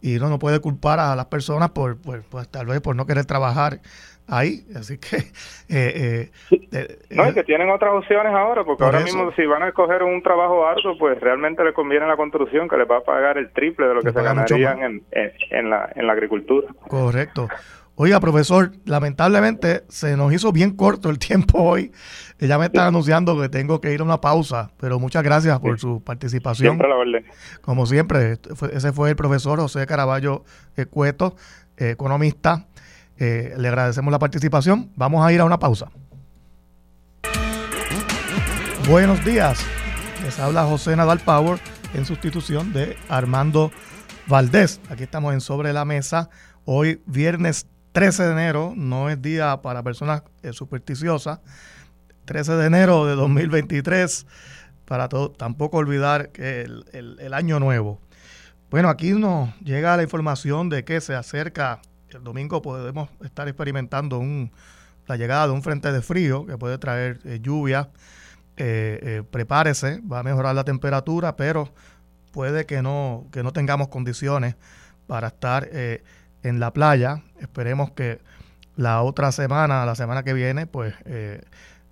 [0.02, 3.26] y, uno no puede culpar a las personas por, pues tal vez por no querer
[3.26, 3.80] trabajar
[4.28, 5.18] ahí, así que...
[5.76, 6.30] Eh,
[6.72, 10.04] eh, no, es que tienen otras opciones ahora, porque ahora mismo si van a escoger
[10.04, 13.52] un trabajo arduo, pues realmente les conviene la construcción, que les va a pagar el
[13.54, 16.68] triple de lo que se ganarían en, en, la, en la agricultura.
[16.88, 17.48] Correcto.
[17.96, 21.92] Oiga, profesor, lamentablemente se nos hizo bien corto el tiempo hoy.
[22.40, 25.80] Ya me está anunciando que tengo que ir a una pausa, pero muchas gracias por
[25.80, 26.72] su participación.
[26.72, 27.26] Siempre la orden.
[27.62, 28.38] Como siempre,
[28.74, 30.44] ese fue el profesor José Caraballo
[30.90, 31.36] Cueto,
[31.78, 32.66] economista.
[33.26, 34.92] Eh, le agradecemos la participación.
[34.98, 35.90] Vamos a ir a una pausa.
[38.86, 39.66] Buenos días.
[40.26, 41.58] Les habla José Nadal Power
[41.94, 43.72] en sustitución de Armando
[44.28, 44.82] Valdés.
[44.90, 46.30] Aquí estamos en Sobre la Mesa.
[46.66, 51.40] Hoy, viernes 13 de enero, no es día para personas eh, supersticiosas.
[52.26, 54.28] 13 de enero de 2023,
[54.84, 58.02] para todo, tampoco olvidar que el, año nuevo.
[58.70, 61.80] Bueno, aquí nos llega la información de que se acerca,
[62.14, 64.52] el domingo podemos estar experimentando un,
[65.08, 67.90] la llegada de un frente de frío que puede traer eh, lluvia.
[68.56, 71.74] Eh, prepárese, va a mejorar la temperatura, pero
[72.32, 74.56] puede que no, que no tengamos condiciones
[75.08, 77.24] para estar en la playa.
[77.40, 78.20] Esperemos que
[78.76, 81.42] la otra semana, la semana que viene, pues eh,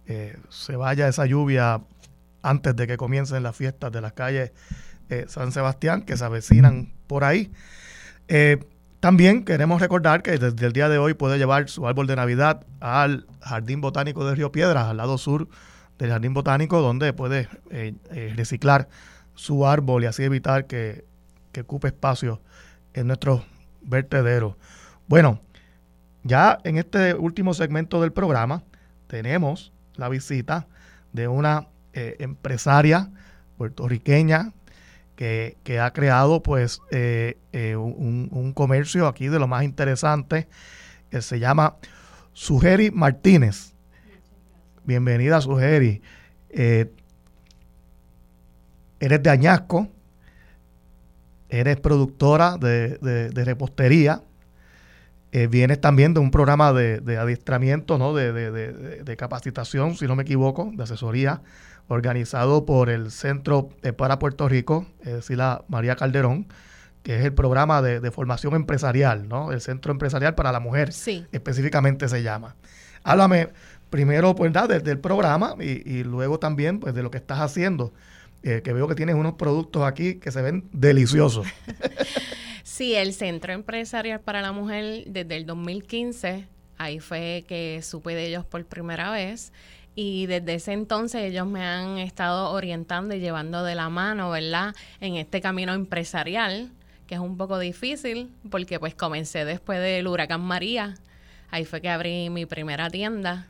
[0.08, 1.82] eh, se vaya esa lluvia
[2.42, 4.52] antes de que comiencen las fiestas de las calles
[5.10, 7.52] eh, San Sebastián que se avecinan por ahí.
[9.02, 12.66] También queremos recordar que desde el día de hoy puede llevar su árbol de Navidad
[12.80, 15.50] al Jardín Botánico de Río Piedras, al lado sur
[15.98, 17.50] del Jardín Botánico, donde puede
[18.36, 18.88] reciclar
[19.36, 21.04] su árbol y así evitar que,
[21.52, 22.42] que ocupe espacio
[22.94, 23.42] en nuestros
[23.82, 24.58] vertedero.
[25.08, 25.42] Bueno,
[26.24, 28.64] ya en este último segmento del programa
[29.08, 30.68] tenemos la visita
[31.14, 33.10] de una eh, empresaria
[33.58, 34.54] puertorriqueña
[35.64, 40.48] que, ha creado pues eh, eh, un, comercio aquí de lo más interesante
[41.12, 41.76] que se llama
[42.34, 43.76] Sugeri Martínez.
[44.84, 46.02] Bienvenida Sugeri.
[46.50, 46.88] eres
[49.00, 49.90] de Añasco,
[51.50, 54.24] eres productora de, repostería,
[55.52, 58.16] vienes también de un programa de, adiestramiento, ¿no?
[58.16, 61.44] de, capacitación, si no me equivoco, de asesoría
[61.88, 66.48] organizado por el Centro para Puerto Rico, es decir, la María Calderón,
[67.04, 69.52] que es el programa de, formación empresarial, ¿no?
[69.52, 71.26] El Centro Empresarial para la Mujer, sí.
[71.32, 72.56] específicamente se llama.
[73.04, 73.50] Háblame
[73.90, 74.54] primero, pues,
[74.84, 77.94] del programa y, luego también, pues, de lo que estás haciendo,
[78.44, 81.48] eh, que veo que tienes unos productos aquí que se ven deliciosos.
[82.64, 86.48] sí, el Centro Empresarial para la Mujer, desde el 2015,
[86.78, 89.52] ahí fue que supe de ellos por primera vez
[89.96, 94.74] y desde ese entonces ellos me han estado orientando y llevando de la mano, ¿verdad?
[95.00, 96.72] En este camino empresarial,
[97.08, 100.96] que es un poco difícil porque pues comencé después del huracán María,
[101.50, 103.48] ahí fue que abrí mi primera tienda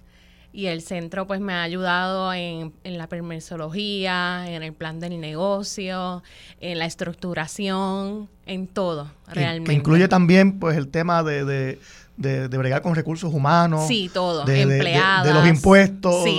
[0.54, 5.20] y el centro pues me ha ayudado en, en la permisología, en el plan del
[5.20, 6.24] negocio,
[6.60, 9.72] en la estructuración, en todo, realmente.
[9.72, 11.80] Que incluye también pues el tema de de,
[12.22, 13.88] de, bregar con recursos humanos.
[13.88, 14.46] Sí, todo.
[14.46, 15.26] De, Empleadas.
[15.26, 16.26] De, los impuestos.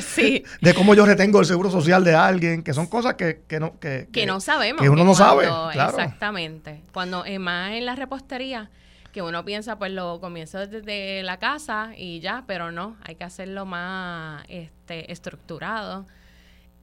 [0.00, 0.44] Sí.
[0.60, 3.78] De, cómo yo retengo el seguro social de alguien, que son cosas que, que no
[3.78, 4.80] que, que, no sabemos.
[4.80, 5.48] Que uno no sabe.
[5.74, 6.82] Exactamente.
[6.92, 8.70] Cuando eh, más en la repostería,
[9.12, 13.24] que uno piensa, pues lo comienzo desde la casa y ya, pero no, hay que
[13.24, 16.06] hacerlo más este, estructurado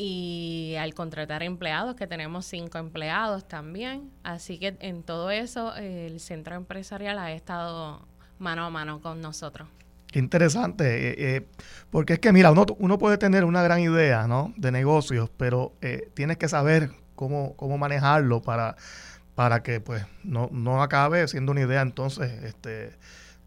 [0.03, 4.09] y al contratar empleados, que tenemos cinco empleados también.
[4.23, 8.07] Así que en todo eso el centro empresarial ha estado
[8.39, 9.67] mano a mano con nosotros.
[10.07, 11.47] Qué interesante, eh, eh,
[11.91, 14.51] porque es que mira, uno, uno, puede tener una gran idea ¿no?
[14.57, 18.77] de negocios, pero eh, tienes que saber cómo, cómo manejarlo para,
[19.35, 22.93] para que pues no, no acabe siendo una idea entonces este,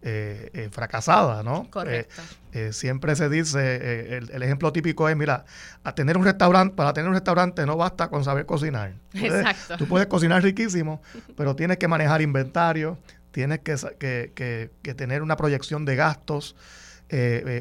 [0.07, 1.67] eh, eh, fracasada, ¿no?
[1.71, 2.21] Correcto.
[2.53, 5.47] Eh, siempre se dice, el, ejemplo típico es, mira,
[5.83, 8.93] a tener un restaurante, para tener un restaurante no basta con saber cocinar.
[9.15, 9.79] Exacto.
[9.79, 11.01] Tú puedes cocinar riquísimo,
[11.39, 12.99] pero tienes que manejar inventario,
[13.31, 16.55] tienes que, que, tener una proyección de gastos,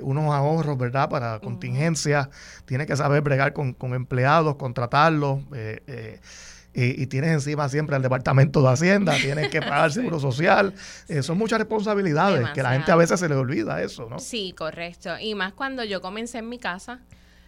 [0.02, 1.10] unos ahorros, ¿verdad?
[1.10, 2.28] Para contingencias,
[2.65, 5.40] tienes que saber bregar con, con empleados, contratarlos.
[5.53, 6.20] Eh,
[6.74, 10.74] y, tienes encima siempre el departamento de Hacienda, tienes que pagar seguro social.
[11.08, 14.20] Eh, son muchas responsabilidades que la gente a veces se le olvida eso, ¿no?
[14.20, 15.12] Sí, correcto.
[15.20, 17.00] Y más cuando yo comencé en mi casa.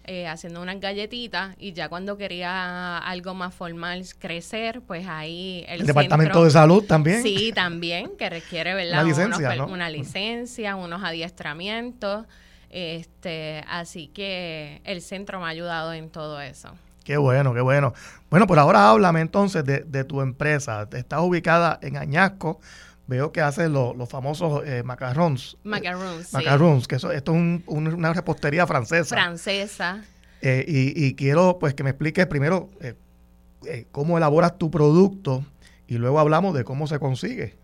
[0.07, 5.83] Eh, haciendo unas galletitas y ya cuando quería algo más formal crecer, pues ahí el,
[5.83, 7.23] departamento de salud también.
[7.23, 9.03] Sí, también, que requiere, ¿verdad?
[9.03, 12.27] Una licencia, Una licencia, unos adiestramientos.
[12.69, 16.69] Este, así que el centro me ha ayudado en todo eso.
[17.05, 17.93] Qué bueno, qué bueno.
[18.31, 20.89] Bueno, por ahora háblame entonces de, tu empresa.
[20.91, 22.59] Estás ubicada en Añasco.
[23.05, 25.55] Veo que haces los famosos eh, macarons.
[25.63, 29.15] Macarons, Macarons, que eso, esto es una repostería francesa.
[29.15, 30.03] Francesa.
[30.41, 35.45] Eh, y, quiero pues que me expliques primero eh, cómo elaboras tu producto
[35.87, 37.55] y luego hablamos de cómo se consigue.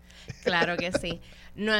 [0.44, 1.20] Claro que sí.
[1.56, 1.72] No,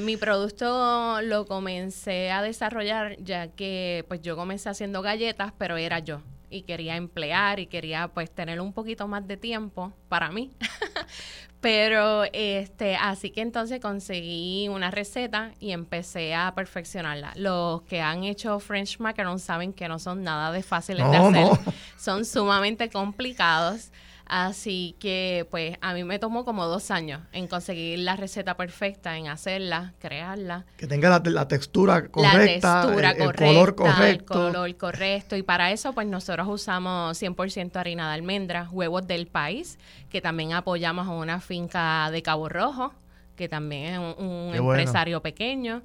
[0.00, 5.98] mi producto lo comencé a desarrollar ya que pues yo comencé haciendo galletas, pero era
[5.98, 10.50] yo y quería emplear y quería pues tener un poquito más de tiempo para mí.
[11.60, 17.32] Pero este, así que entonces conseguí una receta y empecé a perfeccionarla.
[17.36, 21.74] Los que han hecho French macarons saben que no son nada de fáciles de hacer.
[21.98, 23.90] Son sumamente complicados.
[24.32, 29.16] Así que pues a mí me tomó como dos años en conseguir la receta perfecta,
[29.16, 30.66] en hacerla, crearla.
[30.76, 34.04] Que tenga la, textura correcta, la el, color correcto.
[34.06, 35.34] El color correcto.
[35.34, 39.80] Y para eso pues nosotros usamos 100% harina de almendras, huevos del país,
[40.10, 42.94] que también apoyamos a una finca de Cabo Rojo,
[43.34, 45.82] que también es un, empresario pequeño.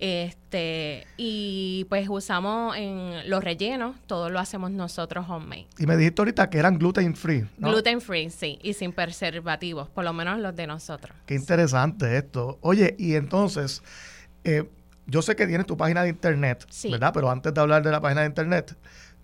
[0.00, 5.66] Este, y pues usamos en los rellenos, todo lo hacemos nosotros homemade.
[5.78, 7.46] Y me dijiste ahorita que eran gluten free.
[7.58, 11.14] Gluten free, sí, y sin preservativos, por lo menos los de nosotros.
[11.26, 12.58] Qué interesante esto.
[12.62, 13.82] Oye, y entonces,
[14.44, 14.70] eh,
[15.06, 17.12] yo sé que tienes tu página de internet, ¿verdad?
[17.12, 18.74] Pero antes de hablar de la página de internet,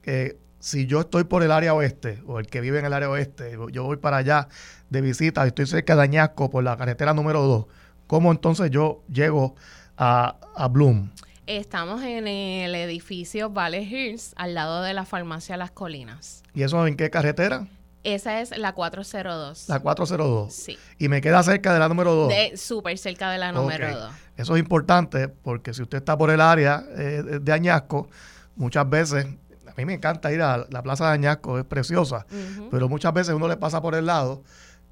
[0.02, 3.08] eh, si yo estoy por el área oeste, o el que vive en el área
[3.08, 4.48] oeste, yo voy para allá
[4.90, 7.66] de visita, estoy cerca de Añasco por la carretera número 2,
[8.06, 9.54] ¿cómo entonces yo llego
[9.96, 11.10] a, Bloom?
[11.46, 16.42] Estamos en el edificio Valley Hills, al lado de la farmacia Las Colinas.
[16.54, 17.66] ¿Y eso en qué carretera?
[18.02, 19.68] Esa es la 402.
[19.68, 20.52] La 402.
[20.52, 20.78] Sí.
[20.98, 22.32] Y me queda cerca de la número 2.
[22.54, 24.12] Súper cerca de la número 2.
[24.36, 28.08] Eso es importante porque si usted está por el área eh, de Añasco,
[28.54, 29.26] muchas veces,
[29.66, 32.26] a mí me encanta ir a la plaza de Añasco, es preciosa,
[32.70, 34.42] pero muchas veces uno le pasa por el lado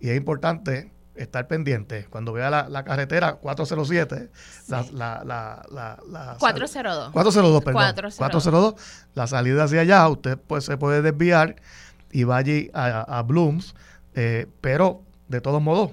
[0.01, 2.07] y es importante estar pendiente.
[2.11, 4.31] Cuando vea la, carretera 407,
[4.69, 7.13] la, la, la, 402.
[7.13, 7.75] 402, perdón.
[7.75, 8.19] 402.
[8.19, 8.75] 402.
[9.15, 11.57] La salida hacia allá, usted pues se puede desviar
[12.11, 13.75] y va allí a, Blooms,
[14.15, 15.93] eh, pero de todos modos,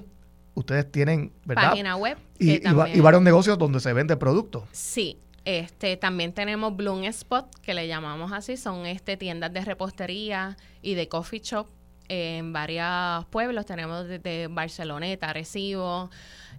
[0.53, 1.69] ustedes tienen, ¿verdad?
[1.69, 2.17] Página web.
[2.37, 4.67] Y, y, varios negocios donde se vende producto.
[4.71, 10.57] Sí, este, también tenemos Bloom Spot, que le llamamos así, son este, tiendas de repostería
[10.81, 11.67] y de coffee shop
[12.11, 13.65] en varios pueblos.
[13.65, 16.09] Tenemos desde Barceloneta, Arecibo,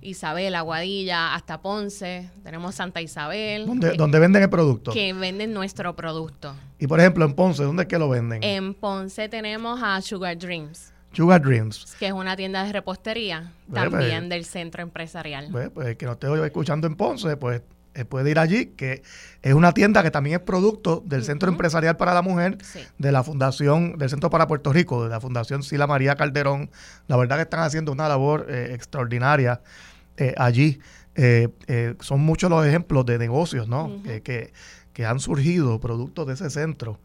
[0.00, 2.30] Isabel, Aguadilla, hasta Ponce.
[2.42, 3.66] Tenemos Santa Isabel.
[3.66, 4.92] ¿Dónde, venden el producto?
[4.92, 6.54] Que venden nuestro producto.
[6.78, 8.42] Y por ejemplo, en Ponce, ¿dónde es que lo venden?
[8.42, 10.90] En Ponce tenemos a Sugar Dreams.
[11.12, 11.96] Sugar Dreams.
[11.98, 15.48] Que es una tienda de repostería, pues, también pues, del centro empresarial.
[15.52, 17.60] Pues, pues que no esté escuchando en Ponce, pues
[17.94, 19.02] eh, puede ir allí, que
[19.42, 22.56] es una tienda que también es producto del Centro Empresarial para la Mujer,
[22.98, 26.70] de la Fundación, del Centro para Puerto Rico, de la Fundación Sila María Calderón.
[27.06, 29.60] La verdad que están haciendo una labor eh, extraordinaria
[30.16, 30.80] eh, allí.
[32.00, 34.02] son muchos los ejemplos de negocios ¿no?
[34.24, 34.52] que,
[34.94, 36.98] que, han surgido producto de ese centro.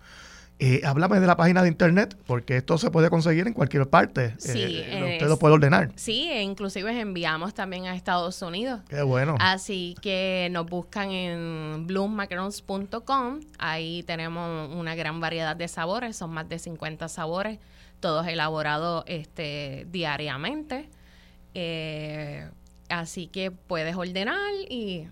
[0.60, 4.34] Eh, háblame de la página de internet, porque esto se puede conseguir en cualquier parte.
[4.40, 5.92] Sí, eh, usted lo puede ordenar.
[5.96, 8.82] Sí, e inclusive enviamos también a Estados Unidos.
[8.90, 9.36] Qué bueno.
[9.40, 13.42] Así que nos buscan en bloommacarons.com.
[13.60, 17.60] Ahí tenemos una gran variedad de sabores, son más de 50 sabores,
[18.00, 20.90] todos elaborados este, diariamente.
[21.54, 22.50] Eh,
[22.90, 24.40] así que puedes ordenar
[24.70, 25.08] y,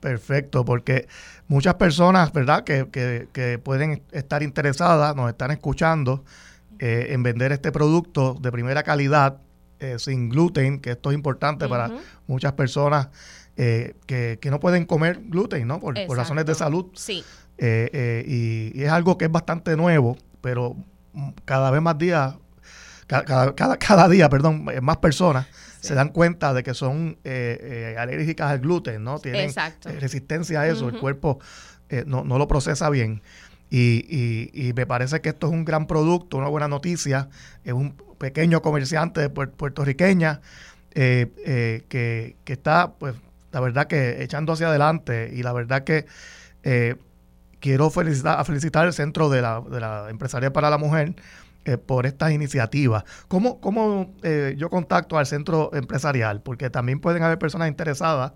[0.00, 1.08] Perfecto, porque
[1.46, 6.24] muchas personas, ¿verdad?, que, que, que pueden estar interesadas, nos están escuchando
[6.78, 9.38] eh, en vender este producto de primera calidad,
[9.78, 11.90] eh, sin gluten, que esto es importante para
[12.26, 13.08] muchas personas
[13.56, 15.80] eh, que, no pueden comer gluten, ¿no?
[15.80, 16.86] Por, razones de salud.
[16.94, 17.24] Sí.
[17.58, 20.76] Y, es algo que es bastante nuevo, pero
[21.44, 22.34] cada vez más días,
[23.06, 25.46] cada, cada, cada día, perdón, más personas
[25.80, 27.18] se dan cuenta de que son
[27.96, 29.18] alérgicas al gluten, ¿no?
[29.18, 29.50] Tienen
[29.84, 31.38] resistencia a eso, el cuerpo
[32.04, 33.22] no, no lo procesa bien.
[33.68, 37.28] Y, y, me parece que esto es un gran producto, una buena noticia.
[37.64, 40.40] Es un pequeño comerciante de puertorriqueña
[40.94, 43.14] eh, eh, que, está, pues,
[43.52, 45.30] la verdad que echando hacia adelante.
[45.32, 46.06] Y la verdad que
[46.62, 46.96] eh,
[47.60, 51.14] quiero felicitar, felicitar al Centro de la, de la Empresaria para la Mujer
[51.84, 53.02] por estas iniciativas.
[53.26, 54.14] ¿Cómo, cómo
[54.56, 56.40] yo contacto al centro empresarial?
[56.40, 58.34] Porque también pueden haber personas interesadas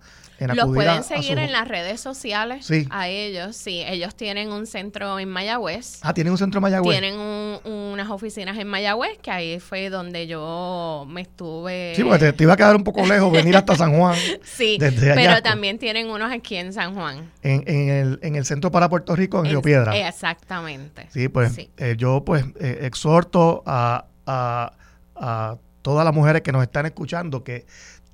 [0.48, 3.56] los pueden seguir en las redes sociales a ellos.
[3.56, 6.00] Sí, ellos tienen un centro en Mayagüez.
[6.02, 6.98] Ah, tienen un centro en Mayagüez.
[6.98, 7.18] Tienen
[7.64, 11.92] unas oficinas en Mayagüez, que ahí fue donde yo me estuve.
[11.94, 14.16] Sí, porque te, iba a quedar un poco lejos venir hasta San Juan.
[14.42, 17.30] sí, pero también tienen unos aquí en San Juan.
[17.42, 19.96] En, el, en el centro para Puerto Rico, en Río Piedra.
[20.08, 21.06] Exactamente.
[21.10, 24.72] Sí, pues eh, yo pues eh, exhorto a, a,
[25.16, 27.66] a todas las mujeres que nos están escuchando que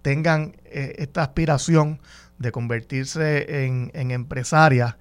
[0.06, 1.98] tengan eh, esta aspiración
[2.38, 4.94] de convertirse en, empresarias,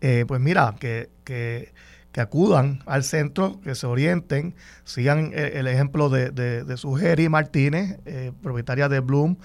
[0.00, 1.72] eh, pues mira, que,
[2.16, 4.54] acudan al centro, que se orienten,
[4.84, 7.98] sigan eh, el, ejemplo de, de Sugeri Martínez,
[8.44, 9.38] propietaria de Bloom,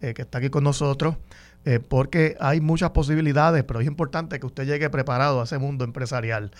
[0.00, 1.14] que está aquí con nosotros,
[1.88, 6.50] porque hay muchas posibilidades, pero es importante que usted llegue preparado a ese mundo empresarial.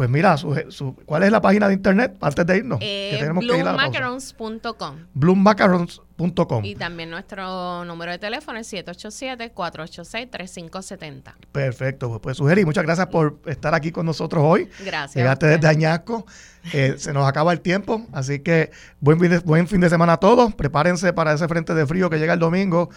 [0.00, 2.78] Pues mira, su, ¿cuál es la página de internet antes de irnos?
[2.80, 4.96] Eh, bloommacarons.com.
[5.12, 6.64] Bloommacarons.com.
[6.64, 11.34] Y también nuestro número de teléfono es 787-486-3570.
[11.52, 14.70] Perfecto, pues, pues sugerir, muchas gracias por estar aquí con nosotros hoy.
[14.82, 15.16] Gracias.
[15.16, 16.24] Llegaste desde Añasco.
[16.72, 18.70] Eh, se nos acaba el tiempo, así que
[19.00, 20.54] buen buen fin de semana a todos.
[20.54, 22.88] Prepárense para ese frente de frío que llega el domingo.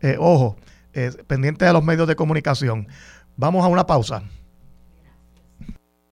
[0.00, 0.56] Eh, ojo,
[1.26, 2.86] pendiente de los medios de comunicación.
[3.34, 4.22] Vamos a una pausa.